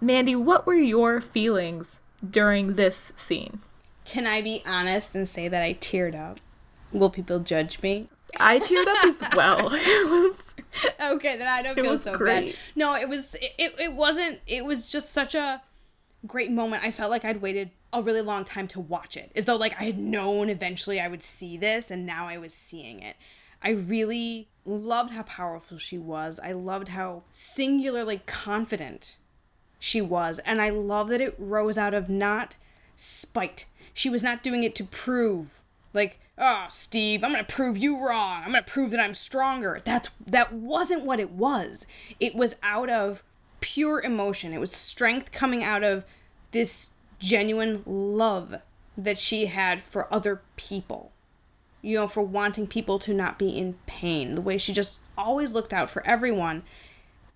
Mandy, 0.00 0.36
what 0.36 0.66
were 0.66 0.74
your 0.74 1.20
feelings 1.20 2.00
during 2.28 2.74
this 2.74 3.12
scene? 3.16 3.60
Can 4.04 4.26
I 4.26 4.40
be 4.42 4.62
honest 4.64 5.14
and 5.14 5.28
say 5.28 5.48
that 5.48 5.62
I 5.62 5.74
teared 5.74 6.14
up? 6.14 6.38
Will 6.92 7.10
people 7.10 7.40
judge 7.40 7.82
me? 7.82 8.08
I 8.38 8.58
teared 8.58 8.86
up 8.86 9.04
as 9.04 9.24
well. 9.34 9.70
It 9.74 10.10
was 10.10 10.54
okay. 11.00 11.36
Then 11.36 11.48
I 11.48 11.62
don't 11.62 11.74
feel 11.74 11.98
so 11.98 12.16
great. 12.16 12.52
bad. 12.52 12.58
No, 12.76 12.94
it 12.94 13.08
was. 13.08 13.34
It, 13.36 13.74
it 13.78 13.92
wasn't. 13.94 14.40
It 14.46 14.64
was 14.64 14.86
just 14.86 15.12
such 15.12 15.34
a 15.34 15.62
great 16.26 16.50
moment. 16.50 16.84
I 16.84 16.90
felt 16.90 17.10
like 17.10 17.24
I'd 17.24 17.40
waited 17.40 17.70
a 17.92 18.02
really 18.02 18.20
long 18.20 18.44
time 18.44 18.68
to 18.68 18.80
watch 18.80 19.16
it, 19.16 19.32
as 19.34 19.46
though 19.46 19.56
like 19.56 19.80
I 19.80 19.84
had 19.84 19.98
known 19.98 20.50
eventually 20.50 21.00
I 21.00 21.08
would 21.08 21.22
see 21.22 21.56
this, 21.56 21.90
and 21.90 22.06
now 22.06 22.28
I 22.28 22.38
was 22.38 22.54
seeing 22.54 23.00
it. 23.00 23.16
I 23.62 23.70
really 23.70 24.48
loved 24.64 25.10
how 25.10 25.22
powerful 25.22 25.78
she 25.78 25.98
was. 25.98 26.38
I 26.42 26.52
loved 26.52 26.88
how 26.88 27.22
singularly 27.30 28.22
confident 28.26 29.16
she 29.78 30.00
was. 30.00 30.38
And 30.40 30.60
I 30.60 30.70
love 30.70 31.08
that 31.08 31.20
it 31.20 31.34
rose 31.38 31.78
out 31.78 31.94
of 31.94 32.08
not 32.08 32.56
spite. 32.96 33.66
She 33.92 34.10
was 34.10 34.22
not 34.22 34.42
doing 34.42 34.62
it 34.62 34.74
to 34.76 34.84
prove, 34.84 35.62
like, 35.92 36.20
oh, 36.36 36.66
Steve, 36.70 37.24
I'm 37.24 37.32
going 37.32 37.44
to 37.44 37.52
prove 37.52 37.76
you 37.76 37.96
wrong. 37.96 38.42
I'm 38.44 38.52
going 38.52 38.64
to 38.64 38.70
prove 38.70 38.90
that 38.92 39.00
I'm 39.00 39.14
stronger. 39.14 39.80
That's 39.84 40.10
that 40.26 40.52
wasn't 40.52 41.04
what 41.04 41.20
it 41.20 41.30
was. 41.30 41.86
It 42.20 42.34
was 42.34 42.54
out 42.62 42.90
of 42.90 43.22
pure 43.60 44.00
emotion. 44.00 44.52
It 44.52 44.60
was 44.60 44.72
strength 44.72 45.32
coming 45.32 45.64
out 45.64 45.82
of 45.82 46.04
this 46.52 46.90
genuine 47.18 47.82
love 47.86 48.56
that 48.96 49.18
she 49.18 49.46
had 49.46 49.82
for 49.82 50.12
other 50.12 50.42
people 50.56 51.12
you 51.82 51.96
know, 51.96 52.08
for 52.08 52.22
wanting 52.22 52.66
people 52.66 52.98
to 52.98 53.14
not 53.14 53.38
be 53.38 53.56
in 53.56 53.74
pain. 53.86 54.34
The 54.34 54.40
way 54.40 54.58
she 54.58 54.72
just 54.72 55.00
always 55.16 55.52
looked 55.52 55.72
out 55.72 55.90
for 55.90 56.04
everyone. 56.06 56.62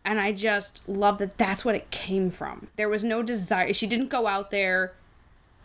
And 0.05 0.19
I 0.21 0.33
just 0.33 0.87
love 0.89 1.19
that 1.19 1.39
that's 1.39 1.65
what 1.65 1.75
it 1.75 1.91
came 1.91 2.31
from. 2.31 2.69
There 2.77 2.89
was 2.89 3.05
no 3.05 3.23
desire. 3.23 3.73
She 3.73 3.87
didn't 3.87 4.09
go 4.09 4.27
out 4.27 4.51
there 4.51 4.95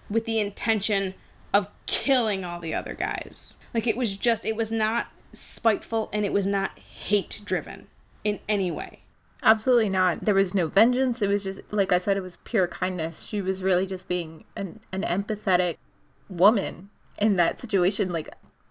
with 0.10 0.26
the 0.26 0.40
intention 0.40 1.16
of 1.54 1.68
killing 1.86 2.46
all 2.46 2.60
the 2.60 2.74
other 2.74 2.94
guys. 2.94 3.56
Like 3.74 3.88
it 3.88 3.98
was 3.98 4.16
just, 4.16 4.46
it 4.46 4.56
was 4.56 4.72
not 4.72 5.08
spiteful 5.34 6.10
and 6.14 6.24
it 6.24 6.34
was 6.34 6.46
not 6.46 6.78
hate 6.78 7.42
driven 7.46 7.88
in 8.24 8.40
any 8.48 8.70
way. 8.70 9.00
Absolutely 9.44 9.90
not. 9.90 10.22
There 10.26 10.36
was 10.36 10.54
no 10.54 10.68
vengeance. 10.68 11.22
It 11.22 11.30
was 11.30 11.44
just, 11.44 11.72
like 11.72 11.92
I 11.92 11.98
said, 11.98 12.18
it 12.18 12.22
was 12.22 12.38
pure 12.38 12.68
kindness. 12.68 13.22
She 13.24 13.42
was 13.42 13.64
really 13.64 13.86
just 13.86 14.08
being 14.08 14.46
an, 14.56 14.80
an 14.92 15.04
empathetic 15.04 15.78
woman 16.30 16.90
in 17.20 17.36
that 17.36 17.60
situation. 17.60 18.12
Like, 18.12 18.30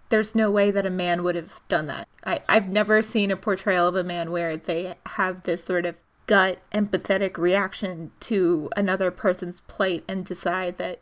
there's 0.08 0.34
no 0.34 0.50
way 0.50 0.70
that 0.70 0.86
a 0.86 0.90
man 0.90 1.22
would 1.22 1.34
have 1.34 1.60
done 1.68 1.86
that. 1.86 2.08
I, 2.24 2.40
I've 2.48 2.68
never 2.68 3.02
seen 3.02 3.30
a 3.30 3.36
portrayal 3.36 3.88
of 3.88 3.96
a 3.96 4.04
man 4.04 4.30
where 4.30 4.56
they 4.56 4.94
have 5.06 5.42
this 5.42 5.64
sort 5.64 5.86
of 5.86 5.96
gut 6.26 6.58
empathetic 6.72 7.38
reaction 7.38 8.10
to 8.20 8.68
another 8.76 9.10
person's 9.10 9.60
plight 9.62 10.04
and 10.08 10.24
decide 10.24 10.76
that 10.78 11.00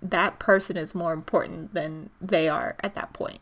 that 0.00 0.38
person 0.38 0.76
is 0.76 0.94
more 0.94 1.12
important 1.12 1.74
than 1.74 2.10
they 2.20 2.48
are 2.48 2.76
at 2.80 2.94
that 2.94 3.12
point. 3.12 3.40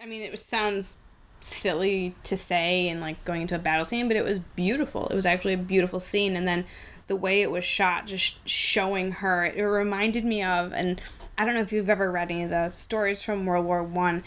I 0.00 0.06
mean, 0.06 0.22
it 0.22 0.38
sounds 0.38 0.96
silly 1.40 2.14
to 2.24 2.36
say 2.36 2.88
and 2.88 3.00
like 3.00 3.24
going 3.24 3.42
into 3.42 3.54
a 3.54 3.58
battle 3.58 3.84
scene, 3.84 4.08
but 4.08 4.16
it 4.16 4.24
was 4.24 4.38
beautiful. 4.38 5.08
It 5.08 5.14
was 5.14 5.26
actually 5.26 5.54
a 5.54 5.58
beautiful 5.58 6.00
scene. 6.00 6.36
And 6.36 6.46
then 6.48 6.64
the 7.06 7.16
way 7.16 7.42
it 7.42 7.50
was 7.50 7.64
shot, 7.64 8.06
just 8.06 8.46
showing 8.48 9.12
her, 9.12 9.46
it 9.46 9.62
reminded 9.62 10.24
me 10.24 10.42
of, 10.42 10.72
and 10.72 11.00
I 11.38 11.44
don't 11.44 11.54
know 11.54 11.60
if 11.60 11.72
you've 11.72 11.90
ever 11.90 12.10
read 12.10 12.30
any 12.30 12.44
of 12.44 12.50
the 12.50 12.70
stories 12.70 13.22
from 13.22 13.44
World 13.44 13.66
War 13.66 13.82
One 13.82 14.24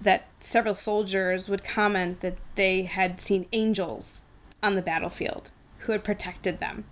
that 0.00 0.26
several 0.40 0.74
soldiers 0.74 1.48
would 1.48 1.64
comment 1.64 2.20
that 2.20 2.36
they 2.54 2.82
had 2.82 3.20
seen 3.20 3.46
angels 3.52 4.22
on 4.62 4.74
the 4.74 4.82
battlefield 4.82 5.50
who 5.78 5.92
had 5.92 6.04
protected 6.04 6.60
them. 6.60 6.84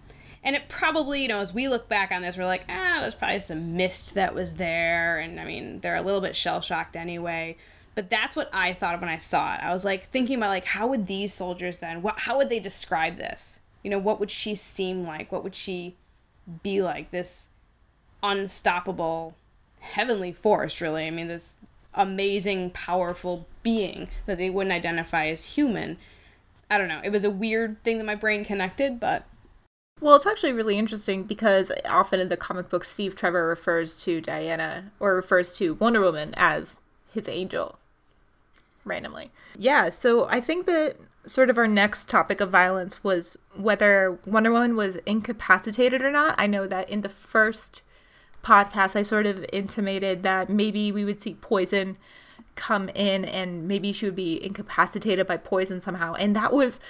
And 0.42 0.54
it 0.54 0.68
probably, 0.68 1.22
you 1.22 1.28
know, 1.28 1.40
as 1.40 1.52
we 1.52 1.68
look 1.68 1.88
back 1.88 2.12
on 2.12 2.22
this, 2.22 2.36
we're 2.36 2.46
like, 2.46 2.64
ah, 2.68 2.98
there's 3.00 3.14
probably 3.14 3.40
some 3.40 3.76
mist 3.76 4.14
that 4.14 4.34
was 4.34 4.54
there. 4.54 5.18
And 5.18 5.40
I 5.40 5.44
mean, 5.44 5.80
they're 5.80 5.96
a 5.96 6.02
little 6.02 6.20
bit 6.20 6.36
shell 6.36 6.60
shocked 6.60 6.96
anyway. 6.96 7.56
But 7.94 8.08
that's 8.08 8.36
what 8.36 8.48
I 8.52 8.72
thought 8.72 8.94
of 8.94 9.00
when 9.00 9.10
I 9.10 9.18
saw 9.18 9.54
it. 9.54 9.60
I 9.62 9.72
was 9.72 9.84
like 9.84 10.10
thinking 10.10 10.36
about 10.36 10.50
like, 10.50 10.64
how 10.64 10.86
would 10.86 11.06
these 11.06 11.34
soldiers 11.34 11.78
then, 11.78 12.00
what, 12.02 12.20
how 12.20 12.38
would 12.38 12.48
they 12.48 12.60
describe 12.60 13.16
this? 13.16 13.58
You 13.82 13.90
know, 13.90 13.98
what 13.98 14.20
would 14.20 14.30
she 14.30 14.54
seem 14.54 15.04
like? 15.04 15.32
What 15.32 15.42
would 15.42 15.56
she 15.56 15.96
be 16.62 16.80
like? 16.80 17.10
This 17.10 17.48
unstoppable 18.22 19.36
heavenly 19.80 20.32
force, 20.32 20.80
really. 20.80 21.06
I 21.06 21.10
mean, 21.10 21.28
this 21.28 21.56
amazing, 21.94 22.70
powerful 22.70 23.46
being 23.62 24.08
that 24.26 24.38
they 24.38 24.50
wouldn't 24.50 24.72
identify 24.72 25.26
as 25.26 25.44
human. 25.44 25.98
I 26.70 26.78
don't 26.78 26.88
know. 26.88 27.00
It 27.02 27.10
was 27.10 27.24
a 27.24 27.30
weird 27.30 27.82
thing 27.82 27.98
that 27.98 28.04
my 28.04 28.14
brain 28.14 28.44
connected, 28.44 29.00
but. 29.00 29.24
Well, 30.00 30.14
it's 30.14 30.26
actually 30.26 30.52
really 30.52 30.78
interesting 30.78 31.24
because 31.24 31.72
often 31.88 32.20
in 32.20 32.28
the 32.28 32.36
comic 32.36 32.68
book, 32.68 32.84
Steve 32.84 33.16
Trevor 33.16 33.46
refers 33.46 33.96
to 34.04 34.20
Diana 34.20 34.92
or 35.00 35.14
refers 35.14 35.54
to 35.54 35.74
Wonder 35.74 36.00
Woman 36.00 36.34
as 36.36 36.80
his 37.12 37.28
angel 37.28 37.78
randomly. 38.84 39.30
Yeah, 39.56 39.90
so 39.90 40.28
I 40.28 40.40
think 40.40 40.66
that 40.66 40.96
sort 41.26 41.50
of 41.50 41.58
our 41.58 41.68
next 41.68 42.08
topic 42.08 42.40
of 42.40 42.50
violence 42.50 43.02
was 43.04 43.36
whether 43.54 44.18
Wonder 44.24 44.52
Woman 44.52 44.76
was 44.76 44.96
incapacitated 44.98 46.02
or 46.02 46.10
not. 46.10 46.34
I 46.38 46.46
know 46.46 46.66
that 46.66 46.88
in 46.88 47.02
the 47.02 47.08
first 47.08 47.82
podcast, 48.42 48.96
I 48.96 49.02
sort 49.02 49.26
of 49.26 49.44
intimated 49.52 50.22
that 50.22 50.48
maybe 50.48 50.92
we 50.92 51.04
would 51.04 51.20
see 51.20 51.34
poison 51.34 51.96
come 52.54 52.88
in 52.90 53.24
and 53.24 53.68
maybe 53.68 53.92
she 53.92 54.04
would 54.04 54.16
be 54.16 54.44
incapacitated 54.44 55.26
by 55.26 55.36
poison 55.36 55.80
somehow. 55.80 56.14
And 56.14 56.34
that 56.36 56.52
was 56.52 56.80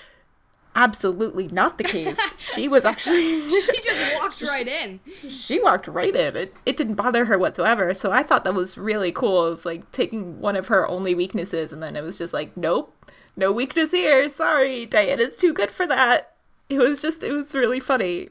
absolutely 0.74 1.48
not 1.48 1.76
the 1.76 1.84
case. 1.84 2.18
she 2.38 2.68
was 2.68 2.84
actually 2.84 3.40
she 3.50 3.80
just 3.82 4.14
walked 4.20 4.40
right 4.42 4.66
in. 4.66 5.00
She 5.28 5.60
walked 5.60 5.88
right 5.88 6.14
in. 6.14 6.36
It 6.36 6.54
it 6.64 6.76
didn't 6.76 6.94
bother 6.94 7.26
her 7.26 7.38
whatsoever. 7.38 7.92
So 7.94 8.12
I 8.12 8.22
thought 8.22 8.44
that 8.44 8.54
was 8.54 8.78
really 8.78 9.12
cool. 9.12 9.46
It 9.46 9.50
was 9.50 9.66
like 9.66 9.90
taking 9.92 10.40
one 10.40 10.56
of 10.56 10.68
her 10.68 10.88
only 10.88 11.14
weaknesses 11.14 11.72
and 11.72 11.82
then 11.82 11.96
it 11.96 12.02
was 12.02 12.18
just 12.18 12.32
like, 12.32 12.56
nope, 12.56 12.94
no 13.36 13.52
weakness 13.52 13.90
here. 13.90 14.28
Sorry, 14.30 14.86
Diana's 14.86 15.36
too 15.36 15.52
good 15.52 15.70
for 15.70 15.86
that. 15.86 16.34
It 16.68 16.78
was 16.78 17.02
just 17.02 17.22
it 17.22 17.32
was 17.32 17.54
really 17.54 17.80
funny. 17.80 18.28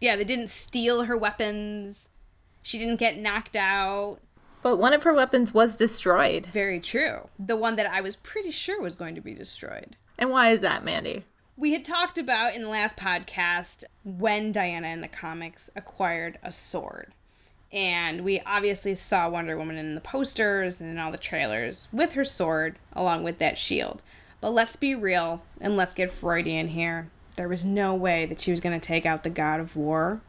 Yeah, 0.00 0.16
they 0.16 0.24
didn't 0.24 0.50
steal 0.50 1.04
her 1.04 1.16
weapons. 1.16 2.08
She 2.64 2.78
didn't 2.78 2.96
get 2.96 3.18
knocked 3.18 3.56
out. 3.56 4.20
But 4.62 4.78
one 4.78 4.94
of 4.94 5.02
her 5.02 5.12
weapons 5.12 5.52
was 5.52 5.76
destroyed. 5.76 6.46
Very 6.46 6.80
true. 6.80 7.28
The 7.38 7.56
one 7.56 7.76
that 7.76 7.84
I 7.84 8.00
was 8.00 8.16
pretty 8.16 8.50
sure 8.50 8.80
was 8.80 8.96
going 8.96 9.14
to 9.16 9.20
be 9.20 9.34
destroyed. 9.34 9.96
And 10.18 10.30
why 10.30 10.50
is 10.50 10.62
that, 10.62 10.82
Mandy? 10.82 11.24
We 11.58 11.74
had 11.74 11.84
talked 11.84 12.16
about 12.16 12.54
in 12.54 12.62
the 12.62 12.70
last 12.70 12.96
podcast 12.96 13.84
when 14.02 14.50
Diana 14.50 14.88
in 14.88 15.02
the 15.02 15.08
comics 15.08 15.68
acquired 15.76 16.38
a 16.42 16.50
sword. 16.50 17.12
And 17.70 18.24
we 18.24 18.40
obviously 18.46 18.94
saw 18.94 19.28
Wonder 19.28 19.58
Woman 19.58 19.76
in 19.76 19.94
the 19.94 20.00
posters 20.00 20.80
and 20.80 20.90
in 20.90 20.98
all 20.98 21.12
the 21.12 21.18
trailers 21.18 21.88
with 21.92 22.14
her 22.14 22.24
sword 22.24 22.78
along 22.94 23.24
with 23.24 23.38
that 23.40 23.58
shield. 23.58 24.02
But 24.40 24.54
let's 24.54 24.76
be 24.76 24.94
real 24.94 25.42
and 25.60 25.76
let's 25.76 25.92
get 25.92 26.10
Freudian 26.10 26.68
here. 26.68 27.10
There 27.36 27.48
was 27.48 27.62
no 27.62 27.94
way 27.94 28.24
that 28.24 28.40
she 28.40 28.52
was 28.52 28.60
going 28.60 28.80
to 28.80 28.86
take 28.86 29.04
out 29.04 29.22
the 29.22 29.28
god 29.28 29.60
of 29.60 29.76
war 29.76 30.22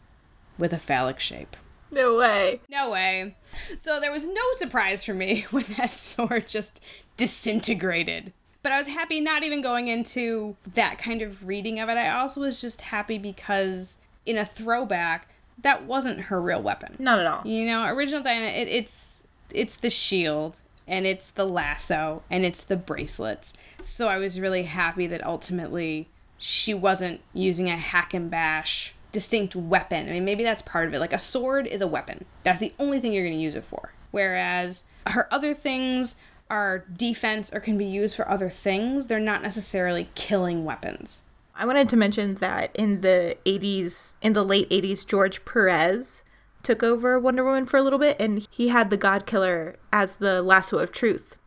with 0.58 0.74
a 0.74 0.80
phallic 0.80 1.22
shape. 1.22 1.56
No 1.96 2.18
way. 2.18 2.62
No 2.70 2.92
way. 2.92 3.36
So 3.78 4.00
there 4.00 4.12
was 4.12 4.28
no 4.28 4.42
surprise 4.54 5.04
for 5.04 5.14
me 5.14 5.46
when 5.52 5.66
that 5.78 5.90
sword 5.90 6.48
just 6.48 6.82
disintegrated. 7.18 8.34
But 8.64 8.72
I 8.72 8.78
was 8.78 8.88
happy 8.88 9.22
not 9.22 9.44
even 9.44 9.62
going 9.62 9.88
into 9.88 10.56
that 10.74 10.98
kind 10.98 11.22
of 11.22 11.48
reading 11.48 11.80
of 11.80 11.88
it. 11.90 11.98
I 11.98 12.10
also 12.10 12.42
was 12.42 12.60
just 12.60 12.82
happy 12.82 13.18
because 13.18 13.98
in 14.26 14.38
a 14.38 14.46
throwback, 14.46 15.30
that 15.62 15.86
wasn't 15.86 16.20
her 16.20 16.42
real 16.42 16.62
weapon. 16.62 16.96
Not 17.00 17.20
at 17.20 17.28
all. 17.28 17.42
You 17.46 17.66
know, 17.68 17.86
original 17.86 18.22
Diana, 18.22 18.48
it, 18.48 18.68
it's 18.68 19.24
it's 19.52 19.78
the 19.78 19.90
shield 19.90 20.62
and 20.88 21.06
it's 21.06 21.32
the 21.32 21.46
lasso 21.46 22.24
and 22.30 22.44
it's 22.46 22.64
the 22.64 22.76
bracelets. 22.76 23.54
So 23.82 24.08
I 24.08 24.18
was 24.18 24.40
really 24.40 24.64
happy 24.64 25.08
that 25.08 25.24
ultimately 25.24 26.10
she 26.38 26.74
wasn't 26.74 27.22
using 27.34 27.70
a 27.70 27.78
hack 27.78 28.14
and 28.14 28.30
bash 28.30 28.94
distinct 29.16 29.56
weapon. 29.56 30.08
I 30.08 30.12
mean, 30.12 30.26
maybe 30.26 30.44
that's 30.44 30.62
part 30.62 30.88
of 30.88 30.94
it. 30.94 31.00
Like 31.00 31.14
a 31.14 31.20
sword 31.20 31.66
is 31.66 31.82
a 31.82 31.88
weapon. 31.88 32.26
That's 32.44 32.60
the 32.60 32.74
only 32.78 33.00
thing 33.00 33.14
you're 33.14 33.26
going 33.26 33.38
to 33.38 33.42
use 33.42 33.56
it 33.56 33.64
for. 33.64 33.94
Whereas 34.12 34.84
her 35.08 35.28
other 35.34 35.56
things, 35.56 36.16
are 36.50 36.86
defense 36.96 37.54
or 37.54 37.60
can 37.60 37.78
be 37.78 37.86
used 37.86 38.16
for 38.16 38.30
other 38.30 38.50
things. 38.50 39.08
They're 39.08 39.20
not 39.20 39.42
necessarily 39.42 40.10
killing 40.16 40.64
weapons. 40.64 41.22
I 41.56 41.66
wanted 41.66 41.90
to 41.90 41.98
mention 41.98 42.36
that 42.36 42.76
in 42.76 43.02
the 43.02 43.38
80s, 43.46 44.16
in 44.22 44.34
the 44.34 44.44
late 44.44 44.70
80s, 44.70 45.08
George 45.08 45.46
Perez 45.46 46.24
took 46.64 46.84
over 46.84 47.20
Wonder 47.20 47.44
Woman 47.44 47.66
for 47.66 47.78
a 47.78 47.82
little 47.82 48.00
bit 48.00 48.18
and 48.20 48.48
he 48.52 48.70
had 48.70 48.90
the 48.90 48.98
God 48.98 49.26
Killer 49.26 49.76
as 49.94 50.18
the 50.18 50.42
lasso 50.42 50.80
of 50.80 50.92
truth. 50.92 51.38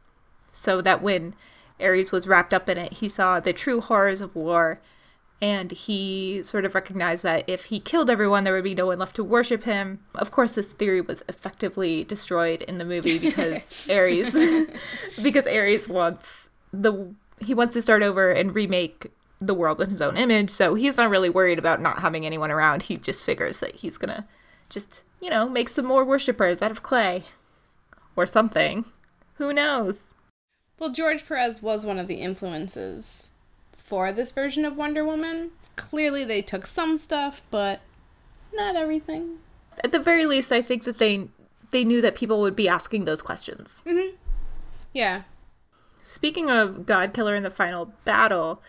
So 0.51 0.81
that 0.81 1.03
when 1.03 1.35
Ares 1.79 2.11
was 2.11 2.27
wrapped 2.27 2.55
up 2.55 2.69
in 2.69 2.79
it, 2.79 2.95
he 2.95 3.09
saw 3.09 3.39
the 3.39 3.53
true 3.53 3.81
horrors 3.81 4.21
of 4.21 4.35
war 4.35 4.81
and 5.41 5.71
he 5.71 6.43
sort 6.43 6.65
of 6.65 6.75
recognized 6.75 7.23
that 7.23 7.45
if 7.47 7.67
he 7.67 7.79
killed 7.79 8.11
everyone, 8.11 8.45
there 8.45 8.55
would 8.55 8.65
be 8.65 8.75
no 8.75 8.87
one 8.87 8.99
left 8.99 9.17
to 9.17 9.25
worship 9.25 9.63
him. 9.63 10.01
Of 10.15 10.33
course, 10.33 10.55
this 10.55 10.73
theory 10.73 11.01
was 11.01 11.23
effectively 11.29 12.03
destroyed 12.03 12.63
in 12.63 12.79
the 12.79 12.85
movie 12.85 13.19
because 13.21 13.89
Ares, 13.89 14.37
because 15.23 15.47
Ares 15.47 15.89
wants 15.89 16.51
the 16.73 17.15
he 17.41 17.55
wants 17.55 17.75
to 17.75 17.83
start 17.83 18.03
over 18.03 18.33
and 18.33 18.53
remake 18.55 19.13
the 19.39 19.55
world 19.55 19.81
in 19.81 19.91
his 19.91 20.03
own 20.03 20.17
image. 20.17 20.51
So 20.51 20.75
he's 20.75 20.97
not 20.97 21.09
really 21.09 21.31
worried 21.31 21.59
about 21.59 21.81
not 21.81 22.01
having 22.01 22.27
anyone 22.27 22.51
around. 22.51 22.85
He 22.85 22.97
just 22.97 23.25
figures 23.25 23.61
that 23.61 23.77
he's 23.77 23.97
gonna 23.97 24.27
just 24.69 25.05
you 25.21 25.31
know 25.31 25.49
make 25.49 25.69
some 25.69 25.85
more 25.85 26.05
worshippers 26.05 26.61
out 26.63 26.73
of 26.73 26.83
clay 26.83 27.23
or 28.17 28.27
something. 28.27 28.85
Who 29.35 29.53
knows? 29.53 30.07
Well, 30.81 30.91
George 30.91 31.27
Perez 31.27 31.63
was 31.63 31.85
one 31.85 31.99
of 31.99 32.09
the 32.09 32.17
influences 32.17 33.31
for 33.89 34.13
this 34.13 34.31
version 34.31 34.65
of 34.65 34.77
Wonder 34.77 35.05
Woman. 35.05 35.51
Clearly, 35.77 36.25
they 36.25 36.43
took 36.43 36.67
some 36.67 36.99
stuff, 36.99 37.43
but 37.51 37.81
not 38.53 38.77
everything. 38.77 39.39
At 39.83 39.93
the 39.93 39.99
very 39.99 40.27
least, 40.27 40.53
I 40.53 40.63
think 40.63 40.85
that 40.85 40.99
they 40.99 41.29
they 41.71 41.85
knew 41.85 42.01
that 42.01 42.15
people 42.15 42.41
would 42.41 42.57
be 42.57 42.69
asking 42.69 43.05
those 43.05 43.23
questions. 43.23 43.83
Mm-hmm. 43.87 44.17
Yeah. 44.93 45.23
Speaking 46.01 46.51
of 46.51 46.87
God 46.87 47.13
Killer 47.13 47.35
in 47.35 47.43
the 47.43 47.51
final 47.51 47.93
battle, 48.05 48.63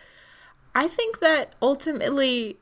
I 0.74 0.88
think 0.88 1.20
that 1.20 1.54
ultimately 1.62 2.58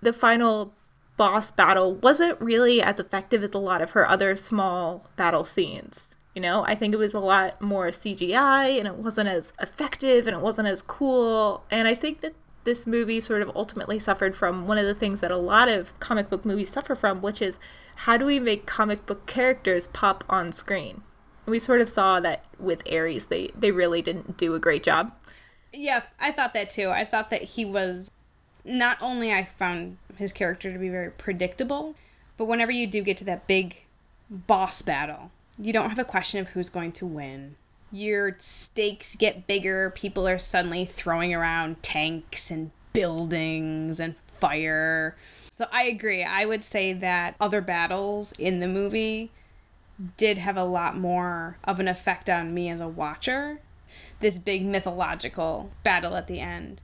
the 0.00 0.12
final 0.12 0.72
boss 1.16 1.50
battle 1.50 1.94
wasn't 1.94 2.40
really 2.40 2.82
as 2.82 2.98
effective 2.98 3.42
as 3.42 3.54
a 3.54 3.58
lot 3.58 3.82
of 3.82 3.92
her 3.92 4.08
other 4.08 4.34
small 4.36 5.06
battle 5.16 5.44
scenes. 5.44 6.13
You 6.34 6.42
know, 6.42 6.64
I 6.66 6.74
think 6.74 6.92
it 6.92 6.96
was 6.96 7.14
a 7.14 7.20
lot 7.20 7.60
more 7.60 7.88
CGI 7.88 8.78
and 8.78 8.86
it 8.88 8.96
wasn't 8.96 9.28
as 9.28 9.52
effective 9.60 10.26
and 10.26 10.36
it 10.36 10.42
wasn't 10.42 10.68
as 10.68 10.82
cool. 10.82 11.64
And 11.70 11.86
I 11.86 11.94
think 11.94 12.22
that 12.22 12.34
this 12.64 12.86
movie 12.86 13.20
sort 13.20 13.42
of 13.42 13.54
ultimately 13.54 13.98
suffered 13.98 14.34
from 14.34 14.66
one 14.66 14.78
of 14.78 14.86
the 14.86 14.94
things 14.94 15.20
that 15.20 15.30
a 15.30 15.36
lot 15.36 15.68
of 15.68 15.98
comic 16.00 16.28
book 16.28 16.44
movies 16.44 16.70
suffer 16.70 16.94
from, 16.94 17.22
which 17.22 17.40
is 17.40 17.58
how 17.96 18.16
do 18.16 18.26
we 18.26 18.40
make 18.40 18.66
comic 18.66 19.06
book 19.06 19.26
characters 19.26 19.86
pop 19.88 20.24
on 20.28 20.50
screen? 20.50 21.02
And 21.46 21.52
we 21.52 21.58
sort 21.58 21.80
of 21.80 21.88
saw 21.88 22.20
that 22.20 22.44
with 22.58 22.82
Ares, 22.90 23.26
they, 23.26 23.50
they 23.56 23.70
really 23.70 24.02
didn't 24.02 24.36
do 24.36 24.54
a 24.54 24.58
great 24.58 24.82
job. 24.82 25.12
Yeah, 25.72 26.04
I 26.18 26.32
thought 26.32 26.54
that 26.54 26.70
too. 26.70 26.90
I 26.90 27.04
thought 27.04 27.30
that 27.30 27.42
he 27.42 27.64
was 27.64 28.10
not 28.64 28.96
only 29.00 29.32
I 29.32 29.44
found 29.44 29.98
his 30.16 30.32
character 30.32 30.72
to 30.72 30.78
be 30.78 30.88
very 30.88 31.10
predictable, 31.10 31.94
but 32.36 32.46
whenever 32.46 32.72
you 32.72 32.86
do 32.86 33.02
get 33.02 33.16
to 33.18 33.24
that 33.24 33.46
big 33.46 33.84
boss 34.30 34.82
battle, 34.82 35.30
you 35.58 35.72
don't 35.72 35.88
have 35.88 35.98
a 35.98 36.04
question 36.04 36.40
of 36.40 36.48
who's 36.48 36.68
going 36.68 36.92
to 36.92 37.06
win. 37.06 37.56
Your 37.90 38.34
stakes 38.38 39.14
get 39.16 39.46
bigger. 39.46 39.90
People 39.90 40.26
are 40.26 40.38
suddenly 40.38 40.84
throwing 40.84 41.32
around 41.32 41.82
tanks 41.82 42.50
and 42.50 42.70
buildings 42.92 44.00
and 44.00 44.16
fire. 44.40 45.16
So 45.50 45.66
I 45.70 45.84
agree. 45.84 46.24
I 46.24 46.44
would 46.44 46.64
say 46.64 46.92
that 46.92 47.36
other 47.40 47.60
battles 47.60 48.32
in 48.32 48.60
the 48.60 48.66
movie 48.66 49.30
did 50.16 50.38
have 50.38 50.56
a 50.56 50.64
lot 50.64 50.96
more 50.96 51.56
of 51.62 51.78
an 51.78 51.86
effect 51.86 52.28
on 52.28 52.52
me 52.52 52.68
as 52.68 52.80
a 52.80 52.88
watcher. 52.88 53.60
This 54.20 54.38
big 54.38 54.64
mythological 54.64 55.70
battle 55.84 56.16
at 56.16 56.26
the 56.26 56.40
end. 56.40 56.82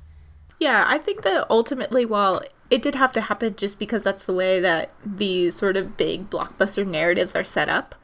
Yeah, 0.61 0.85
I 0.87 0.99
think 0.99 1.23
that 1.23 1.47
ultimately, 1.51 2.05
while 2.05 2.43
it 2.69 2.83
did 2.83 2.95
have 2.95 3.13
to 3.13 3.23
happen 3.23 3.57
just 3.57 3.79
because 3.79 4.05
that's 4.05 4.25
the 4.25 4.35
way 4.35 4.61
that 4.61 4.93
these 5.05 5.57
sort 5.57 5.77
of 5.77 5.97
big 5.97 6.31
blockbuster 6.31 6.87
narratives 6.87 7.35
are 7.35 7.43
set 7.43 7.69
up, 7.69 7.95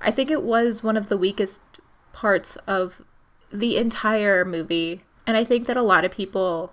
I 0.00 0.10
think 0.10 0.30
it 0.30 0.42
was 0.42 0.82
one 0.82 0.96
of 0.96 1.08
the 1.08 1.16
weakest 1.16 1.62
parts 2.12 2.56
of 2.66 3.02
the 3.52 3.76
entire 3.76 4.44
movie. 4.44 5.02
And 5.26 5.36
I 5.36 5.44
think 5.44 5.66
that 5.66 5.76
a 5.76 5.82
lot 5.82 6.04
of 6.04 6.10
people 6.10 6.72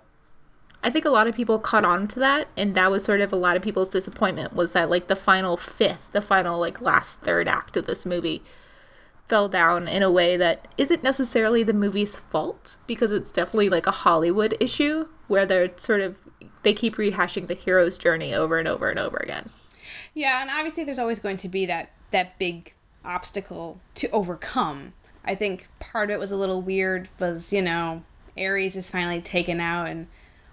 I 0.82 0.90
think 0.90 1.04
a 1.04 1.10
lot 1.10 1.26
of 1.26 1.34
people 1.34 1.58
caught 1.58 1.84
on 1.84 2.06
to 2.08 2.20
that 2.20 2.48
and 2.56 2.74
that 2.76 2.90
was 2.90 3.04
sort 3.04 3.20
of 3.20 3.32
a 3.32 3.36
lot 3.36 3.56
of 3.56 3.62
people's 3.62 3.90
disappointment 3.90 4.52
was 4.54 4.72
that 4.72 4.88
like 4.88 5.08
the 5.08 5.16
final 5.16 5.56
fifth, 5.56 6.12
the 6.12 6.22
final 6.22 6.58
like 6.58 6.80
last 6.80 7.20
third 7.20 7.48
act 7.48 7.76
of 7.76 7.86
this 7.86 8.06
movie 8.06 8.42
fell 9.26 9.48
down 9.48 9.88
in 9.88 10.02
a 10.02 10.10
way 10.10 10.36
that 10.36 10.68
isn't 10.78 11.02
necessarily 11.02 11.62
the 11.62 11.72
movie's 11.72 12.16
fault 12.16 12.78
because 12.86 13.10
it's 13.10 13.32
definitely 13.32 13.68
like 13.68 13.86
a 13.86 13.92
Hollywood 13.92 14.56
issue 14.60 15.08
where 15.26 15.44
they're 15.44 15.76
sort 15.76 16.00
of 16.00 16.16
they 16.62 16.72
keep 16.72 16.96
rehashing 16.96 17.48
the 17.48 17.54
hero's 17.54 17.98
journey 17.98 18.32
over 18.32 18.58
and 18.58 18.68
over 18.68 18.88
and 18.88 18.98
over 18.98 19.16
again. 19.18 19.50
Yeah, 20.14 20.40
and 20.40 20.50
obviously 20.50 20.84
there's 20.84 20.98
always 20.98 21.18
going 21.18 21.36
to 21.38 21.48
be 21.48 21.66
that 21.66 21.90
that 22.12 22.38
big 22.38 22.72
obstacle 23.04 23.80
to 23.96 24.10
overcome. 24.10 24.92
I 25.24 25.34
think 25.34 25.68
part 25.80 26.10
of 26.10 26.14
it 26.14 26.20
was 26.20 26.32
a 26.32 26.36
little 26.36 26.62
weird 26.62 27.08
was, 27.18 27.52
you 27.52 27.62
know, 27.62 28.02
Ares 28.36 28.76
is 28.76 28.90
finally 28.90 29.20
taken 29.20 29.60
out 29.60 29.88
and 29.88 30.06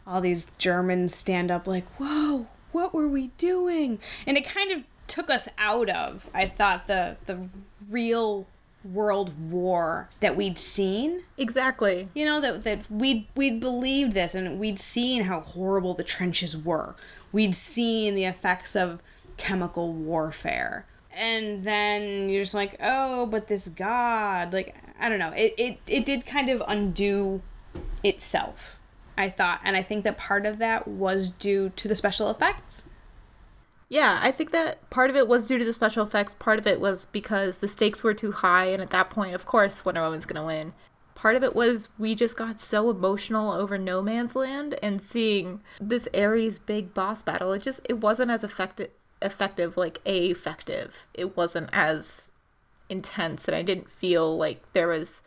all 0.07 0.21
these 0.21 0.47
Germans 0.57 1.15
stand 1.15 1.51
up 1.51 1.67
like, 1.67 1.87
"Whoa, 1.99 2.47
what 2.71 2.93
were 2.93 3.07
we 3.07 3.27
doing?" 3.37 3.99
And 4.25 4.37
it 4.37 4.45
kind 4.45 4.71
of 4.71 4.83
took 5.07 5.29
us 5.29 5.47
out 5.57 5.89
of 5.89 6.29
I 6.33 6.47
thought 6.47 6.87
the 6.87 7.17
the 7.25 7.47
real 7.89 8.47
world 8.83 9.51
war 9.51 10.09
that 10.19 10.35
we'd 10.35 10.57
seen. 10.57 11.23
Exactly. 11.37 12.07
You 12.13 12.25
know 12.25 12.41
that 12.41 12.63
that 12.63 12.89
we'd 12.91 13.27
we'd 13.35 13.59
believed 13.59 14.13
this 14.13 14.35
and 14.35 14.59
we'd 14.59 14.79
seen 14.79 15.23
how 15.23 15.41
horrible 15.41 15.93
the 15.93 16.03
trenches 16.03 16.55
were. 16.55 16.95
We'd 17.31 17.55
seen 17.55 18.15
the 18.15 18.25
effects 18.25 18.75
of 18.75 19.01
chemical 19.37 19.91
warfare 19.91 20.85
and 21.15 21.63
then 21.63 22.29
you're 22.29 22.43
just 22.43 22.53
like, 22.53 22.75
oh, 22.81 23.25
but 23.25 23.47
this 23.47 23.67
god, 23.69 24.53
like 24.53 24.75
I 24.99 25.09
don't 25.09 25.19
know, 25.19 25.31
it 25.31 25.53
it 25.57 25.77
it 25.87 26.05
did 26.05 26.25
kind 26.25 26.49
of 26.49 26.61
undo 26.67 27.41
itself. 28.03 28.79
I 29.17 29.29
thought, 29.29 29.61
and 29.63 29.77
I 29.77 29.83
think 29.83 30.03
that 30.03 30.17
part 30.17 30.45
of 30.45 30.57
that 30.57 30.87
was 30.87 31.29
due 31.29 31.69
to 31.69 31.87
the 31.87 31.95
special 31.95 32.29
effects. 32.29 32.83
Yeah, 33.87 34.19
I 34.21 34.31
think 34.31 34.51
that 34.51 34.89
part 34.89 35.09
of 35.09 35.15
it 35.15 35.27
was 35.27 35.47
due 35.47 35.57
to 35.57 35.63
the 35.63 35.71
special 35.71 36.03
effects. 36.05 36.33
Part 36.33 36.59
of 36.59 36.67
it 36.67 36.81
was 36.81 37.05
because 37.05 37.59
the 37.59 37.67
stakes 37.67 38.03
were 38.03 38.13
too 38.13 38.31
high, 38.31 38.65
and 38.65 38.81
at 38.81 38.89
that 38.89 39.09
point, 39.09 39.35
of 39.35 39.45
course, 39.45 39.85
Wonder 39.85 40.01
Woman's 40.01 40.25
gonna 40.25 40.45
win. 40.45 40.73
Part 41.13 41.37
of 41.37 41.43
it 41.43 41.55
was 41.55 41.87
we 41.97 42.13
just 42.13 42.35
got 42.35 42.59
so 42.59 42.89
emotional 42.89 43.53
over 43.53 43.77
No 43.77 44.01
Man's 44.01 44.35
Land 44.35 44.75
and 44.83 45.01
seeing 45.01 45.61
this 45.79 46.09
Ares 46.13 46.59
big 46.59 46.93
boss 46.93 47.21
battle. 47.21 47.53
It 47.53 47.61
just 47.61 47.79
it 47.89 47.99
wasn't 47.99 48.31
as 48.31 48.43
effective 48.43 48.89
effective, 49.21 49.77
like 49.77 50.01
a 50.05 50.27
effective. 50.27 51.07
It 51.13 51.35
wasn't 51.37 51.69
as 51.73 52.31
intense, 52.89 53.47
and 53.47 53.55
I 53.55 53.61
didn't 53.61 53.89
feel 53.89 54.35
like 54.37 54.61
there 54.73 54.87
was 54.87 55.21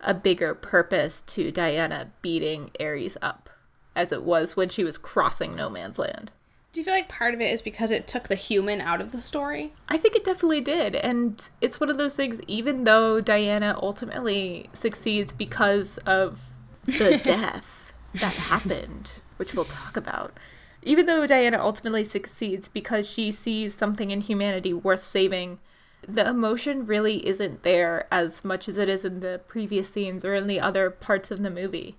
a 0.00 0.14
bigger 0.14 0.54
purpose 0.54 1.22
to 1.22 1.50
Diana 1.50 2.10
beating 2.22 2.70
Ares 2.80 3.16
up 3.22 3.50
as 3.94 4.12
it 4.12 4.22
was 4.22 4.56
when 4.56 4.68
she 4.68 4.84
was 4.84 4.98
crossing 4.98 5.56
no 5.56 5.70
man's 5.70 5.98
land. 5.98 6.30
Do 6.72 6.80
you 6.80 6.84
feel 6.84 6.94
like 6.94 7.08
part 7.08 7.32
of 7.32 7.40
it 7.40 7.50
is 7.50 7.62
because 7.62 7.90
it 7.90 8.06
took 8.06 8.28
the 8.28 8.34
human 8.34 8.82
out 8.82 9.00
of 9.00 9.10
the 9.10 9.20
story? 9.22 9.72
I 9.88 9.96
think 9.96 10.14
it 10.14 10.24
definitely 10.24 10.60
did. 10.60 10.94
And 10.94 11.48
it's 11.62 11.80
one 11.80 11.88
of 11.88 11.96
those 11.96 12.14
things, 12.14 12.42
even 12.46 12.84
though 12.84 13.22
Diana 13.22 13.78
ultimately 13.80 14.68
succeeds 14.74 15.32
because 15.32 15.96
of 15.98 16.42
the 16.84 17.18
death 17.24 17.94
that 18.12 18.34
happened, 18.34 19.20
which 19.38 19.54
we'll 19.54 19.64
talk 19.64 19.96
about, 19.96 20.36
even 20.86 21.06
though 21.06 21.26
Diana 21.26 21.58
ultimately 21.60 22.04
succeeds 22.04 22.68
because 22.68 23.08
she 23.08 23.32
sees 23.32 23.74
something 23.74 24.10
in 24.10 24.20
humanity 24.20 24.72
worth 24.72 25.00
saving, 25.00 25.58
the 26.06 26.28
emotion 26.28 26.86
really 26.86 27.26
isn't 27.26 27.64
there 27.64 28.06
as 28.10 28.44
much 28.44 28.68
as 28.68 28.78
it 28.78 28.88
is 28.88 29.04
in 29.04 29.20
the 29.20 29.40
previous 29.48 29.90
scenes 29.90 30.24
or 30.24 30.34
in 30.34 30.46
the 30.46 30.60
other 30.60 30.88
parts 30.90 31.30
of 31.30 31.42
the 31.42 31.50
movie. 31.50 31.96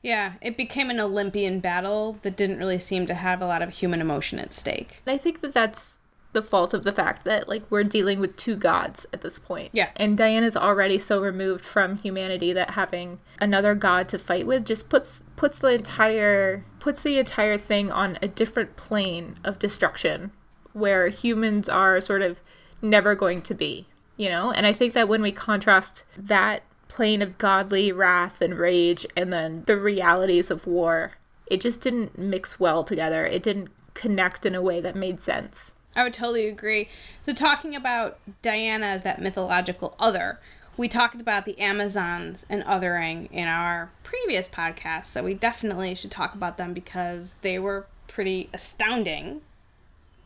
Yeah, 0.00 0.34
it 0.40 0.56
became 0.56 0.90
an 0.90 0.98
Olympian 0.98 1.60
battle 1.60 2.18
that 2.22 2.36
didn't 2.36 2.58
really 2.58 2.78
seem 2.78 3.06
to 3.06 3.14
have 3.14 3.40
a 3.40 3.46
lot 3.46 3.62
of 3.62 3.70
human 3.70 4.00
emotion 4.00 4.38
at 4.38 4.54
stake. 4.54 5.02
And 5.06 5.14
I 5.14 5.18
think 5.18 5.40
that 5.42 5.54
that's 5.54 6.00
the 6.32 6.42
fault 6.42 6.72
of 6.72 6.84
the 6.84 6.92
fact 6.92 7.24
that 7.24 7.48
like 7.48 7.62
we're 7.70 7.84
dealing 7.84 8.18
with 8.18 8.36
two 8.36 8.56
gods 8.56 9.06
at 9.12 9.20
this 9.20 9.38
point. 9.38 9.70
Yeah. 9.72 9.90
And 9.96 10.16
Diana's 10.16 10.56
already 10.56 10.98
so 10.98 11.20
removed 11.20 11.64
from 11.64 11.96
humanity 11.96 12.52
that 12.52 12.70
having 12.70 13.20
another 13.40 13.74
god 13.74 14.08
to 14.10 14.18
fight 14.18 14.46
with 14.46 14.64
just 14.64 14.88
puts 14.88 15.24
puts 15.36 15.58
the 15.58 15.74
entire 15.74 16.64
puts 16.78 17.02
the 17.02 17.18
entire 17.18 17.58
thing 17.58 17.90
on 17.90 18.18
a 18.22 18.28
different 18.28 18.76
plane 18.76 19.36
of 19.44 19.58
destruction 19.58 20.32
where 20.72 21.08
humans 21.08 21.68
are 21.68 22.00
sort 22.00 22.22
of 22.22 22.40
never 22.80 23.14
going 23.14 23.42
to 23.42 23.54
be, 23.54 23.86
you 24.16 24.28
know? 24.28 24.52
And 24.52 24.66
I 24.66 24.72
think 24.72 24.94
that 24.94 25.08
when 25.08 25.22
we 25.22 25.32
contrast 25.32 26.04
that 26.16 26.62
plane 26.88 27.22
of 27.22 27.38
godly 27.38 27.92
wrath 27.92 28.40
and 28.40 28.58
rage 28.58 29.06
and 29.16 29.32
then 29.32 29.64
the 29.66 29.78
realities 29.78 30.50
of 30.50 30.66
war, 30.66 31.12
it 31.46 31.60
just 31.60 31.80
didn't 31.80 32.18
mix 32.18 32.58
well 32.58 32.84
together. 32.84 33.24
It 33.24 33.42
didn't 33.42 33.68
connect 33.94 34.46
in 34.46 34.54
a 34.54 34.62
way 34.62 34.80
that 34.80 34.94
made 34.94 35.20
sense. 35.20 35.72
I 35.94 36.02
would 36.04 36.14
totally 36.14 36.46
agree. 36.48 36.88
So, 37.24 37.32
talking 37.32 37.74
about 37.74 38.18
Diana 38.40 38.86
as 38.86 39.02
that 39.02 39.20
mythological 39.20 39.94
other, 39.98 40.38
We 40.76 40.88
talked 40.88 41.20
about 41.20 41.44
the 41.44 41.58
Amazons 41.60 42.46
and 42.48 42.64
othering 42.64 43.30
in 43.30 43.46
our 43.46 43.90
previous 44.02 44.48
podcast, 44.48 45.04
so 45.04 45.22
we 45.22 45.34
definitely 45.34 45.94
should 45.94 46.10
talk 46.10 46.34
about 46.34 46.56
them 46.56 46.72
because 46.72 47.34
they 47.42 47.58
were 47.58 47.86
pretty 48.08 48.48
astounding. 48.54 49.42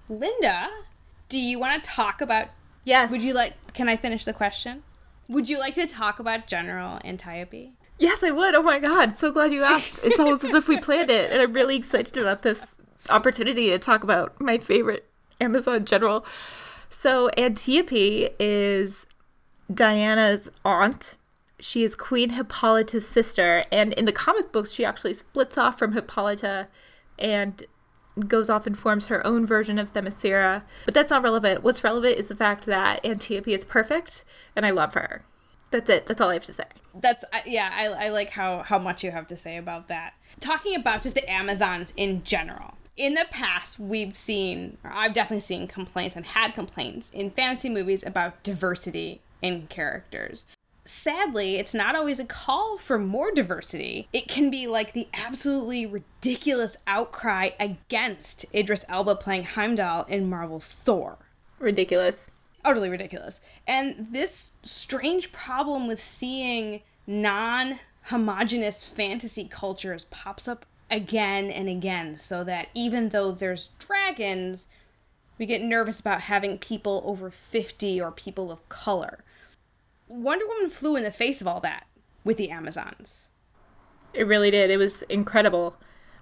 Linda, 0.08 0.68
do 1.28 1.38
you 1.38 1.58
want 1.58 1.82
to 1.82 1.90
talk 1.90 2.20
about 2.20 2.48
Yes. 2.84 3.10
Would 3.10 3.22
you 3.22 3.34
like 3.34 3.54
can 3.74 3.88
I 3.88 3.96
finish 3.96 4.24
the 4.24 4.32
question? 4.32 4.84
Would 5.28 5.48
you 5.48 5.58
like 5.58 5.74
to 5.74 5.86
talk 5.88 6.20
about 6.20 6.46
General 6.46 7.00
Antiope? 7.04 7.72
Yes, 7.98 8.22
I 8.22 8.30
would. 8.30 8.54
Oh 8.54 8.62
my 8.62 8.78
god, 8.78 9.18
so 9.18 9.32
glad 9.32 9.50
you 9.52 9.64
asked. 9.64 10.00
It's 10.04 10.20
almost 10.20 10.44
as 10.44 10.54
if 10.54 10.68
we 10.68 10.78
planned 10.78 11.10
it, 11.10 11.32
and 11.32 11.42
I'm 11.42 11.52
really 11.52 11.74
excited 11.76 12.16
about 12.16 12.42
this 12.42 12.76
opportunity 13.10 13.70
to 13.70 13.78
talk 13.80 14.04
about 14.04 14.40
my 14.40 14.58
favorite 14.58 15.06
Amazon 15.40 15.84
general. 15.84 16.24
So, 16.88 17.30
Antiope 17.36 18.30
is 18.38 19.06
Diana's 19.72 20.48
aunt. 20.64 21.16
She 21.58 21.82
is 21.82 21.94
Queen 21.94 22.30
Hippolyta's 22.30 23.08
sister, 23.08 23.64
and 23.72 23.92
in 23.94 24.04
the 24.04 24.12
comic 24.12 24.52
books, 24.52 24.72
she 24.72 24.84
actually 24.84 25.14
splits 25.14 25.56
off 25.56 25.78
from 25.78 25.92
Hippolyta 25.92 26.68
and 27.18 27.64
goes 28.28 28.48
off 28.48 28.66
and 28.66 28.78
forms 28.78 29.06
her 29.08 29.26
own 29.26 29.46
version 29.46 29.78
of 29.78 29.92
Themyscira. 29.92 30.62
But 30.84 30.94
that's 30.94 31.10
not 31.10 31.22
relevant. 31.22 31.62
What's 31.62 31.84
relevant 31.84 32.16
is 32.16 32.28
the 32.28 32.36
fact 32.36 32.66
that 32.66 33.04
Antiope 33.04 33.52
is 33.52 33.64
perfect, 33.64 34.24
and 34.54 34.64
I 34.64 34.70
love 34.70 34.94
her. 34.94 35.22
That's 35.70 35.90
it. 35.90 36.06
That's 36.06 36.20
all 36.20 36.30
I 36.30 36.34
have 36.34 36.44
to 36.44 36.52
say. 36.52 36.64
That's 36.94 37.24
yeah, 37.44 37.70
I, 37.74 38.06
I 38.06 38.08
like 38.10 38.30
how 38.30 38.62
how 38.62 38.78
much 38.78 39.04
you 39.04 39.10
have 39.10 39.28
to 39.28 39.36
say 39.36 39.56
about 39.56 39.88
that. 39.88 40.14
Talking 40.40 40.74
about 40.74 41.02
just 41.02 41.14
the 41.14 41.30
Amazons 41.30 41.92
in 41.96 42.22
general. 42.24 42.74
In 42.96 43.12
the 43.12 43.26
past, 43.30 43.78
we've 43.78 44.16
seen, 44.16 44.78
or 44.82 44.90
I've 44.92 45.12
definitely 45.12 45.40
seen 45.40 45.68
complaints 45.68 46.16
and 46.16 46.24
had 46.24 46.54
complaints 46.54 47.10
in 47.12 47.30
fantasy 47.30 47.68
movies 47.68 48.02
about 48.02 48.42
diversity 48.42 49.20
in 49.42 49.66
characters. 49.66 50.46
Sadly, 50.86 51.56
it's 51.56 51.74
not 51.74 51.94
always 51.94 52.18
a 52.18 52.24
call 52.24 52.78
for 52.78 52.98
more 52.98 53.32
diversity. 53.32 54.08
It 54.14 54.28
can 54.28 54.48
be 54.50 54.66
like 54.66 54.92
the 54.92 55.08
absolutely 55.12 55.84
ridiculous 55.84 56.78
outcry 56.86 57.50
against 57.60 58.46
Idris 58.54 58.86
Elba 58.88 59.16
playing 59.16 59.44
Heimdall 59.44 60.04
in 60.04 60.30
Marvel's 60.30 60.72
Thor 60.72 61.18
Ridiculous. 61.58 62.30
utterly 62.64 62.88
ridiculous. 62.88 63.40
And 63.66 64.08
this 64.10 64.52
strange 64.62 65.32
problem 65.32 65.86
with 65.86 66.00
seeing 66.00 66.80
non 67.06 67.80
homogenous 68.04 68.82
fantasy 68.82 69.44
cultures 69.44 70.06
pops 70.06 70.48
up 70.48 70.64
again 70.90 71.50
and 71.50 71.68
again, 71.68 72.16
so 72.16 72.44
that 72.44 72.68
even 72.74 73.10
though 73.10 73.32
there's 73.32 73.70
dragons, 73.78 74.66
we 75.38 75.46
get 75.46 75.62
nervous 75.62 76.00
about 76.00 76.22
having 76.22 76.58
people 76.58 77.02
over 77.04 77.30
50 77.30 78.00
or 78.00 78.10
people 78.10 78.50
of 78.50 78.66
color. 78.68 79.24
Wonder 80.08 80.46
Woman 80.46 80.70
flew 80.70 80.96
in 80.96 81.02
the 81.02 81.10
face 81.10 81.40
of 81.40 81.46
all 81.46 81.60
that 81.60 81.86
with 82.24 82.36
the 82.36 82.50
Amazons. 82.50 83.28
It 84.14 84.26
really 84.26 84.50
did. 84.50 84.70
It 84.70 84.78
was 84.78 85.02
incredible. 85.02 85.76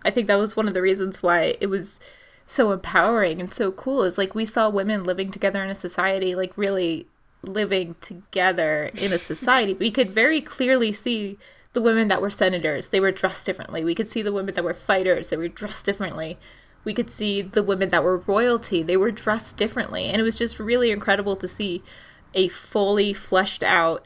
I 0.05 0.11
think 0.11 0.27
that 0.27 0.37
was 0.37 0.57
one 0.57 0.69
of 0.69 0.75
the 0.75 0.83
reasons 0.83 1.23
why 1.23 1.57
it 1.61 1.69
was 1.69 2.01
so 2.47 2.73
empowering 2.73 3.41
and 3.41 3.53
so 3.53 3.73
cool 3.73 4.03
is 4.03 4.19
like 4.19 4.35
we 4.35 4.45
saw 4.45 4.69
women 4.69 5.05
living 5.05 5.31
together 5.31 5.63
in 5.63 5.71
a 5.71 5.75
society, 5.75 6.35
like 6.35 6.57
really 6.57 7.07
living 7.43 7.95
together 8.01 8.91
in 8.95 9.13
a 9.13 9.19
society. 9.19 9.75
we 9.75 9.91
could 9.91 10.11
very 10.11 10.41
clearly 10.41 10.93
see 10.93 11.39
the 11.75 11.83
women 11.83 12.09
that 12.09 12.23
were 12.23 12.31
senators. 12.31 12.89
They 12.89 13.01
were 13.01 13.13
dressed 13.13 13.45
differently. 13.45 13.85
We 13.85 13.95
could 13.95 14.09
see 14.09 14.23
the 14.23 14.33
women 14.33 14.55
that 14.55 14.65
were 14.65 14.75
fighters. 14.75 15.29
They 15.29 15.37
were 15.37 15.49
dressed 15.49 15.85
differently. 15.85 16.39
We 16.85 16.95
could 16.95 17.11
see 17.11 17.43
the 17.43 17.63
women 17.63 17.91
that 17.91 18.05
were 18.05 18.19
royalty. 18.19 18.83
They 18.83 18.97
were 18.97 19.11
dressed 19.11 19.57
differently. 19.57 20.07
And 20.07 20.21
it 20.21 20.25
was 20.25 20.39
just 20.39 20.59
really 20.59 20.91
incredible 20.91 21.37
to 21.37 21.49
see 21.49 21.83
a 22.33 22.49
fully 22.49 23.13
fleshed 23.13 23.63
out 23.63 24.05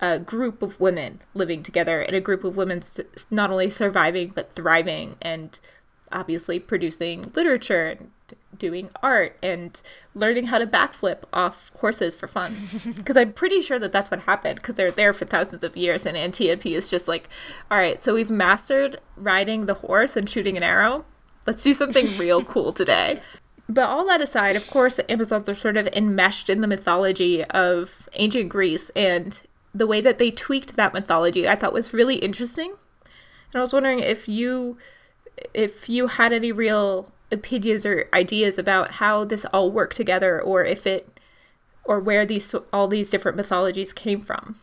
a 0.00 0.18
group 0.18 0.62
of 0.62 0.80
women 0.80 1.20
living 1.34 1.62
together 1.62 2.00
and 2.00 2.16
a 2.16 2.20
group 2.20 2.42
of 2.42 2.56
women 2.56 2.82
not 3.30 3.50
only 3.50 3.68
surviving 3.68 4.32
but 4.34 4.52
thriving 4.52 5.16
and 5.20 5.60
obviously 6.10 6.58
producing 6.58 7.30
literature 7.34 7.86
and 7.86 8.10
doing 8.58 8.90
art 9.02 9.36
and 9.42 9.80
learning 10.14 10.46
how 10.46 10.58
to 10.58 10.66
backflip 10.66 11.22
off 11.32 11.70
horses 11.76 12.14
for 12.14 12.26
fun. 12.26 12.54
Because 13.00 13.16
i'm 13.16 13.32
pretty 13.32 13.62
sure 13.62 13.78
that 13.78 13.92
that's 13.92 14.10
what 14.10 14.20
happened 14.20 14.56
because 14.56 14.74
they're 14.74 14.90
there 14.90 15.12
for 15.12 15.24
thousands 15.24 15.64
of 15.64 15.76
years 15.76 16.04
and 16.04 16.16
antiope 16.16 16.66
is 16.66 16.90
just 16.90 17.08
like 17.08 17.28
all 17.70 17.78
right 17.78 18.00
so 18.00 18.14
we've 18.14 18.30
mastered 18.30 19.00
riding 19.16 19.66
the 19.66 19.74
horse 19.74 20.16
and 20.16 20.28
shooting 20.28 20.56
an 20.56 20.62
arrow. 20.62 21.04
Let's 21.46 21.62
do 21.62 21.72
something 21.72 22.06
real 22.18 22.44
cool 22.44 22.72
today. 22.82 23.20
But 23.68 23.88
all 23.88 24.04
that 24.06 24.20
aside, 24.20 24.56
of 24.56 24.68
course, 24.68 24.96
the 24.96 25.10
Amazons 25.10 25.48
are 25.48 25.54
sort 25.54 25.76
of 25.76 25.88
enmeshed 25.92 26.50
in 26.50 26.60
the 26.60 26.66
mythology 26.66 27.44
of 27.44 28.08
ancient 28.14 28.48
Greece, 28.48 28.90
and 28.96 29.40
the 29.72 29.86
way 29.86 30.00
that 30.00 30.18
they 30.18 30.32
tweaked 30.32 30.74
that 30.74 30.92
mythology 30.92 31.48
I 31.48 31.54
thought 31.54 31.72
was 31.72 31.92
really 31.92 32.16
interesting. 32.16 32.74
And 33.52 33.60
I 33.60 33.60
was 33.60 33.72
wondering 33.72 34.00
if 34.00 34.28
you 34.28 34.76
if 35.54 35.88
you 35.88 36.08
had 36.08 36.32
any 36.32 36.50
real 36.50 37.12
opinions 37.32 37.86
or 37.86 38.08
ideas 38.12 38.58
about 38.58 38.92
how 38.92 39.24
this 39.24 39.44
all 39.46 39.70
worked 39.70 39.96
together 39.96 40.40
or 40.40 40.64
if 40.64 40.86
it 40.86 41.20
or 41.84 42.00
where 42.00 42.26
these 42.26 42.54
all 42.72 42.88
these 42.88 43.10
different 43.10 43.36
mythologies 43.36 43.92
came 43.92 44.20
from. 44.20 44.56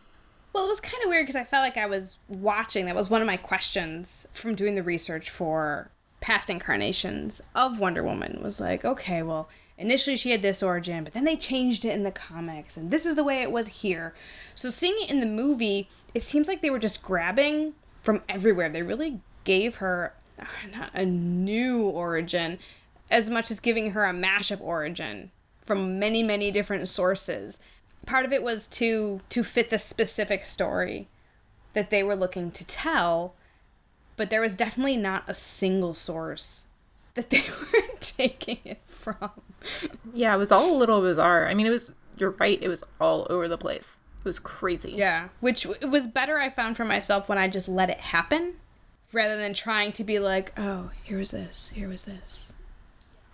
Well, 0.52 0.64
it 0.64 0.68
was 0.68 0.80
kind 0.80 1.02
of 1.04 1.10
weird 1.10 1.24
because 1.24 1.36
I 1.36 1.44
felt 1.44 1.62
like 1.62 1.76
I 1.76 1.86
was 1.86 2.18
watching. 2.28 2.86
That 2.86 2.94
was 2.94 3.10
one 3.10 3.20
of 3.20 3.26
my 3.26 3.36
questions 3.36 4.26
from 4.32 4.54
doing 4.54 4.74
the 4.74 4.82
research 4.82 5.30
for 5.30 5.90
past 6.20 6.50
incarnations 6.50 7.40
of 7.54 7.78
Wonder 7.78 8.02
Woman. 8.02 8.40
Was 8.42 8.60
like, 8.60 8.84
okay, 8.84 9.22
well, 9.22 9.48
initially 9.76 10.16
she 10.16 10.30
had 10.30 10.42
this 10.42 10.62
origin, 10.62 11.04
but 11.04 11.12
then 11.12 11.24
they 11.24 11.36
changed 11.36 11.84
it 11.84 11.92
in 11.92 12.02
the 12.02 12.10
comics, 12.10 12.76
and 12.76 12.90
this 12.90 13.06
is 13.06 13.14
the 13.14 13.24
way 13.24 13.42
it 13.42 13.52
was 13.52 13.68
here. 13.82 14.14
So 14.54 14.70
seeing 14.70 14.96
it 15.02 15.10
in 15.10 15.20
the 15.20 15.26
movie, 15.26 15.88
it 16.14 16.22
seems 16.22 16.48
like 16.48 16.62
they 16.62 16.70
were 16.70 16.78
just 16.78 17.02
grabbing 17.02 17.74
from 18.02 18.22
everywhere. 18.28 18.68
They 18.68 18.82
really 18.82 19.20
gave 19.44 19.76
her 19.76 20.14
not 20.72 20.90
a 20.94 21.04
new 21.04 21.82
origin 21.82 22.58
as 23.10 23.30
much 23.30 23.50
as 23.50 23.60
giving 23.60 23.92
her 23.92 24.04
a 24.04 24.12
mashup 24.12 24.60
origin 24.60 25.30
from 25.64 25.98
many 25.98 26.22
many 26.22 26.50
different 26.50 26.88
sources 26.88 27.58
part 28.06 28.24
of 28.24 28.32
it 28.32 28.42
was 28.42 28.66
to 28.66 29.20
to 29.28 29.42
fit 29.42 29.70
the 29.70 29.78
specific 29.78 30.44
story 30.44 31.08
that 31.74 31.90
they 31.90 32.02
were 32.02 32.16
looking 32.16 32.50
to 32.50 32.64
tell 32.66 33.34
but 34.16 34.30
there 34.30 34.40
was 34.40 34.54
definitely 34.56 34.96
not 34.96 35.24
a 35.28 35.34
single 35.34 35.94
source 35.94 36.66
that 37.14 37.30
they 37.30 37.42
were 37.72 37.82
taking 38.00 38.58
it 38.64 38.80
from 38.86 39.30
Yeah, 40.12 40.34
it 40.34 40.38
was 40.38 40.52
all 40.52 40.74
a 40.74 40.78
little 40.78 41.00
bizarre. 41.00 41.46
I 41.46 41.54
mean, 41.54 41.66
it 41.66 41.70
was 41.70 41.92
you're 42.16 42.32
right, 42.32 42.58
it 42.62 42.68
was 42.68 42.82
all 43.00 43.26
over 43.30 43.46
the 43.48 43.58
place. 43.58 43.96
It 44.18 44.24
was 44.24 44.38
crazy. 44.40 44.92
yeah 44.92 45.28
which 45.40 45.62
w- 45.64 45.88
was 45.88 46.06
better 46.08 46.38
i 46.38 46.50
found 46.50 46.76
for 46.76 46.84
myself 46.84 47.28
when 47.28 47.38
i 47.38 47.46
just 47.48 47.68
let 47.68 47.90
it 47.90 47.98
happen 47.98 48.54
rather 49.12 49.36
than 49.36 49.54
trying 49.54 49.92
to 49.92 50.04
be 50.04 50.18
like 50.18 50.52
oh 50.58 50.90
here 51.04 51.18
was 51.18 51.30
this 51.30 51.70
here 51.74 51.88
was 51.88 52.02
this 52.02 52.52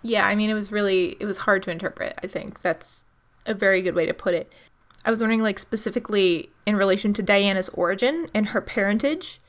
Yeah, 0.01 0.27
I 0.27 0.35
mean, 0.35 0.51
it 0.51 0.53
was 0.53 0.71
really 0.71 1.17
it 1.19 1.25
was 1.25 1.37
hard 1.37 1.63
to 1.63 1.71
interpret. 1.71 2.13
I 2.23 2.27
think 2.27 2.61
that's 2.61 3.05
a 3.47 3.55
very 3.55 3.81
good 3.81 3.95
way 3.95 4.05
to 4.05 4.13
put 4.13 4.35
it. 4.35 4.53
I 5.03 5.09
was 5.09 5.19
wondering, 5.19 5.41
like 5.41 5.57
specifically 5.57 6.49
in 6.65 6.75
relation 6.75 7.11
to 7.15 7.23
Diana's 7.23 7.69
origin 7.69 8.27
and 8.33 8.49
her 8.49 8.61
parentage, 8.61 9.39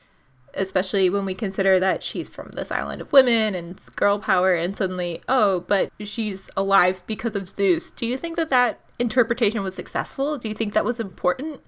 especially 0.55 1.09
when 1.11 1.25
we 1.25 1.35
consider 1.35 1.79
that 1.79 2.01
she's 2.01 2.27
from 2.27 2.49
this 2.53 2.71
island 2.71 3.01
of 3.01 3.13
women 3.13 3.53
and 3.53 3.79
girl 3.95 4.17
power, 4.17 4.55
and 4.55 4.75
suddenly, 4.75 5.21
oh, 5.29 5.59
but 5.61 5.91
she's 5.99 6.49
alive 6.57 7.03
because 7.05 7.35
of 7.35 7.49
Zeus. 7.49 7.91
Do 7.91 8.07
you 8.07 8.17
think 8.17 8.35
that 8.37 8.49
that 8.49 8.79
interpretation 8.97 9.61
was 9.61 9.75
successful? 9.75 10.39
Do 10.39 10.49
you 10.49 10.55
think 10.55 10.73
that 10.73 10.85
was 10.85 10.99
important? 10.99 11.61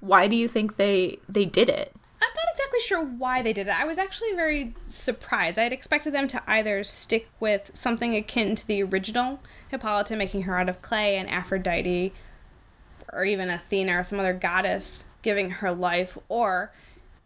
Why 0.00 0.26
do 0.26 0.34
you 0.34 0.48
think 0.48 0.76
they 0.76 1.18
they 1.28 1.44
did 1.44 1.68
it? 1.68 1.94
Exactly 2.72 2.88
sure 2.88 3.04
why 3.04 3.42
they 3.42 3.52
did 3.52 3.68
it. 3.68 3.78
I 3.78 3.84
was 3.84 3.98
actually 3.98 4.32
very 4.32 4.74
surprised. 4.86 5.58
I 5.58 5.64
had 5.64 5.74
expected 5.74 6.14
them 6.14 6.26
to 6.28 6.42
either 6.46 6.82
stick 6.84 7.28
with 7.38 7.70
something 7.74 8.16
akin 8.16 8.54
to 8.54 8.66
the 8.66 8.82
original 8.82 9.40
Hippolyta, 9.68 10.16
making 10.16 10.44
her 10.44 10.58
out 10.58 10.70
of 10.70 10.80
clay, 10.80 11.18
and 11.18 11.28
Aphrodite, 11.28 12.14
or 13.12 13.26
even 13.26 13.50
Athena 13.50 13.98
or 13.98 14.02
some 14.02 14.18
other 14.18 14.32
goddess 14.32 15.04
giving 15.20 15.50
her 15.50 15.70
life, 15.70 16.16
or 16.30 16.72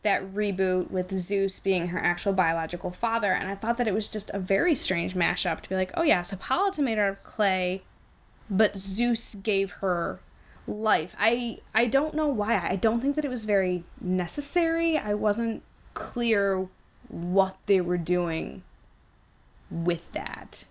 that 0.03 0.35
reboot 0.35 0.91
with 0.91 1.15
Zeus 1.15 1.61
being 1.61 1.89
her 1.89 2.03
actual 2.03 2.33
biological 2.33 2.91
father. 2.91 3.33
And 3.33 3.49
I 3.49 3.55
thought 3.55 3.77
that 3.77 3.87
it 3.87 3.95
was 3.95 4.09
just 4.09 4.33
a 4.35 4.41
very 4.41 4.75
strange 4.75 5.15
mashup 5.15 5.61
to 5.61 5.69
be 5.69 5.77
like, 5.77 5.93
oh, 5.95 6.03
yes, 6.03 6.31
Hippolyta 6.31 6.83
made 6.83 6.99
her 6.99 7.05
out 7.07 7.13
of 7.13 7.23
clay, 7.23 7.83
but 8.51 8.77
Zeus 8.77 9.37
gave 9.37 9.71
her 9.71 10.19
life. 10.67 11.15
I 11.19 11.61
I 11.75 11.87
don't 11.87 12.15
know 12.15 12.29
why. 12.29 12.59
I 12.59 12.77
don't 12.77 13.01
think 13.01 13.17
that 13.17 13.25
it 13.25 13.31
was 13.31 13.45
very 13.45 13.85
necessary. 14.01 14.99
I 14.99 15.15
wasn't 15.15 15.63
clear 15.95 16.69
what 17.09 17.57
they 17.67 17.81
were 17.81 17.99
doing 17.99 18.63
with 19.71 20.11
that. 20.13 20.67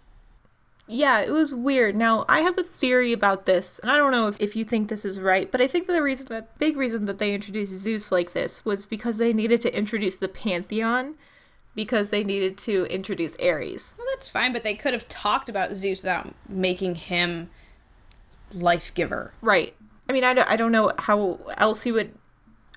Yeah, 0.88 1.20
it 1.22 1.32
was 1.32 1.54
weird. 1.54 1.96
Now, 1.96 2.26
I 2.30 2.42
have 2.42 2.60
a 2.60 2.64
theory 2.64 3.12
about 3.12 3.46
this, 3.46 3.80
and 3.80 3.90
I 3.90 3.98
don't 3.98 4.12
know 4.12 4.28
if, 4.28 4.40
if 4.40 4.56
you 4.56 4.64
think 4.64 4.88
this 4.88 5.04
is 5.04 5.20
right, 5.20 5.52
but 5.52 5.60
I 5.60 5.66
think 5.66 5.88
that 5.88 5.94
the 5.94 6.04
reason 6.04 6.28
that 6.30 6.60
big 6.60 6.78
reason 6.78 7.06
that 7.06 7.18
they 7.18 7.34
introduced 7.34 7.76
Zeus 7.76 8.12
like 8.12 8.34
this 8.34 8.64
was 8.64 8.86
because 8.86 9.18
they 9.18 9.34
needed 9.34 9.62
to 9.62 9.76
introduce 9.76 10.16
the 10.16 10.28
pantheon 10.28 11.16
because 11.74 12.12
they 12.12 12.24
needed 12.24 12.58
to 12.60 12.86
introduce 12.86 13.36
Ares. 13.40 13.96
Well, 13.98 14.08
that's 14.14 14.30
fine, 14.30 14.54
but 14.54 14.64
they 14.64 14.76
could 14.76 14.94
have 14.94 15.08
talked 15.10 15.50
about 15.50 15.76
Zeus 15.76 16.04
without 16.04 16.34
making 16.48 16.96
him 16.96 17.50
life 18.54 18.94
giver. 18.94 19.34
Right. 19.42 19.76
I 20.08 20.14
mean, 20.14 20.24
I 20.24 20.34
don't, 20.34 20.50
I 20.50 20.56
don't 20.56 20.72
know 20.72 20.92
how 21.00 21.40
else 21.58 21.86
you 21.86 21.94
would. 21.94 22.14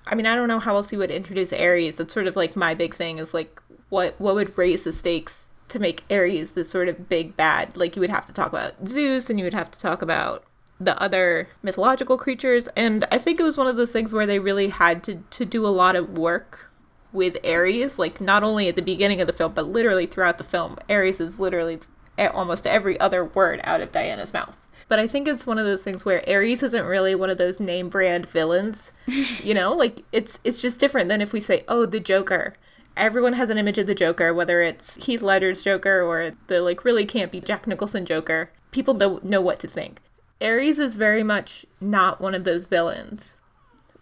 I 0.07 0.15
mean, 0.15 0.25
I 0.25 0.35
don't 0.35 0.47
know 0.47 0.59
how 0.59 0.75
else 0.75 0.91
you 0.91 0.97
would 0.97 1.11
introduce 1.11 1.53
Ares. 1.53 1.97
That's 1.97 2.13
sort 2.13 2.27
of 2.27 2.35
like 2.35 2.55
my 2.55 2.73
big 2.73 2.95
thing 2.95 3.19
is 3.19 3.33
like 3.33 3.61
what 3.89 4.19
what 4.19 4.35
would 4.35 4.57
raise 4.57 4.83
the 4.83 4.93
stakes 4.93 5.49
to 5.69 5.79
make 5.79 6.03
Ares 6.09 6.53
this 6.53 6.69
sort 6.69 6.87
of 6.87 7.09
big 7.09 7.35
bad. 7.35 7.75
Like 7.77 7.95
you 7.95 7.99
would 7.99 8.09
have 8.09 8.25
to 8.25 8.33
talk 8.33 8.47
about 8.47 8.87
Zeus 8.87 9.29
and 9.29 9.39
you 9.39 9.45
would 9.45 9.53
have 9.53 9.71
to 9.71 9.79
talk 9.79 10.01
about 10.01 10.43
the 10.79 10.99
other 11.01 11.47
mythological 11.61 12.17
creatures. 12.17 12.67
And 12.75 13.05
I 13.11 13.17
think 13.17 13.39
it 13.39 13.43
was 13.43 13.57
one 13.57 13.67
of 13.67 13.77
those 13.77 13.91
things 13.91 14.13
where 14.13 14.25
they 14.25 14.39
really 14.39 14.69
had 14.69 15.03
to 15.03 15.15
to 15.15 15.45
do 15.45 15.65
a 15.65 15.69
lot 15.69 15.95
of 15.95 16.17
work 16.17 16.71
with 17.11 17.37
Ares. 17.45 17.99
Like 17.99 18.19
not 18.19 18.43
only 18.43 18.67
at 18.67 18.75
the 18.75 18.81
beginning 18.81 19.21
of 19.21 19.27
the 19.27 19.33
film, 19.33 19.53
but 19.53 19.67
literally 19.67 20.05
throughout 20.05 20.37
the 20.37 20.43
film. 20.43 20.77
Ares 20.89 21.19
is 21.19 21.39
literally 21.39 21.79
almost 22.17 22.67
every 22.67 22.99
other 22.99 23.23
word 23.23 23.61
out 23.63 23.81
of 23.81 23.91
Diana's 23.91 24.33
mouth. 24.33 24.57
But 24.89 24.97
I 24.99 25.07
think 25.07 25.27
it's 25.27 25.45
one 25.45 25.59
of 25.59 25.65
those 25.65 25.83
things 25.83 26.03
where 26.03 26.27
Ares 26.27 26.63
isn't 26.63 26.85
really 26.85 27.13
one 27.13 27.29
of 27.29 27.37
those 27.37 27.59
name 27.59 27.89
brand 27.89 28.27
villains. 28.27 28.91
you 29.43 29.53
know, 29.53 29.73
like 29.73 30.03
it's 30.11 30.39
it's 30.43 30.61
just 30.61 30.79
different 30.79 31.07
than 31.07 31.21
if 31.21 31.31
we 31.31 31.39
say, 31.39 31.63
"Oh, 31.69 31.85
the 31.85 32.01
Joker." 32.01 32.55
Everyone 32.97 33.33
has 33.33 33.49
an 33.49 33.57
image 33.57 33.77
of 33.77 33.87
the 33.87 33.95
Joker, 33.95 34.33
whether 34.33 34.61
it's 34.61 35.05
Heath 35.05 35.21
Ledger's 35.21 35.61
Joker 35.61 36.01
or 36.01 36.31
the 36.47 36.59
like 36.61 36.83
really 36.83 37.05
campy 37.05 37.41
Jack 37.41 37.67
Nicholson 37.67 38.05
Joker. 38.05 38.51
People 38.71 38.95
don't 38.95 39.23
know 39.23 39.39
what 39.39 39.59
to 39.59 39.67
think. 39.67 40.01
Ares 40.41 40.79
is 40.79 40.95
very 40.95 41.23
much 41.23 41.65
not 41.79 42.19
one 42.19 42.35
of 42.35 42.43
those 42.43 42.65
villains. 42.65 43.35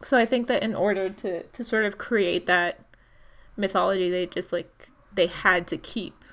So 0.03 0.17
I 0.17 0.25
think 0.25 0.47
that 0.47 0.63
in 0.63 0.73
order 0.73 1.09
to 1.09 1.43
to 1.43 1.63
sort 1.63 1.83
of 1.83 1.97
create 1.97 2.45
that 2.45 2.79
mythology, 3.57 4.09
they 4.09 4.25
just 4.25 4.53
like 4.53 4.89
they 5.13 5.27
had 5.27 5.67
to 5.67 5.77
keep 5.77 6.23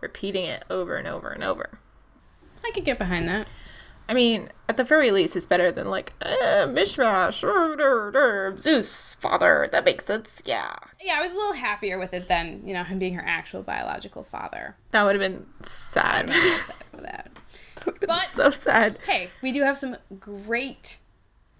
repeating 0.00 0.46
it 0.46 0.64
over 0.70 0.96
and 0.96 1.06
over 1.06 1.28
and 1.28 1.44
over. 1.44 1.78
I 2.64 2.70
could 2.70 2.84
get 2.84 2.98
behind 2.98 3.28
that. 3.28 3.48
I 4.08 4.14
mean, 4.14 4.48
at 4.68 4.78
the 4.78 4.84
very 4.84 5.10
least, 5.10 5.36
it's 5.36 5.44
better 5.44 5.70
than 5.70 5.88
like 5.88 6.14
uh, 6.22 6.66
mishmash, 6.66 7.40
Zeus, 8.58 9.14
father. 9.16 9.68
That 9.70 9.84
makes 9.84 10.06
sense. 10.06 10.42
Yeah. 10.46 10.74
Yeah, 11.02 11.16
I 11.18 11.22
was 11.22 11.32
a 11.32 11.34
little 11.34 11.52
happier 11.52 11.98
with 11.98 12.14
it 12.14 12.26
than 12.26 12.62
you 12.66 12.72
know 12.72 12.84
him 12.84 12.98
being 12.98 13.14
her 13.14 13.24
actual 13.24 13.62
biological 13.62 14.24
father. 14.24 14.76
That 14.92 15.02
would 15.04 15.20
have 15.20 15.32
been 15.32 15.46
sad. 15.62 16.32
for 16.90 17.02
that. 17.02 17.30
But 18.06 18.24
so 18.24 18.50
sad. 18.50 18.98
Hey, 19.06 19.30
we 19.40 19.52
do 19.52 19.62
have 19.62 19.78
some 19.78 19.96
great 20.18 20.98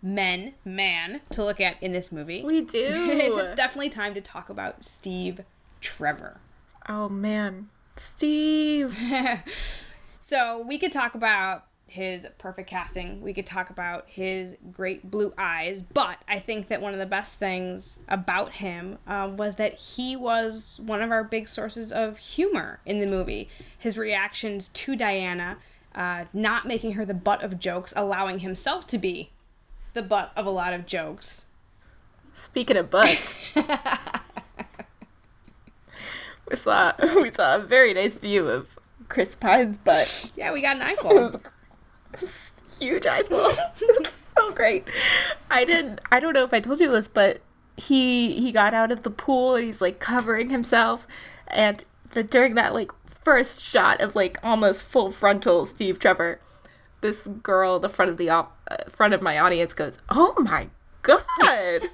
men, 0.02 0.54
man, 0.64 1.20
to 1.30 1.44
look 1.44 1.60
at 1.60 1.82
in 1.82 1.92
this 1.92 2.12
movie. 2.12 2.42
We 2.44 2.62
do. 2.62 2.84
it's 2.84 3.54
definitely 3.54 3.88
time 3.90 4.14
to 4.14 4.20
talk 4.20 4.50
about 4.50 4.82
Steve 4.84 5.40
Trevor. 5.80 6.40
Oh 6.88 7.08
man, 7.08 7.68
Steve. 7.96 8.98
so 10.18 10.64
we 10.66 10.76
could 10.76 10.92
talk 10.92 11.14
about 11.14 11.64
his 11.88 12.26
perfect 12.36 12.68
casting. 12.68 13.20
We 13.20 13.32
could 13.32 13.46
talk 13.46 13.70
about 13.70 14.04
his 14.06 14.56
great 14.72 15.10
blue 15.10 15.32
eyes, 15.36 15.82
but 15.82 16.18
I 16.28 16.38
think 16.38 16.68
that 16.68 16.80
one 16.80 16.92
of 16.92 16.98
the 16.98 17.06
best 17.06 17.38
things 17.38 17.98
about 18.08 18.52
him 18.52 18.98
um, 19.06 19.36
was 19.36 19.56
that 19.56 19.74
he 19.74 20.14
was 20.14 20.80
one 20.84 21.02
of 21.02 21.10
our 21.10 21.24
big 21.24 21.48
sources 21.48 21.90
of 21.90 22.18
humor 22.18 22.80
in 22.84 23.00
the 23.00 23.06
movie. 23.06 23.48
His 23.78 23.98
reactions 23.98 24.68
to 24.68 24.94
Diana, 24.96 25.56
uh, 25.94 26.26
not 26.32 26.66
making 26.66 26.92
her 26.92 27.04
the 27.04 27.14
butt 27.14 27.42
of 27.42 27.58
jokes, 27.58 27.92
allowing 27.96 28.40
himself 28.40 28.86
to 28.88 28.98
be 28.98 29.30
the 29.94 30.02
butt 30.02 30.30
of 30.36 30.46
a 30.46 30.50
lot 30.50 30.74
of 30.74 30.86
jokes. 30.86 31.46
Speaking 32.34 32.76
of 32.76 32.90
butts. 32.90 33.42
we 36.50 36.56
saw 36.56 36.92
we 37.16 37.30
saw 37.30 37.56
a 37.56 37.60
very 37.60 37.94
nice 37.94 38.14
view 38.14 38.48
of 38.48 38.78
Chris 39.08 39.34
Pine's 39.34 39.78
butt. 39.78 40.30
Yeah, 40.36 40.52
we 40.52 40.60
got 40.60 40.76
an 40.76 40.82
huge 42.78 43.06
eyeball. 43.06 43.52
It's 43.80 44.32
so 44.36 44.52
great. 44.52 44.84
I 45.50 45.64
didn't. 45.64 46.00
I 46.12 46.20
don't 46.20 46.32
know 46.32 46.44
if 46.44 46.54
I 46.54 46.60
told 46.60 46.80
you 46.80 46.90
this, 46.90 47.08
but 47.08 47.40
he 47.76 48.32
he 48.32 48.52
got 48.52 48.74
out 48.74 48.90
of 48.92 49.02
the 49.02 49.10
pool 49.10 49.56
and 49.56 49.66
he's 49.66 49.80
like 49.80 49.98
covering 49.98 50.50
himself, 50.50 51.06
and 51.48 51.84
the 52.10 52.22
during 52.22 52.54
that 52.54 52.74
like 52.74 52.90
first 53.04 53.60
shot 53.62 54.00
of 54.00 54.14
like 54.14 54.38
almost 54.42 54.84
full 54.84 55.10
frontal 55.10 55.66
Steve 55.66 55.98
Trevor, 55.98 56.40
this 57.00 57.26
girl, 57.26 57.78
the 57.78 57.88
front 57.88 58.10
of 58.10 58.16
the 58.16 58.30
op- 58.30 58.56
uh, 58.70 58.76
front 58.88 59.14
of 59.14 59.22
my 59.22 59.38
audience 59.38 59.74
goes, 59.74 59.98
"Oh 60.10 60.34
my 60.38 60.68
god." 61.02 61.88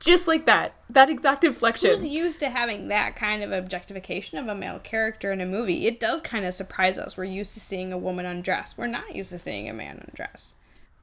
Just 0.00 0.28
like 0.28 0.46
that 0.46 0.74
that 0.90 1.10
exact 1.10 1.44
inflection. 1.44 1.90
Who's 1.90 2.04
used 2.04 2.40
to 2.40 2.48
having 2.48 2.88
that 2.88 3.16
kind 3.16 3.42
of 3.42 3.52
objectification 3.52 4.38
of 4.38 4.46
a 4.46 4.54
male 4.54 4.78
character 4.78 5.32
in 5.32 5.40
a 5.40 5.46
movie? 5.46 5.86
It 5.86 6.00
does 6.00 6.20
kind 6.20 6.44
of 6.44 6.54
surprise 6.54 6.98
us. 6.98 7.16
We're 7.16 7.24
used 7.24 7.54
to 7.54 7.60
seeing 7.60 7.92
a 7.92 7.98
woman 7.98 8.26
undress. 8.26 8.76
We're 8.78 8.86
not 8.86 9.14
used 9.14 9.30
to 9.32 9.38
seeing 9.38 9.68
a 9.68 9.74
man 9.74 10.04
undress. 10.06 10.54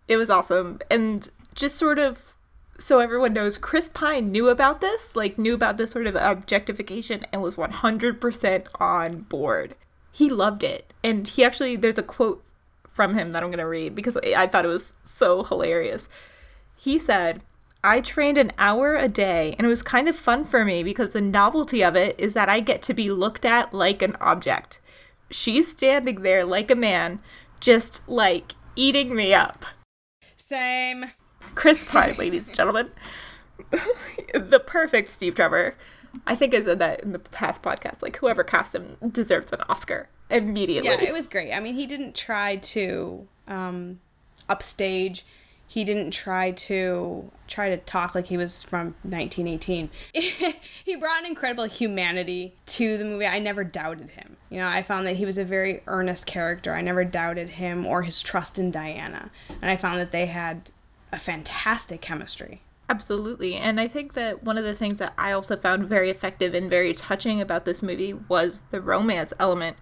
It 0.07 0.17
was 0.17 0.29
awesome. 0.29 0.79
And 0.89 1.29
just 1.53 1.75
sort 1.75 1.99
of 1.99 2.33
so 2.77 2.99
everyone 2.99 3.31
knows 3.31 3.57
chris 3.57 3.87
pine 3.87 4.31
knew 4.31 4.49
about 4.49 4.81
this 4.81 5.15
like 5.15 5.37
knew 5.37 5.53
about 5.53 5.77
this 5.77 5.91
sort 5.91 6.05
of 6.05 6.15
objectification 6.17 7.25
and 7.31 7.41
was 7.41 7.55
100% 7.55 8.67
on 8.79 9.21
board. 9.21 9.75
He 10.11 10.29
loved 10.29 10.63
it. 10.63 10.93
And 11.03 11.27
he 11.27 11.43
actually 11.43 11.75
there's 11.75 11.97
a 11.97 12.03
quote 12.03 12.43
from 12.89 13.13
him 13.13 13.33
that 13.33 13.43
i'm 13.43 13.49
going 13.49 13.59
to 13.59 13.67
read 13.67 13.93
because 13.93 14.15
i 14.17 14.47
thought 14.47 14.65
it 14.65 14.69
was 14.69 14.93
so 15.03 15.43
hilarious. 15.43 16.09
He 16.77 16.99
said 16.99 17.41
I 17.85 18.01
trained 18.01 18.39
an 18.39 18.51
hour 18.57 18.95
a 18.95 19.07
day, 19.07 19.53
and 19.59 19.65
it 19.65 19.69
was 19.69 19.83
kind 19.83 20.09
of 20.09 20.15
fun 20.15 20.43
for 20.43 20.65
me 20.65 20.81
because 20.81 21.13
the 21.13 21.21
novelty 21.21 21.83
of 21.83 21.95
it 21.95 22.19
is 22.19 22.33
that 22.33 22.49
I 22.49 22.59
get 22.59 22.81
to 22.83 22.95
be 22.95 23.11
looked 23.11 23.45
at 23.45 23.75
like 23.75 24.01
an 24.01 24.17
object. 24.19 24.81
She's 25.29 25.69
standing 25.69 26.23
there 26.23 26.43
like 26.43 26.71
a 26.71 26.75
man, 26.75 27.19
just 27.59 28.01
like 28.09 28.53
eating 28.75 29.15
me 29.15 29.35
up. 29.35 29.65
Same. 30.35 31.11
Chris 31.53 31.85
Pine, 31.85 32.15
ladies 32.17 32.47
and 32.47 32.57
gentlemen. 32.57 32.89
the 34.33 34.61
perfect 34.65 35.07
Steve 35.07 35.35
Trevor. 35.35 35.75
I 36.25 36.33
think 36.35 36.55
I 36.55 36.63
said 36.63 36.79
that 36.79 37.03
in 37.03 37.11
the 37.11 37.19
past 37.19 37.61
podcast. 37.61 38.01
Like, 38.01 38.17
whoever 38.17 38.43
cast 38.43 38.73
him 38.73 38.97
deserves 39.11 39.51
an 39.51 39.61
Oscar 39.69 40.09
immediately. 40.31 40.89
Yeah, 40.89 41.03
it 41.03 41.13
was 41.13 41.27
great. 41.27 41.53
I 41.53 41.59
mean, 41.59 41.75
he 41.75 41.85
didn't 41.85 42.15
try 42.15 42.55
to 42.55 43.27
um, 43.47 43.99
upstage 44.49 45.23
he 45.75 45.83
didn't 45.83 46.11
try 46.11 46.51
to 46.51 47.29
try 47.49 47.67
to 47.67 47.75
talk 47.75 48.15
like 48.15 48.27
he 48.27 48.37
was 48.37 48.63
from 48.63 48.95
1918 49.03 49.89
he 50.85 50.95
brought 50.95 51.19
an 51.19 51.25
incredible 51.25 51.65
humanity 51.65 52.55
to 52.65 52.97
the 52.97 53.03
movie. 53.03 53.25
I 53.25 53.39
never 53.39 53.65
doubted 53.65 54.11
him. 54.11 54.37
You 54.49 54.59
know 54.59 54.69
i 54.69 54.81
found 54.81 55.05
that 55.05 55.17
he 55.17 55.25
was 55.25 55.37
a 55.37 55.43
very 55.43 55.83
earnest 55.87 56.27
character. 56.27 56.73
I 56.73 56.79
never 56.79 57.03
doubted 57.03 57.49
him 57.49 57.85
or 57.85 58.03
his 58.03 58.21
trust 58.21 58.57
in 58.57 58.71
diana. 58.71 59.31
And 59.61 59.69
i 59.69 59.75
found 59.75 59.99
that 59.99 60.11
they 60.11 60.27
had 60.27 60.71
a 61.11 61.19
fantastic 61.19 61.99
chemistry. 61.99 62.61
Absolutely. 62.87 63.55
And 63.55 63.77
I 63.77 63.89
think 63.89 64.13
that 64.13 64.45
one 64.45 64.57
of 64.57 64.63
the 64.63 64.75
things 64.75 64.99
that 64.99 65.13
I 65.17 65.33
also 65.33 65.57
found 65.57 65.89
very 65.89 66.09
effective 66.09 66.53
and 66.53 66.69
very 66.69 66.93
touching 66.93 67.41
about 67.41 67.65
this 67.65 67.81
movie 67.81 68.13
was 68.13 68.63
the 68.69 68.79
romance 68.79 69.33
element. 69.41 69.75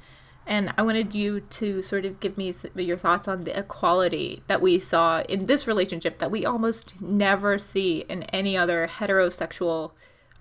And 0.45 0.73
I 0.77 0.81
wanted 0.81 1.15
you 1.15 1.39
to 1.39 1.81
sort 1.81 2.05
of 2.05 2.19
give 2.19 2.37
me 2.37 2.53
your 2.75 2.97
thoughts 2.97 3.27
on 3.27 3.45
the 3.45 3.57
equality 3.57 4.43
that 4.47 4.61
we 4.61 4.77
saw 4.77 5.21
in 5.21 5.45
this 5.45 5.67
relationship 5.67 6.19
that 6.19 6.31
we 6.31 6.45
almost 6.45 6.99
never 7.01 7.57
see 7.57 7.99
in 8.09 8.23
any 8.23 8.57
other 8.57 8.87
heterosexual 8.87 9.91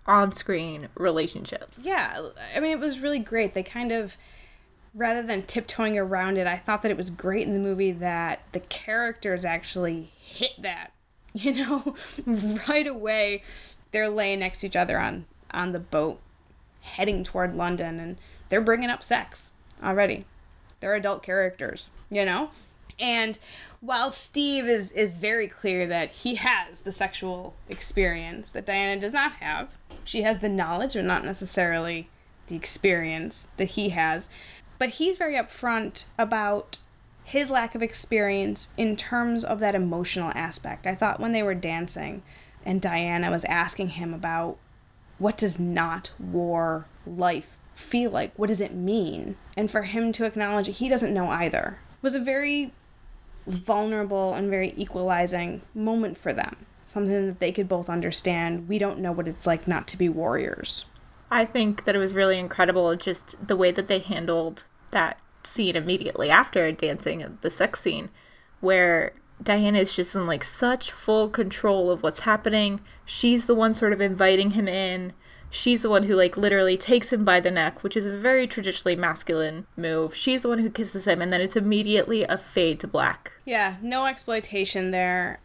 on 0.06 0.32
screen 0.32 0.88
relationships. 0.96 1.86
Yeah. 1.86 2.30
I 2.54 2.60
mean, 2.60 2.72
it 2.72 2.80
was 2.80 2.98
really 2.98 3.20
great. 3.20 3.54
They 3.54 3.62
kind 3.62 3.92
of, 3.92 4.16
rather 4.92 5.22
than 5.22 5.42
tiptoeing 5.42 5.96
around 5.96 6.36
it, 6.36 6.48
I 6.48 6.56
thought 6.56 6.82
that 6.82 6.90
it 6.90 6.96
was 6.96 7.10
great 7.10 7.46
in 7.46 7.52
the 7.52 7.60
movie 7.60 7.92
that 7.92 8.40
the 8.50 8.60
characters 8.60 9.44
actually 9.44 10.10
hit 10.16 10.52
that. 10.60 10.92
You 11.34 11.54
know, 11.54 11.94
right 12.68 12.86
away, 12.86 13.42
they're 13.90 14.10
laying 14.10 14.40
next 14.40 14.60
to 14.60 14.66
each 14.66 14.76
other 14.76 14.98
on, 14.98 15.24
on 15.50 15.72
the 15.72 15.78
boat 15.78 16.20
heading 16.82 17.24
toward 17.24 17.56
London 17.56 17.98
and 17.98 18.18
they're 18.50 18.60
bringing 18.60 18.90
up 18.90 19.02
sex 19.02 19.50
already. 19.82 20.24
They're 20.80 20.94
adult 20.94 21.22
characters, 21.22 21.90
you 22.10 22.24
know? 22.24 22.50
And 22.98 23.38
while 23.80 24.10
Steve 24.10 24.66
is 24.66 24.92
is 24.92 25.16
very 25.16 25.48
clear 25.48 25.86
that 25.86 26.10
he 26.10 26.36
has 26.36 26.82
the 26.82 26.92
sexual 26.92 27.54
experience 27.68 28.48
that 28.50 28.66
Diana 28.66 29.00
does 29.00 29.12
not 29.12 29.32
have, 29.34 29.68
she 30.04 30.22
has 30.22 30.38
the 30.38 30.48
knowledge 30.48 30.94
but 30.94 31.04
not 31.04 31.24
necessarily 31.24 32.08
the 32.46 32.56
experience 32.56 33.48
that 33.56 33.70
he 33.70 33.90
has. 33.90 34.28
But 34.78 34.90
he's 34.90 35.16
very 35.16 35.34
upfront 35.34 36.04
about 36.18 36.78
his 37.24 37.50
lack 37.50 37.74
of 37.74 37.82
experience 37.82 38.68
in 38.76 38.96
terms 38.96 39.44
of 39.44 39.60
that 39.60 39.74
emotional 39.74 40.32
aspect. 40.34 40.86
I 40.86 40.94
thought 40.94 41.20
when 41.20 41.32
they 41.32 41.42
were 41.42 41.54
dancing 41.54 42.22
and 42.64 42.80
Diana 42.80 43.30
was 43.30 43.44
asking 43.44 43.90
him 43.90 44.12
about 44.12 44.58
what 45.18 45.38
does 45.38 45.58
not 45.58 46.10
war 46.18 46.86
life 47.06 47.56
feel 47.82 48.10
like? 48.10 48.32
What 48.36 48.48
does 48.48 48.60
it 48.60 48.74
mean? 48.74 49.36
And 49.56 49.70
for 49.70 49.82
him 49.82 50.12
to 50.12 50.24
acknowledge 50.24 50.78
he 50.78 50.88
doesn't 50.88 51.12
know 51.12 51.28
either 51.28 51.78
was 52.00 52.14
a 52.14 52.20
very 52.20 52.72
vulnerable 53.46 54.34
and 54.34 54.48
very 54.48 54.72
equalizing 54.76 55.62
moment 55.74 56.16
for 56.16 56.32
them. 56.32 56.56
Something 56.86 57.26
that 57.26 57.40
they 57.40 57.52
could 57.52 57.68
both 57.68 57.88
understand. 57.88 58.68
We 58.68 58.78
don't 58.78 58.98
know 58.98 59.12
what 59.12 59.28
it's 59.28 59.46
like 59.46 59.66
not 59.66 59.88
to 59.88 59.96
be 59.96 60.08
warriors. 60.08 60.84
I 61.30 61.44
think 61.44 61.84
that 61.84 61.94
it 61.94 61.98
was 61.98 62.14
really 62.14 62.38
incredible 62.38 62.94
just 62.96 63.46
the 63.46 63.56
way 63.56 63.70
that 63.70 63.88
they 63.88 64.00
handled 64.00 64.64
that 64.90 65.18
scene 65.42 65.76
immediately 65.76 66.28
after 66.30 66.70
dancing, 66.72 67.38
the 67.40 67.50
sex 67.50 67.80
scene, 67.80 68.10
where 68.60 69.12
Diana 69.42 69.78
is 69.78 69.96
just 69.96 70.14
in 70.14 70.26
like 70.26 70.44
such 70.44 70.92
full 70.92 71.28
control 71.28 71.90
of 71.90 72.02
what's 72.02 72.20
happening. 72.20 72.80
She's 73.04 73.46
the 73.46 73.54
one 73.54 73.74
sort 73.74 73.92
of 73.92 74.00
inviting 74.00 74.50
him 74.50 74.68
in. 74.68 75.14
She's 75.54 75.82
the 75.82 75.90
one 75.90 76.04
who 76.04 76.14
like 76.14 76.38
literally 76.38 76.78
takes 76.78 77.12
him 77.12 77.26
by 77.26 77.38
the 77.38 77.50
neck, 77.50 77.82
which 77.82 77.94
is 77.94 78.06
a 78.06 78.16
very 78.16 78.46
traditionally 78.46 78.96
masculine 78.96 79.66
move. 79.76 80.16
She's 80.16 80.42
the 80.42 80.48
one 80.48 80.60
who 80.60 80.70
kisses 80.70 81.06
him 81.06 81.20
and 81.20 81.30
then 81.30 81.42
it's 81.42 81.56
immediately 81.56 82.24
a 82.24 82.38
fade 82.38 82.80
to 82.80 82.88
black. 82.88 83.32
Yeah, 83.44 83.76
no 83.82 84.06
exploitation 84.06 84.92
there. 84.92 85.40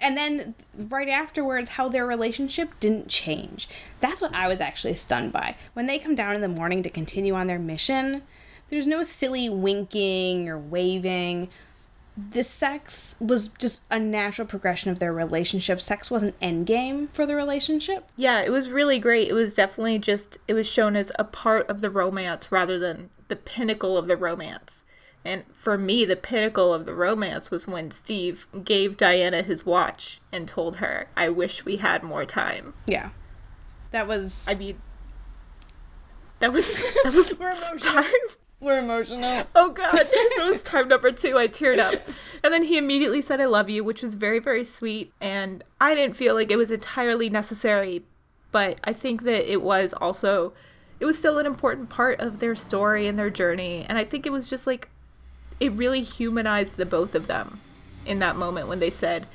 And 0.00 0.16
then 0.16 0.54
right 0.74 1.08
afterwards, 1.08 1.70
how 1.70 1.90
their 1.90 2.06
relationship 2.06 2.70
didn't 2.80 3.08
change. 3.08 3.68
That's 4.00 4.22
what 4.22 4.34
I 4.34 4.48
was 4.48 4.60
actually 4.60 4.94
stunned 4.94 5.34
by. 5.34 5.54
When 5.74 5.86
they 5.86 5.98
come 5.98 6.14
down 6.14 6.34
in 6.34 6.40
the 6.40 6.48
morning 6.48 6.82
to 6.82 6.90
continue 6.90 7.34
on 7.34 7.46
their 7.46 7.58
mission, 7.58 8.22
there's 8.70 8.86
no 8.86 9.02
silly 9.02 9.50
winking 9.50 10.48
or 10.48 10.58
waving 10.58 11.50
the 12.16 12.44
sex 12.44 13.16
was 13.20 13.48
just 13.48 13.80
a 13.90 13.98
natural 13.98 14.46
progression 14.46 14.90
of 14.90 14.98
their 14.98 15.12
relationship. 15.12 15.80
Sex 15.80 16.10
wasn't 16.10 16.38
endgame 16.40 17.08
for 17.12 17.24
the 17.24 17.34
relationship. 17.34 18.06
Yeah, 18.16 18.40
it 18.42 18.50
was 18.50 18.70
really 18.70 18.98
great. 18.98 19.28
It 19.28 19.32
was 19.32 19.54
definitely 19.54 19.98
just 19.98 20.38
it 20.46 20.54
was 20.54 20.68
shown 20.68 20.94
as 20.94 21.10
a 21.18 21.24
part 21.24 21.68
of 21.70 21.80
the 21.80 21.90
romance 21.90 22.52
rather 22.52 22.78
than 22.78 23.08
the 23.28 23.36
pinnacle 23.36 23.96
of 23.96 24.08
the 24.08 24.16
romance. 24.16 24.84
And 25.24 25.44
for 25.54 25.78
me, 25.78 26.04
the 26.04 26.16
pinnacle 26.16 26.74
of 26.74 26.84
the 26.84 26.94
romance 26.94 27.50
was 27.50 27.68
when 27.68 27.90
Steve 27.90 28.46
gave 28.64 28.96
Diana 28.96 29.42
his 29.42 29.64
watch 29.64 30.20
and 30.32 30.46
told 30.46 30.76
her, 30.76 31.06
"I 31.16 31.28
wish 31.28 31.64
we 31.64 31.76
had 31.76 32.02
more 32.02 32.26
time." 32.26 32.74
Yeah, 32.86 33.10
that 33.92 34.06
was. 34.06 34.44
I 34.48 34.54
mean, 34.54 34.82
that 36.40 36.52
was 36.52 36.82
that 37.04 37.14
was 37.14 37.34
time 37.80 38.04
we're 38.62 38.78
emotional. 38.78 39.46
Oh 39.54 39.70
god, 39.70 39.94
it 40.02 40.44
was 40.44 40.62
time 40.62 40.88
number 40.88 41.12
two. 41.12 41.36
I 41.36 41.48
teared 41.48 41.78
up. 41.78 41.94
And 42.42 42.52
then 42.52 42.64
he 42.64 42.78
immediately 42.78 43.20
said 43.20 43.40
I 43.40 43.44
love 43.44 43.68
you, 43.68 43.84
which 43.84 44.02
was 44.02 44.14
very, 44.14 44.38
very 44.38 44.64
sweet. 44.64 45.12
And 45.20 45.62
I 45.80 45.94
didn't 45.94 46.16
feel 46.16 46.34
like 46.34 46.50
it 46.50 46.56
was 46.56 46.70
entirely 46.70 47.28
necessary, 47.28 48.04
but 48.50 48.80
I 48.84 48.92
think 48.92 49.24
that 49.24 49.50
it 49.50 49.62
was 49.62 49.92
also 49.92 50.52
it 51.00 51.04
was 51.04 51.18
still 51.18 51.38
an 51.38 51.46
important 51.46 51.90
part 51.90 52.20
of 52.20 52.38
their 52.38 52.54
story 52.54 53.06
and 53.06 53.18
their 53.18 53.30
journey. 53.30 53.84
And 53.88 53.98
I 53.98 54.04
think 54.04 54.24
it 54.24 54.32
was 54.32 54.48
just 54.48 54.66
like 54.66 54.88
it 55.60 55.72
really 55.72 56.02
humanized 56.02 56.76
the 56.76 56.86
both 56.86 57.14
of 57.14 57.26
them 57.26 57.60
in 58.06 58.20
that 58.20 58.36
moment 58.36 58.68
when 58.68 58.78
they 58.78 58.90
said, 58.90 59.26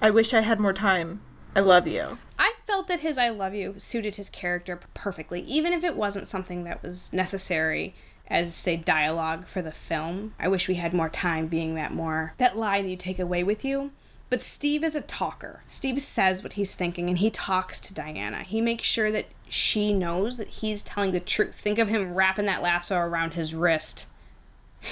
I 0.00 0.10
wish 0.10 0.34
I 0.34 0.40
had 0.40 0.60
more 0.60 0.72
time. 0.72 1.20
I 1.54 1.60
love 1.60 1.86
you. 1.86 2.18
I 2.38 2.52
felt 2.66 2.88
that 2.88 3.00
his 3.00 3.18
I 3.18 3.30
love 3.30 3.54
you 3.54 3.74
suited 3.78 4.16
his 4.16 4.30
character 4.30 4.78
perfectly, 4.94 5.40
even 5.42 5.72
if 5.72 5.82
it 5.84 5.96
wasn't 5.96 6.28
something 6.28 6.64
that 6.64 6.82
was 6.82 7.12
necessary 7.12 7.94
as 8.28 8.54
say 8.54 8.76
dialogue 8.76 9.46
for 9.46 9.62
the 9.62 9.72
film. 9.72 10.34
I 10.38 10.48
wish 10.48 10.68
we 10.68 10.76
had 10.76 10.94
more 10.94 11.08
time 11.08 11.48
being 11.48 11.74
that 11.74 11.92
more 11.92 12.34
that 12.38 12.56
line 12.56 12.84
that 12.84 12.90
you 12.90 12.96
take 12.96 13.18
away 13.18 13.42
with 13.42 13.64
you. 13.64 13.90
But 14.30 14.42
Steve 14.42 14.84
is 14.84 14.94
a 14.94 15.00
talker. 15.00 15.62
Steve 15.66 16.02
says 16.02 16.42
what 16.42 16.52
he's 16.52 16.74
thinking 16.74 17.08
and 17.08 17.18
he 17.18 17.30
talks 17.30 17.80
to 17.80 17.94
Diana. 17.94 18.42
He 18.42 18.60
makes 18.60 18.84
sure 18.84 19.10
that 19.10 19.26
she 19.48 19.92
knows 19.92 20.36
that 20.36 20.48
he's 20.48 20.82
telling 20.82 21.12
the 21.12 21.20
truth. 21.20 21.54
Think 21.54 21.78
of 21.78 21.88
him 21.88 22.14
wrapping 22.14 22.44
that 22.46 22.62
lasso 22.62 22.96
around 22.96 23.32
his 23.32 23.54
wrist. 23.54 24.06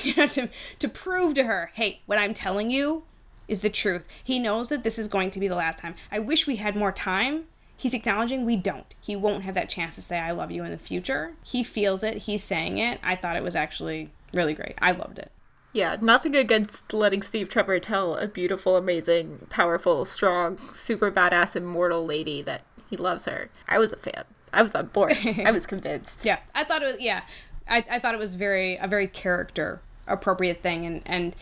You 0.03 0.15
know, 0.17 0.27
to, 0.27 0.49
to 0.81 0.89
prove 0.89 1.35
to 1.35 1.45
her, 1.45 1.71
hey, 1.75 2.01
what 2.07 2.19
I'm 2.19 2.35
telling 2.35 2.73
you 2.73 3.05
is 3.47 3.61
the 3.61 3.71
truth. 3.71 4.05
He 4.25 4.41
knows 4.41 4.69
that 4.69 4.83
this 4.83 4.99
is 4.99 5.07
going 5.07 5.31
to 5.31 5.39
be 5.39 5.47
the 5.47 5.55
last 5.55 5.79
time. 5.79 5.95
I 6.11 6.19
wish 6.19 6.47
we 6.47 6.57
had 6.57 6.75
more 6.75 6.91
time, 6.91 7.45
he's 7.77 7.95
acknowledging 7.95 8.45
we 8.45 8.57
don't. 8.57 8.95
He 9.01 9.17
won't 9.17 9.45
have 9.45 9.55
that 9.55 9.69
chance 9.69 9.95
to 9.97 10.03
say 10.03 10.19
I 10.19 10.31
love 10.31 10.51
you 10.51 10.65
in 10.65 10.71
the 10.71 10.79
future. 10.79 11.35
He 11.45 11.63
feels 11.63 12.03
it, 12.03 12.19
he's 12.19 12.43
saying 12.43 12.79
it. 12.79 12.99
I 13.03 13.17
thought 13.17 13.37
it 13.37 13.43
was 13.43 13.57
actually 13.57 14.11
really 14.33 14.55
great. 14.55 14.75
I 14.79 14.93
loved 14.93 15.19
it. 15.19 15.31
Yeah, 15.73 15.97
nothing 16.01 16.35
against 16.35 16.95
letting 16.95 17.21
Steve 17.21 17.51
Trevor 17.51 17.79
tell 17.79 18.17
a 18.17 18.27
beautiful, 18.27 18.77
amazing, 18.77 19.47
powerful, 19.51 20.07
strong, 20.07 20.59
super 20.75 21.13
badass, 21.13 21.55
immortal 21.55 22.05
lady 22.07 22.41
that 22.43 22.63
he 22.89 22.97
loves 22.97 23.27
her. 23.27 23.51
I 23.69 23.79
was 23.79 23.93
a 23.93 23.99
fan. 23.99 24.25
I 24.55 24.63
was 24.63 24.75
on 24.75 24.87
board. 24.87 25.19
I 25.45 25.51
was 25.51 25.67
convinced. 25.67 26.25
Yeah, 26.25 26.39
I 26.55 26.65
thought 26.65 26.83
it 26.83 26.87
was. 26.87 27.01
Yeah, 27.01 27.23
I, 27.69 27.85
I 27.91 27.99
thought 27.99 28.15
it 28.15 28.19
was 28.19 28.35
very 28.35 28.77
a 28.77 28.89
very 28.89 29.07
character 29.07 29.83
appropriate 30.07 30.63
thing, 30.63 30.87
and 30.87 31.03
and 31.05 31.37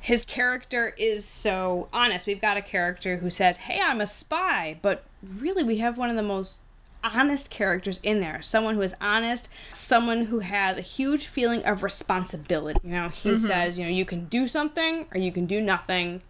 his 0.00 0.24
character 0.24 0.94
is 0.96 1.26
so 1.26 1.88
honest. 1.92 2.26
We've 2.26 2.40
got 2.40 2.56
a 2.56 2.62
character 2.62 3.18
who 3.18 3.30
says, 3.30 3.58
"Hey, 3.58 3.80
I'm 3.80 4.00
a 4.00 4.06
spy," 4.06 4.78
but 4.82 5.04
really 5.22 5.62
we 5.62 5.76
have 5.78 5.98
one 5.98 6.10
of 6.10 6.16
the 6.16 6.22
most 6.22 6.62
honest 7.04 7.50
characters 7.50 8.00
in 8.02 8.20
there. 8.20 8.42
Someone 8.42 8.74
who 8.74 8.82
is 8.82 8.94
honest, 9.00 9.48
someone 9.72 10.26
who 10.26 10.40
has 10.40 10.76
a 10.76 10.82
huge 10.82 11.26
feeling 11.26 11.64
of 11.64 11.82
responsibility. 11.82 12.80
You 12.82 12.90
know, 12.90 13.08
he 13.08 13.30
mm-hmm. 13.30 13.46
says, 13.46 13.78
you 13.78 13.84
know, 13.84 13.90
you 13.90 14.04
can 14.04 14.26
do 14.26 14.46
something 14.46 15.06
or 15.12 15.18
you 15.18 15.32
can 15.32 15.46
do 15.46 15.60
nothing, 15.60 16.22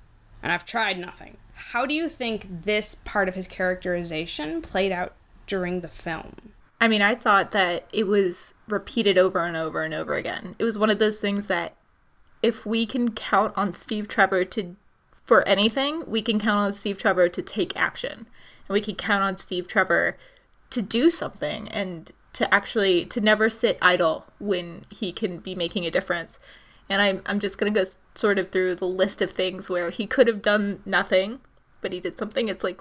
and 0.43 0.53
I've 0.53 0.65
tried 0.65 0.99
nothing. 0.99 1.37
How 1.55 1.87
do 1.87 1.95
you 1.95 2.09
think 2.09 2.65
this 2.65 2.95
part 2.95 3.29
of 3.29 3.35
his 3.35 3.47
characterization 3.47 4.63
played 4.63 4.93
out 4.93 5.15
during 5.47 5.81
the 5.81 5.89
film? 5.89 6.53
I 6.81 6.89
mean, 6.89 7.03
I 7.03 7.15
thought 7.15 7.51
that 7.51 7.87
it 7.93 8.07
was 8.07 8.55
repeated 8.67 9.19
over 9.19 9.45
and 9.45 9.57
over 9.57 9.83
and 9.83 9.93
over 9.93 10.15
again. 10.15 10.57
It 10.59 10.65
was 10.65 10.79
one 10.79 10.91
of 10.91 10.99
those 10.99 11.21
things 11.21 11.47
that 11.49 11.75
if 12.43 12.65
we 12.65 12.87
can 12.87 13.13
count 13.13 13.53
on 13.57 13.75
Steve 13.75 14.09
Trevor 14.09 14.45
to 14.47 14.77
for 15.25 15.47
anything, 15.47 16.03
we 16.09 16.23
can 16.23 16.41
count 16.41 16.59
on 16.59 16.73
Steve 16.73 16.99
Trevor 16.99 17.29
to 17.29 17.41
take 17.41 17.77
action. 17.77 18.27
And 18.67 18.75
we 18.75 18.81
can 18.81 18.97
count 18.97 19.23
on 19.23 19.37
Steve 19.37 19.69
Trevor 19.69 20.17
to 20.71 20.83
do 20.83 21.11
something 21.11 21.69
and 21.69 22.11
to 22.33 22.53
actually 22.53 23.05
to 23.07 23.21
never 23.21 23.49
sit 23.49 23.79
idle 23.81 24.27
when 24.39 24.83
he 24.91 25.13
can 25.13 25.39
be 25.39 25.55
making 25.55 25.87
a 25.87 25.91
difference. 25.91 26.39
And 26.89 27.01
I'm 27.01 27.23
I'm 27.27 27.39
just 27.39 27.59
to 27.59 27.71
go 27.71 27.85
sort 28.15 28.39
of 28.39 28.51
through 28.51 28.77
the 28.77 28.89
list 28.89 29.23
of 29.23 29.31
things 29.31 29.71
where 29.71 29.91
he 29.91 30.07
could 30.07 30.27
have 30.27 30.43
done 30.43 30.83
nothing, 30.85 31.41
but 31.81 31.93
he 31.93 32.01
did 32.01 32.19
something. 32.19 32.49
It's 32.49 32.65
like 32.65 32.81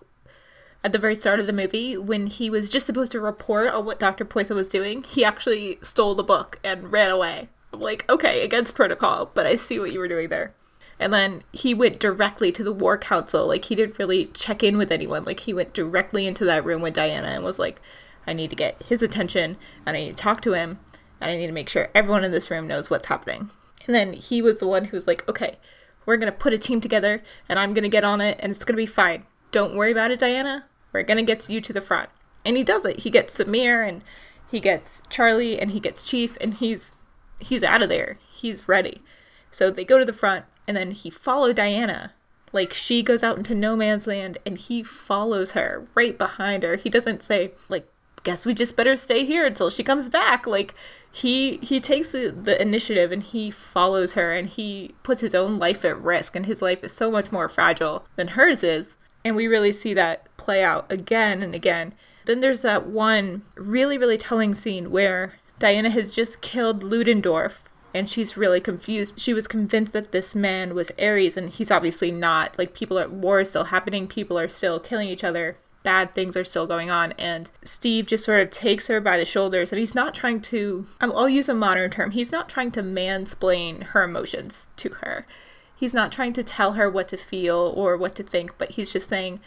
at 0.83 0.91
the 0.91 0.99
very 0.99 1.15
start 1.15 1.39
of 1.39 1.47
the 1.47 1.53
movie 1.53 1.97
when 1.97 2.27
he 2.27 2.49
was 2.49 2.69
just 2.69 2.85
supposed 2.85 3.11
to 3.11 3.19
report 3.19 3.71
on 3.73 3.85
what 3.85 3.99
Dr. 3.99 4.25
Poison 4.25 4.55
was 4.55 4.69
doing, 4.69 5.03
he 5.03 5.25
actually 5.25 5.77
stole 5.81 6.15
the 6.15 6.23
book 6.23 6.59
and 6.63 6.91
ran 6.91 7.11
away. 7.11 7.49
I'm 7.71 7.79
like, 7.79 8.09
okay, 8.09 8.43
against 8.43 8.75
protocol, 8.75 9.31
but 9.33 9.45
I 9.45 9.55
see 9.55 9.79
what 9.79 9.91
you 9.91 9.99
were 9.99 10.07
doing 10.07 10.29
there. 10.29 10.53
And 10.99 11.13
then 11.13 11.43
he 11.53 11.73
went 11.73 11.99
directly 11.99 12.51
to 12.51 12.63
the 12.63 12.73
war 12.73 12.97
council. 12.97 13.47
Like, 13.47 13.65
he 13.65 13.75
didn't 13.75 13.99
really 13.99 14.25
check 14.27 14.63
in 14.63 14.77
with 14.77 14.91
anyone. 14.91 15.23
Like, 15.23 15.41
he 15.41 15.53
went 15.53 15.73
directly 15.73 16.27
into 16.27 16.43
that 16.45 16.65
room 16.65 16.81
with 16.81 16.95
Diana 16.95 17.29
and 17.29 17.43
was 17.43 17.59
like, 17.59 17.79
I 18.27 18.33
need 18.33 18.49
to 18.49 18.55
get 18.55 18.81
his 18.83 19.01
attention 19.01 19.57
and 19.85 19.95
I 19.95 20.01
need 20.01 20.17
to 20.17 20.21
talk 20.21 20.41
to 20.41 20.53
him 20.53 20.79
and 21.21 21.31
I 21.31 21.37
need 21.37 21.47
to 21.47 21.53
make 21.53 21.69
sure 21.69 21.89
everyone 21.95 22.23
in 22.23 22.31
this 22.31 22.51
room 22.51 22.67
knows 22.67 22.89
what's 22.89 23.07
happening. 23.07 23.49
And 23.85 23.95
then 23.95 24.13
he 24.13 24.41
was 24.41 24.59
the 24.59 24.67
one 24.67 24.85
who 24.85 24.97
was 24.97 25.07
like, 25.07 25.27
okay, 25.27 25.57
we're 26.05 26.17
going 26.17 26.31
to 26.31 26.37
put 26.37 26.53
a 26.53 26.57
team 26.57 26.81
together 26.81 27.23
and 27.47 27.57
I'm 27.57 27.73
going 27.73 27.83
to 27.83 27.89
get 27.89 28.03
on 28.03 28.21
it 28.21 28.37
and 28.41 28.51
it's 28.51 28.63
going 28.63 28.75
to 28.75 28.81
be 28.81 28.85
fine. 28.85 29.25
Don't 29.51 29.75
worry 29.75 29.91
about 29.91 30.11
it, 30.11 30.19
Diana. 30.19 30.65
We're 30.91 31.03
going 31.03 31.17
to 31.17 31.23
get 31.23 31.49
you 31.49 31.61
to 31.61 31.73
the 31.73 31.81
front. 31.81 32.09
And 32.45 32.57
he 32.57 32.63
does 32.63 32.85
it. 32.85 32.99
He 32.99 33.09
gets 33.09 33.37
Samir 33.37 33.87
and 33.87 34.03
he 34.49 34.59
gets 34.59 35.01
Charlie 35.09 35.59
and 35.59 35.71
he 35.71 35.79
gets 35.79 36.03
Chief 36.03 36.37
and 36.41 36.53
he's 36.53 36.95
he's 37.39 37.63
out 37.63 37.81
of 37.81 37.89
there. 37.89 38.17
He's 38.31 38.67
ready. 38.67 39.01
So 39.51 39.71
they 39.71 39.85
go 39.85 39.97
to 39.97 40.05
the 40.05 40.13
front, 40.13 40.45
and 40.67 40.77
then 40.77 40.91
he 40.91 41.09
follow 41.09 41.53
Diana. 41.53 42.13
Like 42.51 42.73
she 42.73 43.03
goes 43.03 43.23
out 43.23 43.37
into 43.37 43.55
no 43.55 43.75
man's 43.75 44.07
land, 44.07 44.37
and 44.45 44.57
he 44.57 44.83
follows 44.83 45.51
her 45.51 45.87
right 45.95 46.17
behind 46.17 46.63
her. 46.63 46.75
He 46.75 46.89
doesn't 46.89 47.23
say 47.23 47.51
like, 47.67 47.87
"Guess 48.23 48.45
we 48.45 48.53
just 48.53 48.75
better 48.75 48.95
stay 48.95 49.25
here 49.25 49.45
until 49.45 49.69
she 49.69 49.83
comes 49.83 50.09
back." 50.09 50.47
Like 50.47 50.73
he 51.11 51.57
he 51.57 51.79
takes 51.79 52.11
the, 52.11 52.29
the 52.29 52.59
initiative 52.61 53.11
and 53.11 53.23
he 53.23 53.51
follows 53.51 54.13
her, 54.13 54.31
and 54.31 54.49
he 54.49 54.95
puts 55.03 55.21
his 55.21 55.35
own 55.35 55.59
life 55.59 55.85
at 55.85 56.01
risk. 56.01 56.35
And 56.35 56.45
his 56.45 56.61
life 56.61 56.83
is 56.83 56.91
so 56.91 57.11
much 57.11 57.31
more 57.31 57.49
fragile 57.49 58.05
than 58.15 58.29
hers 58.29 58.63
is. 58.63 58.97
And 59.23 59.35
we 59.35 59.47
really 59.47 59.73
see 59.73 59.93
that 59.95 60.25
play 60.37 60.63
out 60.63 60.89
again 60.91 61.43
and 61.43 61.53
again. 61.53 61.93
Then 62.25 62.39
there's 62.39 62.61
that 62.61 62.87
one 62.87 63.43
really, 63.55 63.97
really 63.97 64.17
telling 64.17 64.53
scene 64.53 64.91
where 64.91 65.33
Diana 65.59 65.89
has 65.89 66.15
just 66.15 66.41
killed 66.41 66.83
Ludendorff 66.83 67.63
and 67.93 68.09
she's 68.09 68.37
really 68.37 68.61
confused. 68.61 69.19
She 69.19 69.33
was 69.33 69.47
convinced 69.47 69.93
that 69.93 70.11
this 70.11 70.35
man 70.35 70.75
was 70.75 70.91
Ares 70.99 71.37
and 71.37 71.49
he's 71.49 71.71
obviously 71.71 72.11
not. 72.11 72.57
Like 72.57 72.73
people 72.73 72.97
are 72.99 73.09
war 73.09 73.41
is 73.41 73.49
still 73.49 73.65
happening, 73.65 74.07
people 74.07 74.37
are 74.39 74.47
still 74.47 74.79
killing 74.79 75.09
each 75.09 75.23
other. 75.23 75.57
Bad 75.81 76.13
things 76.13 76.35
are 76.35 76.43
still 76.43 76.67
going 76.67 76.89
on, 76.89 77.13
and 77.13 77.49
Steve 77.63 78.05
just 78.07 78.25
sort 78.25 78.41
of 78.41 78.49
takes 78.49 78.87
her 78.87 78.99
by 78.99 79.17
the 79.17 79.25
shoulders, 79.25 79.71
and 79.71 79.79
he's 79.79 79.95
not 79.95 80.13
trying 80.13 80.41
to. 80.41 80.85
I'll 80.99 81.29
use 81.29 81.47
a 81.47 81.55
modern 81.55 81.89
term. 81.89 82.11
He's 82.11 82.33
not 82.33 82.49
trying 82.49 82.71
to 82.71 82.83
mansplain 82.83 83.83
her 83.83 84.03
emotions 84.03 84.67
to 84.75 84.89
her. 84.95 85.25
He's 85.73 85.93
not 85.93 86.11
trying 86.11 86.33
to 86.33 86.43
tell 86.43 86.73
her 86.73 86.89
what 86.89 87.07
to 87.07 87.17
feel 87.17 87.73
or 87.77 87.95
what 87.95 88.13
to 88.15 88.23
think, 88.23 88.57
but 88.57 88.71
he's 88.71 88.91
just 88.91 89.07
saying, 89.07 89.39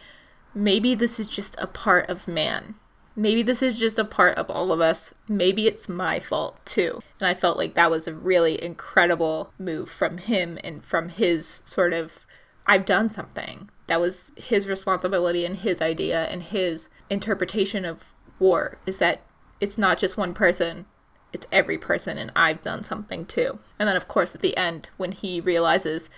maybe 0.54 0.94
this 0.94 1.20
is 1.20 1.26
just 1.26 1.54
a 1.58 1.66
part 1.66 2.08
of 2.08 2.26
man 2.26 2.76
maybe 3.14 3.42
this 3.42 3.62
is 3.62 3.78
just 3.78 3.98
a 3.98 4.04
part 4.04 4.36
of 4.38 4.50
all 4.50 4.72
of 4.72 4.80
us. 4.80 5.14
Maybe 5.28 5.66
it's 5.66 5.88
my 5.88 6.18
fault 6.18 6.64
too. 6.64 7.00
And 7.20 7.28
I 7.28 7.34
felt 7.34 7.58
like 7.58 7.74
that 7.74 7.90
was 7.90 8.06
a 8.06 8.14
really 8.14 8.62
incredible 8.62 9.52
move 9.58 9.90
from 9.90 10.18
him 10.18 10.58
and 10.64 10.84
from 10.84 11.08
his 11.08 11.62
sort 11.64 11.92
of, 11.92 12.24
I've 12.66 12.86
done 12.86 13.08
something. 13.08 13.70
That 13.86 14.00
was 14.00 14.32
his 14.36 14.68
responsibility 14.68 15.44
and 15.44 15.56
his 15.56 15.82
idea 15.82 16.24
and 16.24 16.42
his 16.42 16.88
interpretation 17.10 17.84
of 17.84 18.14
war 18.38 18.78
is 18.86 18.98
that 18.98 19.22
it's 19.60 19.78
not 19.78 19.98
just 19.98 20.16
one 20.16 20.34
person, 20.34 20.86
it's 21.32 21.46
every 21.52 21.78
person, 21.78 22.18
and 22.18 22.32
I've 22.34 22.62
done 22.62 22.82
something 22.82 23.24
too. 23.24 23.58
And 23.78 23.88
then, 23.88 23.96
of 23.96 24.08
course, 24.08 24.34
at 24.34 24.40
the 24.40 24.56
end, 24.56 24.88
when 24.96 25.12
he 25.12 25.40
realizes, 25.40 26.10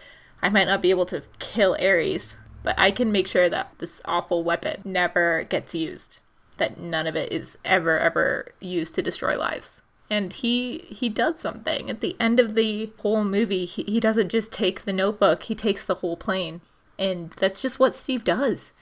I 0.42 0.48
might 0.48 0.66
not 0.66 0.82
be 0.82 0.90
able 0.90 1.06
to 1.06 1.22
kill 1.38 1.76
Ares, 1.80 2.36
but 2.62 2.74
I 2.78 2.90
can 2.90 3.12
make 3.12 3.26
sure 3.26 3.48
that 3.48 3.72
this 3.78 4.00
awful 4.06 4.42
weapon 4.42 4.80
never 4.84 5.44
gets 5.44 5.74
used. 5.74 6.20
That 6.58 6.78
none 6.78 7.06
of 7.06 7.16
it 7.16 7.32
is 7.32 7.58
ever, 7.64 7.98
ever 7.98 8.52
used 8.60 8.94
to 8.94 9.02
destroy 9.02 9.36
lives. 9.36 9.82
And 10.10 10.32
he 10.32 10.78
he 10.90 11.08
does 11.08 11.40
something. 11.40 11.90
At 11.90 12.00
the 12.00 12.16
end 12.20 12.38
of 12.38 12.54
the 12.54 12.92
whole 12.98 13.24
movie, 13.24 13.64
he, 13.64 13.82
he 13.84 14.00
doesn't 14.00 14.28
just 14.28 14.52
take 14.52 14.82
the 14.82 14.92
notebook, 14.92 15.44
he 15.44 15.54
takes 15.54 15.86
the 15.86 15.96
whole 15.96 16.16
plane. 16.16 16.60
And 16.98 17.30
that's 17.30 17.60
just 17.60 17.80
what 17.80 17.94
Steve 17.94 18.22
does. 18.22 18.72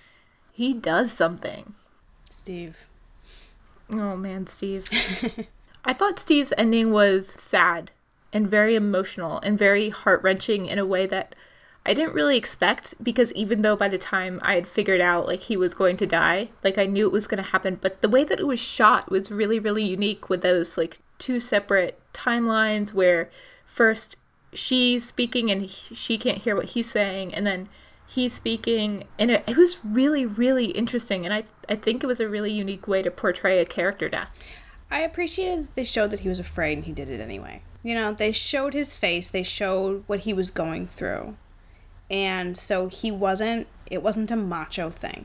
He 0.52 0.74
does 0.74 1.12
something. 1.12 1.74
Steve. 2.28 2.76
Oh 3.90 4.16
man, 4.16 4.46
Steve. 4.46 4.88
I 5.84 5.92
thought 5.92 6.18
Steve's 6.18 6.52
ending 6.58 6.92
was 6.92 7.26
sad 7.26 7.90
and 8.32 8.48
very 8.48 8.74
emotional 8.74 9.38
and 9.40 9.58
very 9.58 9.90
heart 9.90 10.22
wrenching 10.22 10.66
in 10.66 10.78
a 10.78 10.86
way 10.86 11.06
that 11.06 11.34
I 11.85 11.95
didn't 11.95 12.14
really 12.14 12.37
expect 12.37 12.95
because 13.03 13.33
even 13.33 13.62
though 13.62 13.74
by 13.74 13.89
the 13.89 13.99
time 13.99 14.39
I 14.43 14.55
had 14.55 14.68
figured 14.68 15.01
out 15.01 15.26
like 15.26 15.41
he 15.41 15.57
was 15.57 15.74
going 15.74 15.97
to 15.97 16.07
die, 16.07 16.49
like 16.62 16.78
I 16.78 16.87
knew 16.87 17.07
it 17.07 17.12
was 17.12 17.26
going 17.26 17.43
to 17.43 17.51
happen, 17.51 17.78
but 17.80 18.03
the 18.03 18.09
way 18.09 18.22
that 18.24 18.39
it 18.39 18.47
was 18.47 18.61
shot 18.61 19.11
was 19.11 19.33
really, 19.33 19.59
really 19.59 19.83
unique 19.83 20.28
with 20.28 20.43
those 20.43 20.78
like 20.78 21.01
two 21.18 21.41
separate 21.41 21.99
timelines 22.12 22.95
where 22.95 23.30
first 23.66 24.16
she's 24.53 25.05
speaking 25.05 25.51
and 25.51 25.62
he, 25.62 25.95
she 25.95 26.18
can't 26.18 26.39
hear 26.39 26.55
what 26.55 26.70
he's 26.70 26.91
saying, 26.91 27.35
and 27.35 27.47
then 27.47 27.68
he's 28.07 28.33
speaking, 28.33 29.05
and 29.18 29.30
it, 29.30 29.45
it 29.49 29.57
was 29.57 29.78
really, 29.85 30.24
really 30.24 30.66
interesting, 30.66 31.24
and 31.24 31.35
I 31.35 31.45
I 31.68 31.74
think 31.74 32.05
it 32.05 32.07
was 32.07 32.20
a 32.20 32.28
really 32.28 32.53
unique 32.53 32.87
way 32.87 33.03
to 33.03 33.11
portray 33.11 33.59
a 33.59 33.64
character 33.64 34.09
death. 34.09 34.39
I 34.91 35.01
appreciated 35.01 35.68
they 35.74 35.85
showed 35.85 36.11
that 36.11 36.20
he 36.20 36.28
was 36.28 36.39
afraid 36.39 36.76
and 36.76 36.85
he 36.85 36.93
did 36.93 37.09
it 37.09 37.18
anyway. 37.18 37.62
You 37.83 37.95
know, 37.95 38.12
they 38.12 38.30
showed 38.30 38.74
his 38.74 38.95
face, 38.95 39.30
they 39.30 39.43
showed 39.43 40.05
what 40.07 40.20
he 40.20 40.33
was 40.33 40.51
going 40.51 40.87
through. 40.87 41.37
And 42.12 42.56
so 42.56 42.88
he 42.88 43.10
wasn't 43.10 43.66
it 43.86 44.02
wasn't 44.02 44.30
a 44.30 44.36
macho 44.36 44.90
thing, 44.90 45.24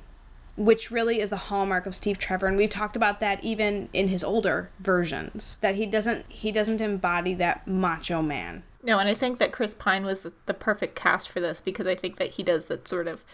which 0.55 0.89
really 0.89 1.19
is 1.19 1.29
the 1.29 1.38
hallmark 1.38 1.85
of 1.85 1.95
Steve 1.95 2.17
Trevor 2.17 2.47
and 2.47 2.57
we've 2.57 2.69
talked 2.69 2.95
about 2.95 3.19
that 3.19 3.43
even 3.43 3.89
in 3.93 4.07
his 4.07 4.23
older 4.23 4.69
versions 4.79 5.57
that 5.61 5.75
he 5.75 5.85
doesn't 5.85 6.25
he 6.29 6.51
doesn't 6.51 6.81
embody 6.81 7.33
that 7.35 7.67
macho 7.67 8.21
man. 8.21 8.63
No, 8.83 8.99
and 8.99 9.09
I 9.09 9.13
think 9.13 9.38
that 9.39 9.51
Chris 9.51 9.73
Pine 9.73 10.05
was 10.05 10.25
the 10.45 10.53
perfect 10.53 10.95
cast 10.95 11.29
for 11.29 11.41
this 11.41 11.59
because 11.59 11.88
I 11.88 11.95
think 11.95 12.17
that 12.17 12.31
he 12.31 12.43
does 12.43 12.67
that 12.67 12.88
sort 12.88 13.07
of 13.07 13.25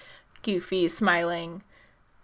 goofy, 0.41 0.88
smiling, 0.88 1.62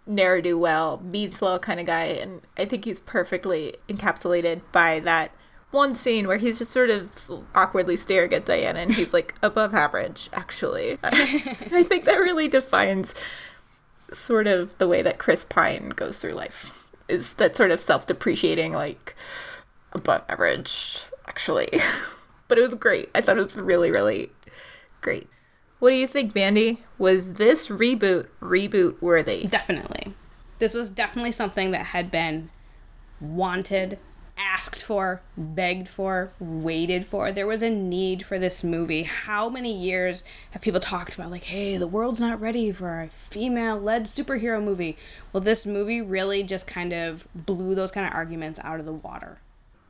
ne'er 0.06 0.40
do 0.40 0.58
well, 0.58 1.00
means 1.02 1.40
well 1.40 1.58
kind 1.58 1.78
of 1.78 1.86
guy, 1.86 2.04
and 2.04 2.40
I 2.58 2.64
think 2.64 2.84
he's 2.84 3.00
perfectly 3.00 3.76
encapsulated 3.88 4.62
by 4.72 5.00
that 5.00 5.30
one 5.70 5.94
scene 5.94 6.26
where 6.26 6.38
he's 6.38 6.58
just 6.58 6.72
sort 6.72 6.90
of 6.90 7.44
awkwardly 7.54 7.96
staring 7.96 8.32
at 8.32 8.44
Diana 8.44 8.80
and 8.80 8.94
he's 8.94 9.12
like 9.12 9.34
above 9.42 9.74
average, 9.74 10.28
actually. 10.32 10.98
I 11.02 11.84
think 11.84 12.04
that 12.04 12.18
really 12.18 12.48
defines 12.48 13.14
sort 14.12 14.46
of 14.46 14.76
the 14.78 14.88
way 14.88 15.02
that 15.02 15.18
Chris 15.18 15.44
Pine 15.44 15.90
goes 15.90 16.18
through 16.18 16.32
life. 16.32 16.88
Is 17.08 17.34
that 17.34 17.56
sort 17.56 17.70
of 17.70 17.80
self 17.80 18.06
depreciating, 18.06 18.72
like 18.72 19.14
above 19.92 20.22
average, 20.28 21.02
actually. 21.26 21.68
but 22.48 22.58
it 22.58 22.62
was 22.62 22.74
great. 22.74 23.10
I 23.14 23.20
thought 23.20 23.38
it 23.38 23.42
was 23.42 23.56
really, 23.56 23.90
really 23.90 24.30
great. 25.00 25.28
What 25.78 25.90
do 25.90 25.96
you 25.96 26.06
think, 26.06 26.34
Mandy? 26.34 26.82
Was 26.98 27.34
this 27.34 27.68
reboot 27.68 28.26
reboot 28.40 29.00
worthy? 29.00 29.46
Definitely. 29.46 30.14
This 30.58 30.74
was 30.74 30.90
definitely 30.90 31.32
something 31.32 31.70
that 31.70 31.86
had 31.86 32.10
been 32.10 32.50
wanted 33.20 33.98
asked 34.40 34.82
for, 34.82 35.20
begged 35.36 35.88
for, 35.88 36.32
waited 36.38 37.06
for. 37.06 37.30
There 37.30 37.46
was 37.46 37.62
a 37.62 37.70
need 37.70 38.24
for 38.24 38.38
this 38.38 38.64
movie. 38.64 39.02
How 39.02 39.48
many 39.48 39.72
years 39.72 40.24
have 40.52 40.62
people 40.62 40.80
talked 40.80 41.14
about, 41.14 41.30
like, 41.30 41.44
hey, 41.44 41.76
the 41.76 41.86
world's 41.86 42.20
not 42.20 42.40
ready 42.40 42.72
for 42.72 43.02
a 43.02 43.10
female 43.28 43.78
led 43.78 44.04
superhero 44.04 44.62
movie? 44.62 44.96
Well, 45.32 45.42
this 45.42 45.66
movie 45.66 46.00
really 46.00 46.42
just 46.42 46.66
kind 46.66 46.92
of 46.92 47.28
blew 47.34 47.74
those 47.74 47.90
kind 47.90 48.06
of 48.06 48.14
arguments 48.14 48.58
out 48.62 48.80
of 48.80 48.86
the 48.86 48.92
water. 48.92 49.38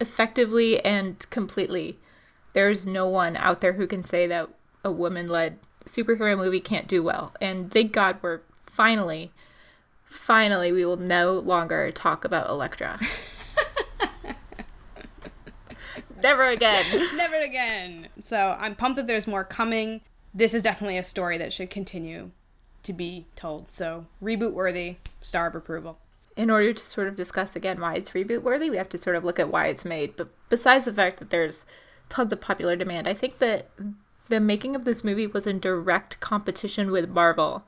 Effectively 0.01 0.85
and 0.85 1.19
completely. 1.31 1.99
There's 2.53 2.85
no 2.85 3.07
one 3.07 3.37
out 3.37 3.61
there 3.61 3.75
who 3.75 3.87
can 3.87 4.05
say 4.05 4.27
that 4.27 4.49
a 4.83 4.91
woman 4.91 5.29
led 5.29 5.59
superhero 5.85 6.37
movie 6.37 6.61
can't 6.61 6.89
do 6.89 7.03
well. 7.03 7.33
And 7.41 7.71
thank 7.71 7.93
God 7.93 8.19
we're 8.23 8.41
finally, 8.63 9.31
finally, 10.05 10.73
we 10.73 10.85
will 10.85 10.97
no 10.97 11.39
longer 11.39 11.91
talk 11.93 12.25
about 12.25 12.49
Elektra. 12.49 12.99
Never 16.23 16.45
again. 16.45 16.85
Never 17.17 17.37
again. 17.37 18.09
So 18.21 18.57
I'm 18.59 18.75
pumped 18.75 18.97
that 18.97 19.07
there's 19.07 19.27
more 19.27 19.45
coming. 19.45 20.01
This 20.33 20.55
is 20.55 20.63
definitely 20.63 20.99
a 20.99 21.05
story 21.05 21.39
that 21.39 21.53
should 21.53 21.71
continue 21.71 22.31
to 22.83 22.93
be 22.93 23.27
told. 23.37 23.71
So 23.71 24.07
reboot 24.23 24.53
worthy, 24.53 24.97
star 25.21 25.47
of 25.47 25.55
approval. 25.55 25.99
In 26.37 26.51
order 26.51 26.73
to 26.73 26.87
sort 26.87 27.09
of 27.09 27.17
discuss 27.17 27.57
again 27.57 27.81
why 27.81 27.95
it's 27.95 28.11
reboot 28.11 28.43
worthy, 28.43 28.71
we 28.71 28.77
have 28.77 28.89
to 28.91 28.99
sort 28.99 29.17
of 29.17 29.25
look 29.25 29.39
at 29.39 29.51
why 29.51 29.67
it's 29.67 29.85
made. 29.85 30.17
But 30.17 30.29
besides 30.49 30.85
the 30.85 30.95
fact 30.95 31.19
that 31.19 31.31
there's 31.31 31.67
tons 32.09 32.33
of 32.33 32.41
popular 32.41 32.77
demand, 32.77 33.07
I 33.07 33.15
think 33.15 33.39
that 33.39 33.69
the 34.29 34.41
making 34.41 34.75
of 34.75 34.85
this 34.85 35.05
movie 35.05 35.27
was 35.27 35.47
in 35.47 35.59
direct 35.59 36.21
competition 36.21 36.91
with 36.91 37.11
Marvel 37.11 37.65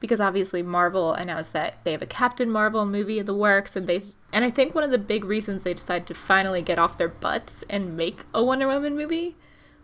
because 0.00 0.20
obviously 0.20 0.62
Marvel 0.62 1.12
announced 1.12 1.52
that 1.52 1.82
they 1.84 1.92
have 1.92 2.02
a 2.02 2.06
Captain 2.06 2.50
Marvel 2.50 2.84
movie 2.84 3.18
in 3.18 3.26
the 3.26 3.34
works 3.34 3.76
and 3.76 3.86
they 3.86 4.00
and 4.32 4.44
I 4.44 4.50
think 4.50 4.74
one 4.74 4.84
of 4.84 4.90
the 4.90 4.98
big 4.98 5.24
reasons 5.24 5.64
they 5.64 5.74
decided 5.74 6.06
to 6.08 6.14
finally 6.14 6.62
get 6.62 6.78
off 6.78 6.98
their 6.98 7.08
butts 7.08 7.64
and 7.70 7.96
make 7.96 8.24
a 8.34 8.44
Wonder 8.44 8.66
Woman 8.66 8.96
movie 8.96 9.36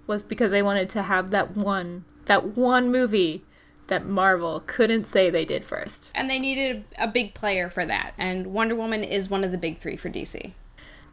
was 0.07 0.23
because 0.23 0.51
they 0.51 0.63
wanted 0.63 0.89
to 0.91 1.03
have 1.03 1.31
that 1.31 1.57
one 1.57 2.05
that 2.27 2.57
one 2.57 2.91
movie 2.91 3.45
that 3.89 4.07
Marvel 4.07 4.63
couldn't 4.67 5.05
say 5.05 5.29
they 5.29 5.45
did 5.45 5.65
first. 5.65 6.11
And 6.15 6.31
they 6.31 6.39
needed 6.39 6.85
a 6.99 7.09
big 7.09 7.35
player 7.35 7.69
for 7.69 7.85
that 7.87 8.13
and 8.19 8.49
Wonder 8.49 8.75
Woman 8.75 9.03
is 9.05 9.31
one 9.31 9.45
of 9.45 9.53
the 9.53 9.59
big 9.59 9.79
3 9.79 9.97
for 9.97 10.11
DC. 10.11 10.53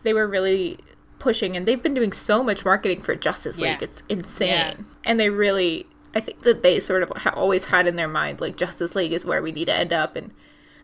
They 0.03 0.13
were 0.13 0.27
really 0.27 0.77
pushing 1.19 1.57
and 1.57 1.65
they've 1.65 1.83
been 1.83 1.93
doing 1.93 2.13
so 2.13 2.43
much 2.43 2.63
marketing 2.63 3.01
for 3.01 3.15
Justice 3.15 3.57
League. 3.57 3.79
Yeah. 3.79 3.79
It's 3.81 4.03
insane. 4.09 4.49
Yeah. 4.49 4.73
And 5.03 5.19
they 5.19 5.29
really 5.29 5.87
I 6.13 6.19
think 6.19 6.41
that 6.41 6.63
they 6.63 6.79
sort 6.79 7.03
of 7.03 7.09
ha- 7.09 7.33
always 7.35 7.65
had 7.65 7.87
in 7.87 7.95
their 7.95 8.07
mind 8.07 8.41
like 8.41 8.57
Justice 8.57 8.95
League 8.95 9.13
is 9.13 9.25
where 9.25 9.41
we 9.41 9.51
need 9.51 9.65
to 9.65 9.75
end 9.75 9.93
up, 9.93 10.15
and 10.15 10.31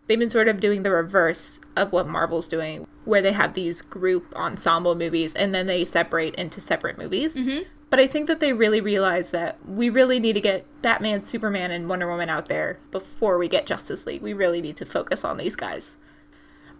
they've 0.06 0.18
been 0.18 0.30
sort 0.30 0.48
of 0.48 0.60
doing 0.60 0.82
the 0.82 0.90
reverse 0.90 1.60
of 1.76 1.92
what 1.92 2.08
Marvel's 2.08 2.48
doing, 2.48 2.86
where 3.04 3.22
they 3.22 3.32
have 3.32 3.54
these 3.54 3.82
group 3.82 4.32
ensemble 4.36 4.94
movies 4.94 5.34
and 5.34 5.54
then 5.54 5.66
they 5.66 5.84
separate 5.84 6.34
into 6.36 6.60
separate 6.60 6.98
movies. 6.98 7.36
Mm-hmm. 7.36 7.62
But 7.88 8.00
I 8.00 8.06
think 8.06 8.26
that 8.26 8.40
they 8.40 8.52
really 8.52 8.80
realize 8.80 9.30
that 9.30 9.58
we 9.66 9.90
really 9.90 10.18
need 10.18 10.32
to 10.32 10.40
get 10.40 10.66
Batman, 10.82 11.22
Superman, 11.22 11.70
and 11.70 11.88
Wonder 11.88 12.08
Woman 12.08 12.28
out 12.28 12.46
there 12.46 12.78
before 12.90 13.38
we 13.38 13.46
get 13.46 13.66
Justice 13.66 14.06
League. 14.06 14.22
We 14.22 14.32
really 14.32 14.60
need 14.60 14.76
to 14.78 14.86
focus 14.86 15.24
on 15.24 15.36
these 15.36 15.54
guys. 15.54 15.96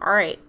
All 0.03 0.13
right. 0.13 0.41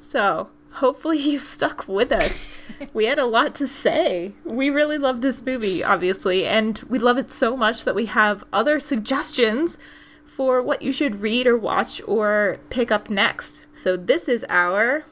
So, 0.00 0.50
hopefully 0.72 1.18
you've 1.30 1.42
stuck 1.42 1.86
with 1.88 2.12
us. 2.12 2.46
we 2.92 3.06
had 3.06 3.18
a 3.18 3.26
lot 3.26 3.54
to 3.56 3.66
say. 3.66 4.32
We 4.44 4.70
really 4.70 4.98
love 4.98 5.20
this 5.20 5.44
movie, 5.44 5.84
obviously, 5.84 6.46
and 6.46 6.78
we 6.88 6.98
love 6.98 7.18
it 7.18 7.30
so 7.30 7.56
much 7.56 7.84
that 7.84 7.94
we 7.94 8.06
have 8.06 8.44
other 8.52 8.80
suggestions 8.80 9.78
for 10.24 10.62
what 10.62 10.82
you 10.82 10.92
should 10.92 11.20
read 11.20 11.46
or 11.46 11.56
watch 11.56 12.00
or 12.06 12.58
pick 12.70 12.90
up 12.90 13.10
next. 13.10 13.66
So 13.82 13.96
this 13.96 14.28
is 14.28 14.46
our 14.48 15.04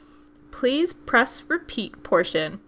please 0.51 0.93
press 0.93 1.43
repeat 1.47 2.03
portion. 2.03 2.59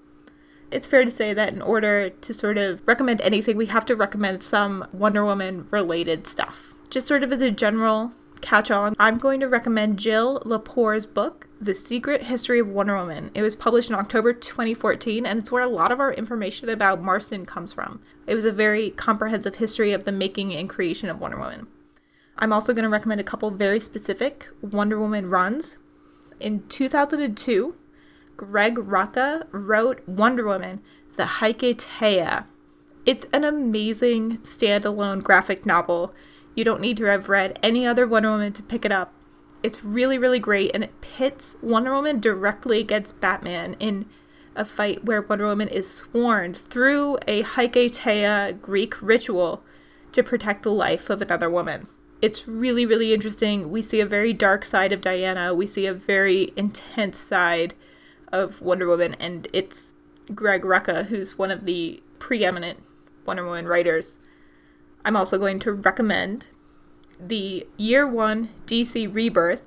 It's 0.69 0.87
fair 0.87 1.03
to 1.03 1.11
say 1.11 1.33
that 1.33 1.53
in 1.53 1.61
order 1.61 2.09
to 2.09 2.33
sort 2.33 2.57
of 2.57 2.81
recommend 2.85 3.19
anything, 3.21 3.57
we 3.57 3.65
have 3.65 3.85
to 3.87 3.95
recommend 3.95 4.41
some 4.41 4.87
Wonder 4.93 5.25
Woman 5.25 5.67
related 5.69 6.27
stuff. 6.27 6.73
Just 6.89 7.07
sort 7.07 7.23
of 7.23 7.31
as 7.31 7.41
a 7.41 7.51
general 7.51 8.13
catch 8.41 8.71
on, 8.71 8.95
I'm 8.99 9.17
going 9.17 9.39
to 9.39 9.47
recommend 9.47 9.99
Jill 9.99 10.41
Lepore's 10.45 11.05
book, 11.05 11.47
The 11.59 11.73
Secret 11.73 12.23
History 12.23 12.59
of 12.59 12.67
Wonder 12.67 12.95
Woman. 12.95 13.31
It 13.33 13.41
was 13.41 13.55
published 13.55 13.89
in 13.89 13.95
October 13.95 14.33
2014, 14.33 15.25
and 15.25 15.39
it's 15.39 15.51
where 15.51 15.63
a 15.63 15.69
lot 15.69 15.91
of 15.91 15.99
our 15.99 16.11
information 16.13 16.69
about 16.69 17.01
Marston 17.01 17.45
comes 17.45 17.71
from. 17.73 18.01
It 18.27 18.35
was 18.35 18.45
a 18.45 18.51
very 18.51 18.91
comprehensive 18.91 19.55
history 19.55 19.93
of 19.93 20.03
the 20.03 20.11
making 20.11 20.53
and 20.53 20.69
creation 20.69 21.09
of 21.09 21.19
Wonder 21.19 21.39
Woman. 21.39 21.67
I'm 22.37 22.51
also 22.51 22.73
going 22.73 22.83
to 22.83 22.89
recommend 22.89 23.21
a 23.21 23.25
couple 23.25 23.51
very 23.51 23.79
specific 23.79 24.47
Wonder 24.61 24.99
Woman 24.99 25.29
runs. 25.29 25.77
In 26.39 26.67
2002, 26.67 27.75
Greg 28.35 28.75
Rucka 28.75 29.45
wrote 29.51 30.01
Wonder 30.07 30.45
Woman, 30.45 30.81
The 31.15 31.23
Hiketeia. 31.23 32.45
It's 33.05 33.25
an 33.33 33.43
amazing 33.43 34.39
standalone 34.39 35.23
graphic 35.23 35.65
novel 35.65 36.13
you 36.55 36.63
don't 36.63 36.81
need 36.81 36.97
to 36.97 37.05
have 37.05 37.29
read 37.29 37.59
any 37.63 37.85
other 37.85 38.07
Wonder 38.07 38.31
Woman 38.31 38.53
to 38.53 38.63
pick 38.63 38.85
it 38.85 38.91
up. 38.91 39.13
It's 39.63 39.83
really, 39.83 40.17
really 40.17 40.39
great, 40.39 40.71
and 40.73 40.83
it 40.83 41.01
pits 41.01 41.55
Wonder 41.61 41.93
Woman 41.93 42.19
directly 42.19 42.79
against 42.79 43.19
Batman 43.21 43.75
in 43.79 44.05
a 44.55 44.65
fight 44.65 45.05
where 45.05 45.21
Wonder 45.21 45.45
Woman 45.45 45.67
is 45.67 45.89
sworn 45.89 46.53
through 46.53 47.17
a 47.27 47.43
Hiketeia 47.43 48.59
Greek 48.61 49.01
ritual 49.01 49.63
to 50.11 50.23
protect 50.23 50.63
the 50.63 50.71
life 50.71 51.09
of 51.09 51.21
another 51.21 51.49
woman. 51.49 51.87
It's 52.21 52.47
really, 52.47 52.85
really 52.85 53.13
interesting. 53.13 53.71
We 53.71 53.81
see 53.81 53.99
a 53.99 54.05
very 54.05 54.33
dark 54.33 54.65
side 54.65 54.91
of 54.91 55.01
Diana. 55.01 55.55
We 55.55 55.65
see 55.67 55.85
a 55.85 55.93
very 55.93 56.51
intense 56.55 57.17
side 57.17 57.73
of 58.31 58.61
Wonder 58.61 58.87
Woman, 58.87 59.15
and 59.19 59.47
it's 59.53 59.93
Greg 60.35 60.63
Rucka, 60.63 61.07
who's 61.07 61.37
one 61.37 61.51
of 61.51 61.65
the 61.65 62.01
preeminent 62.19 62.83
Wonder 63.25 63.45
Woman 63.45 63.67
writers 63.67 64.17
I'm 65.03 65.15
also 65.15 65.37
going 65.37 65.59
to 65.59 65.73
recommend 65.73 66.47
the 67.19 67.67
Year 67.77 68.07
One 68.07 68.49
DC 68.65 69.13
Rebirth. 69.13 69.63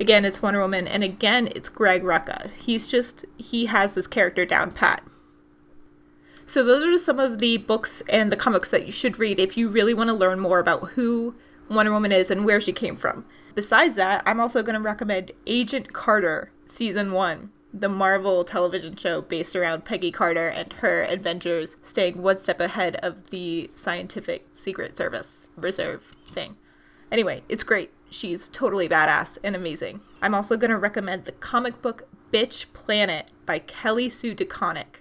Again, 0.00 0.24
it's 0.24 0.40
Wonder 0.40 0.60
Woman, 0.60 0.86
and 0.86 1.02
again, 1.02 1.48
it's 1.56 1.68
Greg 1.68 2.02
Rucka. 2.02 2.50
He's 2.52 2.86
just, 2.88 3.24
he 3.36 3.66
has 3.66 3.94
this 3.94 4.06
character 4.06 4.46
down 4.46 4.70
pat. 4.72 5.02
So, 6.46 6.62
those 6.64 6.86
are 6.86 7.04
some 7.04 7.18
of 7.18 7.38
the 7.38 7.58
books 7.58 8.02
and 8.08 8.32
the 8.32 8.36
comics 8.36 8.70
that 8.70 8.86
you 8.86 8.92
should 8.92 9.18
read 9.18 9.38
if 9.38 9.56
you 9.56 9.68
really 9.68 9.92
want 9.92 10.08
to 10.08 10.14
learn 10.14 10.38
more 10.38 10.60
about 10.60 10.90
who 10.90 11.34
Wonder 11.68 11.92
Woman 11.92 12.12
is 12.12 12.30
and 12.30 12.44
where 12.44 12.60
she 12.60 12.72
came 12.72 12.96
from. 12.96 13.24
Besides 13.54 13.96
that, 13.96 14.22
I'm 14.24 14.40
also 14.40 14.62
going 14.62 14.74
to 14.74 14.80
recommend 14.80 15.32
Agent 15.46 15.92
Carter 15.92 16.50
Season 16.66 17.12
1 17.12 17.50
the 17.80 17.88
Marvel 17.88 18.44
television 18.44 18.96
show 18.96 19.20
based 19.20 19.54
around 19.54 19.84
Peggy 19.84 20.10
Carter 20.10 20.48
and 20.48 20.72
her 20.74 21.02
adventures, 21.04 21.76
staying 21.82 22.22
one 22.22 22.38
step 22.38 22.60
ahead 22.60 22.96
of 22.96 23.30
the 23.30 23.70
scientific 23.74 24.46
secret 24.52 24.96
service 24.96 25.48
reserve 25.56 26.14
thing. 26.30 26.56
Anyway, 27.10 27.42
it's 27.48 27.62
great. 27.62 27.90
She's 28.10 28.48
totally 28.48 28.88
badass 28.88 29.38
and 29.42 29.54
amazing. 29.54 30.00
I'm 30.20 30.34
also 30.34 30.56
going 30.56 30.70
to 30.70 30.78
recommend 30.78 31.24
the 31.24 31.32
comic 31.32 31.80
book 31.82 32.08
Bitch 32.32 32.66
Planet 32.72 33.30
by 33.46 33.58
Kelly 33.58 34.10
Sue 34.10 34.34
DeConnick, 34.34 35.00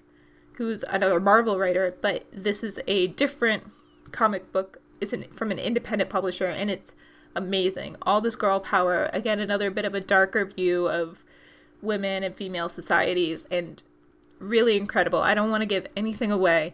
who's 0.54 0.84
another 0.84 1.20
Marvel 1.20 1.58
writer, 1.58 1.96
but 2.02 2.26
this 2.32 2.64
is 2.64 2.80
a 2.88 3.08
different 3.08 3.72
comic 4.12 4.52
book. 4.52 4.82
It's 5.02 5.14
an, 5.14 5.24
from 5.32 5.52
an 5.52 5.60
independent 5.60 6.10
publisher, 6.10 6.46
and 6.46 6.72
it's 6.72 6.94
amazing. 7.36 7.98
All 8.02 8.22
this 8.22 8.36
girl 8.36 8.60
power. 8.60 9.10
Again, 9.14 9.40
another 9.40 9.70
bit 9.70 9.86
of 9.86 9.94
a 9.94 10.02
darker 10.02 10.46
view 10.46 10.88
of 10.88 11.24
women 11.82 12.24
and 12.24 12.36
female 12.36 12.70
societies 12.70 13.48
and 13.52 13.82
really 14.40 14.78
incredible. 14.78 15.20
I 15.20 15.34
don't 15.34 15.50
want 15.50 15.62
to 15.62 15.68
give 15.68 15.88
anything 15.96 16.32
away, 16.32 16.74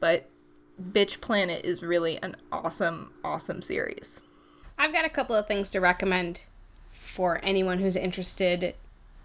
but 0.00 0.28
Bitch 0.80 1.20
Planet 1.20 1.64
is 1.64 1.82
really 1.82 2.18
an 2.22 2.36
awesome, 2.52 3.12
awesome 3.24 3.62
series. 3.62 4.20
I've 4.78 4.92
got 4.92 5.04
a 5.04 5.10
couple 5.10 5.34
of 5.36 5.46
things 5.46 5.70
to 5.70 5.80
recommend 5.80 6.44
for 6.88 7.40
anyone 7.42 7.78
who's 7.78 7.96
interested 7.96 8.74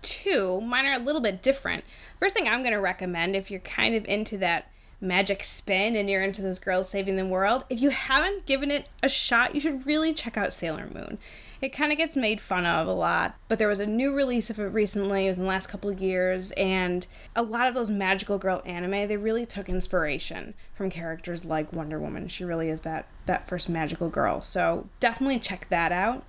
too. 0.02 0.62
Mine 0.62 0.86
are 0.86 0.94
a 0.94 1.04
little 1.04 1.22
bit 1.22 1.44
different. 1.44 1.84
First 2.20 2.36
thing 2.36 2.48
I'm 2.48 2.62
going 2.62 2.74
to 2.74 2.80
recommend 2.80 3.36
if 3.36 3.52
you're 3.52 3.60
kind 3.60 3.96
of 3.96 4.06
into 4.06 4.38
that 4.38 4.72
magic 5.02 5.44
spin 5.44 5.96
and 5.96 6.08
you're 6.08 6.24
into 6.24 6.44
those 6.44 6.60
girls 6.60 6.88
saving 6.88 7.16
the 7.16 7.26
world, 7.26 7.66
if 7.70 7.82
you 7.82 7.90
haven't 7.90 8.46
given 8.46 8.70
it 8.70 8.88
a 9.02 9.10
shot, 9.10 9.56
you 9.56 9.60
should 9.60 9.86
really 9.86 10.14
check 10.14 10.38
out 10.38 10.54
Sailor 10.54 10.88
Moon. 10.94 11.18
It 11.60 11.74
kind 11.74 11.92
of 11.92 11.98
gets 11.98 12.16
made 12.16 12.40
fun 12.40 12.66
of 12.66 12.88
a 12.88 12.94
lot, 12.94 13.36
but 13.48 13.60
there 13.60 13.68
was 13.68 13.80
a 13.80 13.86
new 13.86 14.14
release 14.14 14.50
of 14.50 14.60
it 14.60 14.66
recently 14.66 15.28
within 15.28 15.44
the 15.44 15.50
last 15.50 15.68
couple 15.68 15.90
of 15.90 16.02
years, 16.02 16.52
and 16.52 17.06
a 17.36 17.44
lot 17.44 17.68
of 17.68 17.76
those 17.76 17.90
magical 17.90 18.38
girl 18.38 18.64
anime, 18.66 19.08
they 19.08 19.18
really 19.18 19.46
took 19.46 19.70
inspiration 19.70 20.54
from 20.74 20.90
characters 20.90 21.46
like 21.46 21.74
Wonder 21.74 22.00
Woman. 22.00 22.28
She 22.28 22.44
really 22.44 22.70
is 22.70 22.82
that 22.82 23.06
that 23.26 23.48
first 23.48 23.70
magical 23.70 24.10
girl. 24.10 24.42
So 24.42 24.88
definitely 25.00 25.40
check 25.40 25.68
that 25.70 25.92
out. 25.92 26.24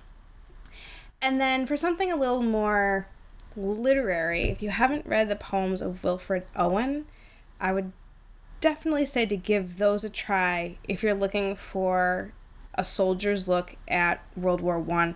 And 1.21 1.39
then 1.39 1.65
for 1.65 1.77
something 1.77 2.11
a 2.11 2.15
little 2.15 2.43
more 2.43 3.07
literary, 3.55 4.49
if 4.49 4.61
you 4.61 4.69
haven't 4.69 5.05
read 5.05 5.29
the 5.29 5.35
poems 5.35 5.81
of 5.81 6.03
Wilfred 6.03 6.43
Owen, 6.55 7.05
I 7.59 7.71
would 7.71 7.91
definitely 8.63 9.03
say 9.05 9.25
to 9.25 9.35
give 9.35 9.77
those 9.77 10.05
a 10.05 10.09
try 10.09 10.77
if 10.87 11.03
you're 11.03 11.13
looking 11.13 11.53
for 11.53 12.31
a 12.75 12.83
soldier's 12.83 13.45
look 13.45 13.75
at 13.89 14.23
World 14.37 14.61
War 14.61 14.79
One. 14.79 15.15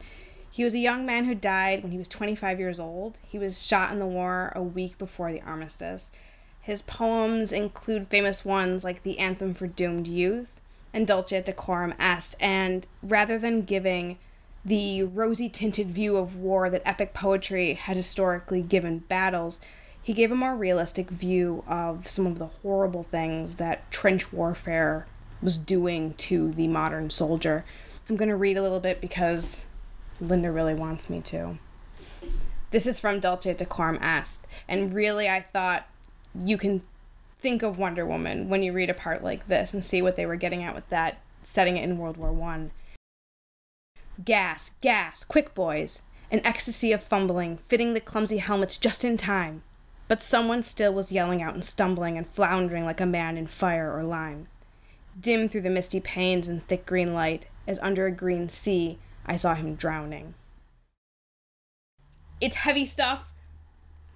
He 0.52 0.66
was 0.66 0.74
a 0.74 0.80
young 0.80 1.06
man 1.06 1.24
who 1.24 1.34
died 1.34 1.82
when 1.82 1.94
he 1.94 1.98
was 1.98 2.10
25 2.10 2.60
years 2.60 2.78
old. 2.78 3.20
He 3.24 3.40
was 3.40 3.66
shot 3.66 3.94
in 3.94 4.00
the 4.00 4.06
war 4.06 4.52
a 4.54 4.62
week 4.62 4.98
before 4.98 5.32
the 5.32 5.42
armistice. 5.44 6.12
His 6.60 6.82
poems 6.82 7.54
include 7.54 8.10
famous 8.10 8.44
ones 8.44 8.84
like 8.84 9.04
the 9.04 9.18
Anthem 9.18 9.54
for 9.54 9.66
Doomed 9.66 10.10
Youth 10.10 10.60
and 10.94 11.08
Dulce 11.08 11.32
et 11.32 11.46
Decorum 11.46 11.94
Est, 12.02 12.36
and 12.42 12.86
rather 13.02 13.40
than 13.40 13.62
giving 13.62 14.18
the 14.66 15.04
rosy 15.04 15.48
tinted 15.48 15.92
view 15.92 16.18
of 16.18 16.36
war 16.36 16.70
that 16.70 16.82
epic 16.86 17.14
poetry 17.14 17.76
had 17.76 17.96
historically 17.96 18.62
given 18.62 19.00
battles, 19.00 19.62
he 20.08 20.14
gave 20.14 20.32
a 20.32 20.36
more 20.36 20.56
realistic 20.56 21.10
view 21.10 21.66
of 21.68 22.08
some 22.08 22.26
of 22.26 22.40
the 22.40 22.46
horrible 22.46 23.04
things 23.04 23.56
that 23.56 23.92
trench 23.92 24.32
warfare 24.32 25.06
was 25.42 25.58
doing 25.58 26.14
to 26.14 26.54
the 26.54 26.66
modern 26.70 27.10
soldier. 27.10 27.66
I'm 28.08 28.16
going 28.16 28.30
to 28.30 28.38
read 28.38 28.56
a 28.56 28.62
little 28.62 28.80
bit 28.80 29.02
because 29.02 29.66
Linda 30.22 30.50
really 30.50 30.74
wants 30.74 31.10
me 31.10 31.20
to. 31.24 31.58
This 32.72 32.88
is 32.88 33.02
from 33.02 33.20
Dulce 33.20 33.54
Decorum 33.54 34.00
Est, 34.02 34.40
and 34.66 34.94
really 34.94 35.28
I 35.28 35.42
thought 35.42 35.90
you 36.34 36.58
can 36.58 36.84
think 37.42 37.62
of 37.62 37.78
Wonder 37.78 38.06
Woman 38.06 38.48
when 38.48 38.64
you 38.64 38.72
read 38.72 38.90
a 38.90 38.94
part 38.94 39.26
like 39.26 39.50
this 39.50 39.74
and 39.74 39.84
see 39.84 40.02
what 40.02 40.16
they 40.16 40.26
were 40.26 40.38
getting 40.38 40.64
at 40.64 40.74
with 40.74 40.88
that, 40.88 41.18
setting 41.44 41.76
it 41.76 41.84
in 41.84 41.98
World 41.98 42.16
War 42.16 42.32
One. 42.32 42.72
Gas, 44.24 44.72
gas, 44.80 45.26
quick 45.26 45.54
boys! 45.54 46.02
An 46.32 46.40
ecstasy 46.46 46.94
of 46.94 47.04
fumbling, 47.04 47.60
fitting 47.68 47.94
the 47.94 48.00
clumsy 48.00 48.38
helmets 48.38 48.78
just 48.78 49.04
in 49.04 49.18
time. 49.18 49.64
But 50.08 50.22
someone 50.22 50.64
still 50.64 50.94
was 50.94 51.12
yelling 51.12 51.42
out 51.42 51.54
and 51.54 51.66
stumbling 51.66 52.18
and 52.18 52.28
floundering 52.28 52.86
like 52.86 53.02
a 53.02 53.06
man 53.06 53.38
in 53.38 53.48
fire 53.48 53.94
or 53.94 54.04
lime. 54.04 54.48
Dim 55.20 55.50
through 55.50 55.62
the 55.62 55.70
misty 55.70 56.00
panes 56.00 56.48
and 56.48 56.66
thick 56.68 56.86
green 56.86 57.14
light, 57.14 57.48
as 57.66 57.80
under 57.80 58.06
a 58.06 58.12
green 58.12 58.48
sea, 58.48 59.00
I 59.26 59.36
saw 59.36 59.56
him 59.56 59.76
drowning. 59.76 60.36
It's 62.40 62.58
heavy 62.58 62.86
stuff. 62.86 63.32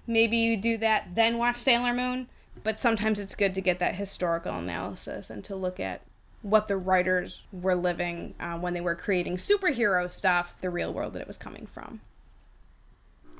Maybe 0.06 0.36
you 0.38 0.56
do 0.56 0.78
that, 0.78 1.14
then 1.14 1.38
watch 1.38 1.56
Sailor 1.56 1.92
Moon, 1.92 2.28
but 2.64 2.80
sometimes 2.80 3.18
it's 3.18 3.34
good 3.34 3.54
to 3.54 3.60
get 3.60 3.78
that 3.78 3.96
historical 3.96 4.54
analysis 4.54 5.28
and 5.28 5.44
to 5.44 5.56
look 5.56 5.78
at 5.78 6.02
what 6.42 6.68
the 6.68 6.76
writers 6.76 7.42
were 7.52 7.74
living 7.74 8.34
uh, 8.40 8.58
when 8.58 8.74
they 8.74 8.80
were 8.80 8.94
creating 8.94 9.36
superhero 9.36 10.10
stuff, 10.10 10.54
the 10.60 10.70
real 10.70 10.92
world 10.92 11.12
that 11.12 11.22
it 11.22 11.28
was 11.28 11.38
coming 11.38 11.66
from. 11.66 12.00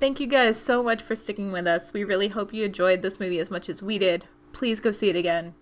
Thank 0.03 0.18
you 0.18 0.26
guys 0.26 0.61
so 0.61 0.82
much 0.82 1.00
for 1.00 1.14
sticking 1.14 1.53
with 1.53 1.64
us. 1.64 1.92
We 1.92 2.03
really 2.03 2.26
hope 2.26 2.53
you 2.53 2.64
enjoyed 2.64 3.03
this 3.03 3.20
movie 3.20 3.38
as 3.38 3.53
much 3.53 3.68
as 3.68 3.84
we 3.84 3.98
did. 3.98 4.26
Please 4.50 4.80
go 4.80 4.90
see 4.90 5.09
it 5.09 5.14
again. 5.14 5.55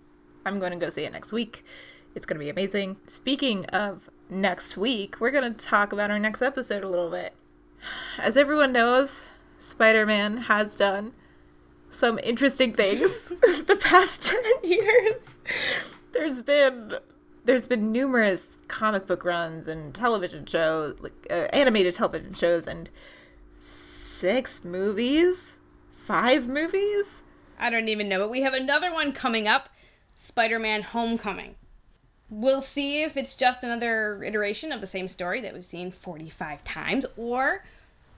I'm 0.47 0.59
going 0.59 0.73
to 0.73 0.79
go 0.79 0.89
see 0.89 1.05
it 1.05 1.13
next 1.13 1.31
week. 1.31 1.63
It's 2.15 2.25
going 2.25 2.39
to 2.39 2.45
be 2.47 2.49
amazing. 2.49 2.97
Speaking 3.07 3.67
of 3.67 4.09
next 4.31 4.79
week, 4.79 5.21
we're 5.21 5.31
going 5.31 5.55
to 5.55 5.67
talk 5.67 5.93
about 5.93 6.11
our 6.11 6.19
next 6.19 6.41
episode 6.41 6.83
a 6.83 6.89
little 6.89 7.11
bit. 7.11 7.35
As 8.17 8.39
everyone 8.39 8.73
knows, 8.73 9.25
Spider 9.59 10.07
Man 10.07 10.39
has 10.39 10.75
done 10.75 11.13
some 11.91 12.19
interesting 12.21 12.73
things 12.73 13.29
the 13.43 13.79
past 13.79 14.23
10 14.63 14.71
years. 14.71 15.39
There's 16.13 16.41
been 16.41 16.95
there's 17.45 17.67
been 17.67 17.93
numerous 17.93 18.57
comic 18.69 19.07
book 19.07 19.23
runs 19.23 19.69
and 19.69 19.95
television 19.95 20.47
shows, 20.47 20.99
like 21.01 21.27
uh, 21.29 21.49
animated 21.53 21.93
television 21.93 22.33
shows 22.33 22.67
and 22.67 22.89
six 24.21 24.63
movies? 24.67 25.57
Five 25.93 26.47
movies? 26.47 27.23
I 27.59 27.71
don't 27.71 27.89
even 27.89 28.07
know, 28.07 28.19
but 28.19 28.29
we 28.29 28.43
have 28.43 28.53
another 28.53 28.93
one 28.93 29.13
coming 29.13 29.49
up 29.49 29.71
Spider 30.15 30.59
Man 30.59 30.83
Homecoming. 30.83 31.55
We'll 32.29 32.61
see 32.61 33.03
if 33.03 33.17
it's 33.17 33.35
just 33.35 33.65
another 33.65 34.23
iteration 34.23 34.73
of 34.73 34.83
the 34.83 34.87
same 34.87 35.09
story 35.09 35.41
that 35.41 35.55
we've 35.55 35.65
seen 35.65 35.91
45 35.91 36.63
times, 36.65 37.07
or 37.17 37.65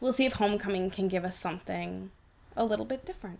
we'll 0.00 0.12
see 0.12 0.26
if 0.26 0.32
Homecoming 0.34 0.90
can 0.90 1.06
give 1.06 1.24
us 1.24 1.38
something 1.38 2.10
a 2.56 2.64
little 2.64 2.84
bit 2.84 3.06
different. 3.06 3.38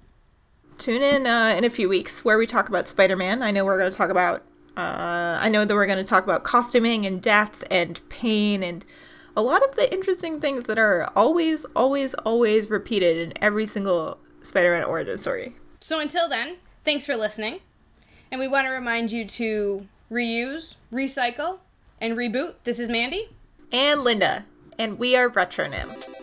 Tune 0.78 1.02
in 1.02 1.26
uh, 1.26 1.55
in 1.59 1.64
a 1.64 1.70
few 1.70 1.89
weeks 1.89 2.24
where 2.24 2.39
we 2.39 2.47
talk 2.47 2.68
about 2.68 2.86
Spider 2.86 3.16
Man. 3.16 3.43
I 3.43 3.51
know 3.51 3.64
we're 3.64 3.78
going 3.78 3.90
to 3.90 3.97
talk 3.97 4.10
about. 4.10 4.43
Uh, 4.76 5.36
I 5.40 5.48
know 5.48 5.64
that 5.64 5.74
we're 5.74 5.86
going 5.86 5.98
to 5.98 6.05
talk 6.05 6.22
about 6.22 6.44
costuming 6.44 7.06
and 7.06 7.20
death 7.20 7.64
and 7.72 8.01
pain 8.09 8.62
and 8.62 8.84
a 9.36 9.42
lot 9.42 9.64
of 9.64 9.76
the 9.76 9.92
interesting 9.92 10.40
things 10.40 10.64
that 10.64 10.78
are 10.78 11.10
always, 11.16 11.64
always, 11.76 12.14
always 12.14 12.70
repeated 12.70 13.16
in 13.16 13.32
every 13.42 13.66
single 13.66 14.18
Spider 14.42 14.72
Man 14.72 14.84
origin 14.84 15.18
story. 15.18 15.54
So 15.80 16.00
until 16.00 16.28
then, 16.28 16.56
thanks 16.84 17.06
for 17.06 17.16
listening. 17.16 17.60
And 18.30 18.40
we 18.40 18.48
want 18.48 18.66
to 18.66 18.70
remind 18.70 19.12
you 19.12 19.24
to 19.24 19.86
reuse, 20.10 20.74
recycle, 20.92 21.59
and 22.00 22.16
reboot. 22.16 22.54
This 22.64 22.78
is 22.78 22.88
Mandy. 22.88 23.28
And 23.70 24.04
Linda. 24.04 24.44
And 24.78 24.98
we 24.98 25.16
are 25.16 25.28
Retronym. 25.28 26.22